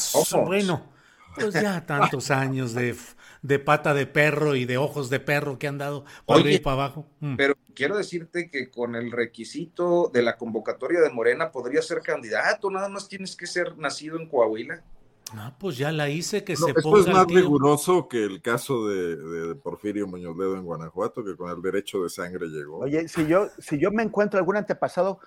[0.45, 0.91] bueno,
[1.35, 2.95] pues ya tantos años de
[3.41, 6.73] de pata de perro y de ojos de perro que han dado por ahí para
[6.73, 7.07] abajo.
[7.19, 7.35] Mm.
[7.35, 12.69] Pero quiero decirte que con el requisito de la convocatoria de Morena podría ser candidato,
[12.69, 14.84] nada más tienes que ser nacido en Coahuila.
[15.33, 16.99] Ah, pues ya la hice que se ponga.
[16.99, 21.49] Esto es más riguroso que el caso de, Porfirio Muñoz Ledo en Guanajuato, que con
[21.49, 22.79] el derecho de sangre llegó.
[22.79, 25.19] Oye, si yo, si yo me encuentro algún antepasado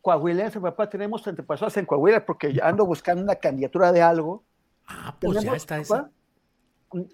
[0.00, 4.44] coahuilense, papá, tenemos antepasados en Coahuila porque ando buscando una candidatura de algo.
[4.86, 6.10] Ah, pues ya está esa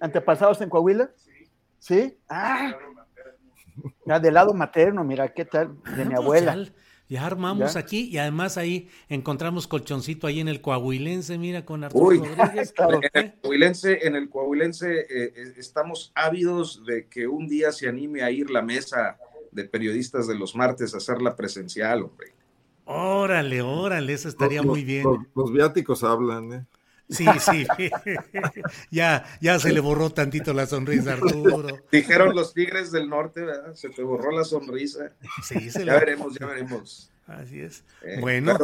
[0.00, 1.10] antepasados en Coahuila?
[1.78, 2.18] Sí.
[2.28, 2.74] Ah,
[4.20, 5.80] del lado materno, mira, ¿qué tal?
[5.96, 6.56] De mi ah, pues abuela.
[7.08, 12.10] Ya, armamos aquí y además ahí encontramos colchoncito ahí en el Coahuilense, mira, con Arturo
[12.10, 12.74] Rodríguez.
[13.14, 17.88] En el Coahuilense, en el Coahuilense eh, eh, estamos ávidos de que un día se
[17.88, 19.18] anime a ir la mesa
[19.52, 22.34] de periodistas de los martes a hacerla presencial, hombre.
[22.84, 25.04] Órale, órale, eso estaría muy bien.
[25.34, 26.66] los viáticos hablan, ¿eh?
[27.08, 27.66] Sí, sí.
[28.90, 31.78] ya, ya se le borró tantito la sonrisa, Arturo.
[31.90, 33.74] Dijeron los Tigres del Norte, ¿verdad?
[33.74, 35.12] Se te borró la sonrisa.
[35.42, 37.10] Sí, se ya veremos, ya veremos.
[37.26, 37.84] Así es.
[38.02, 38.56] Eh, bueno.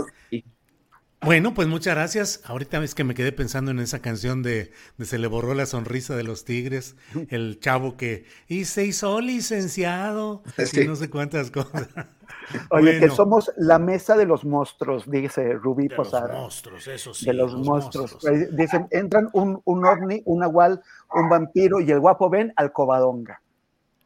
[1.24, 2.40] Bueno, pues muchas gracias.
[2.44, 4.72] Ahorita es que me quedé pensando en esa canción de,
[5.02, 6.96] Se le borró la sonrisa de los tigres,
[7.30, 10.42] el chavo que y se hizo licenciado
[10.72, 11.88] y no sé cuántas cosas.
[12.70, 16.26] Oye, que somos la mesa de los monstruos, dice Rubí de Posada.
[16.26, 17.26] De los monstruos, eso sí.
[17.26, 18.18] De los, monstruos.
[18.52, 20.82] Dicen, entran un, un ovni, un nahual,
[21.14, 23.40] un vampiro y el guapo ven al cobadonga.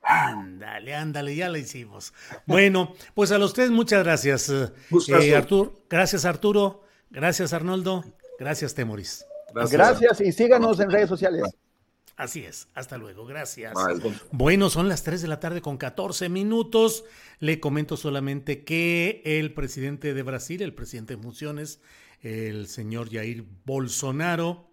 [0.03, 2.15] Ándale, ándale, ya lo hicimos.
[2.47, 4.49] Bueno, pues a los tres muchas gracias.
[4.49, 6.88] Eh, Arturo, gracias Arturo.
[7.11, 8.05] Gracias, Arnoldo.
[8.39, 9.27] Gracias, Temoris.
[9.55, 10.21] Gracias.
[10.21, 11.43] y síganos en redes sociales.
[12.17, 13.75] Así es, hasta luego, gracias.
[14.33, 17.05] Bueno, son las 3 de la tarde con 14 minutos.
[17.39, 21.81] Le comento solamente que el presidente de Brasil, el presidente de funciones,
[22.21, 24.69] el señor Jair Bolsonaro,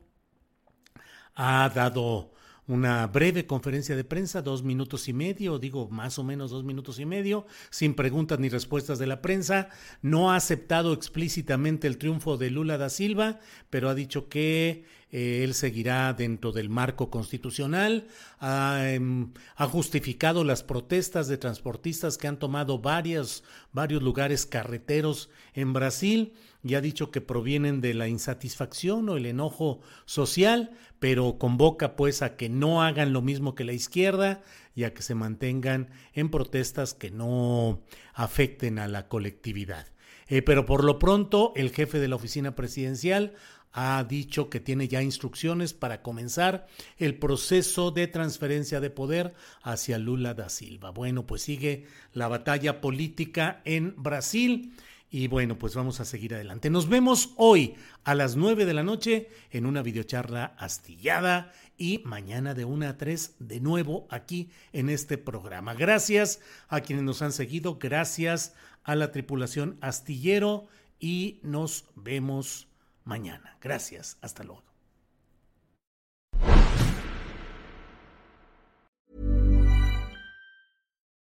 [1.36, 2.34] ha dado
[2.68, 7.00] una breve conferencia de prensa, dos minutos y medio, digo más o menos dos minutos
[7.00, 9.69] y medio, sin preguntas ni respuestas de la prensa.
[10.02, 15.44] No ha aceptado explícitamente el triunfo de Lula da Silva, pero ha dicho que eh,
[15.44, 18.08] él seguirá dentro del marco constitucional.
[18.40, 25.30] Ha, em, ha, justificado las protestas de transportistas que han tomado varios, varios lugares carreteros
[25.53, 26.34] en Brasil
[26.66, 32.24] y ha dicho que provienen de la insatisfacción o el enojo social, pero convoca pues
[32.24, 34.42] a que no hagan lo mismo que la izquierda
[34.74, 37.84] y a que se mantengan en protestas que no
[38.16, 39.85] afecten a la colectividad.
[40.27, 43.35] Eh, pero por lo pronto el jefe de la oficina presidencial
[43.72, 46.66] ha dicho que tiene ya instrucciones para comenzar
[46.98, 50.90] el proceso de transferencia de poder hacia Lula da Silva.
[50.90, 54.74] Bueno, pues sigue la batalla política en Brasil
[55.09, 56.69] y bueno, pues vamos a seguir adelante.
[56.69, 62.53] Nos vemos hoy a las 9 de la noche en una videocharla astillada y mañana
[62.53, 65.74] de 1 a 3 de nuevo aquí en este programa.
[65.74, 70.67] Gracias a quienes nos han seguido, gracias a la tripulación astillero
[71.00, 72.67] y nos vemos
[73.03, 73.58] mañana.
[73.61, 74.75] Gracias, hasta luego.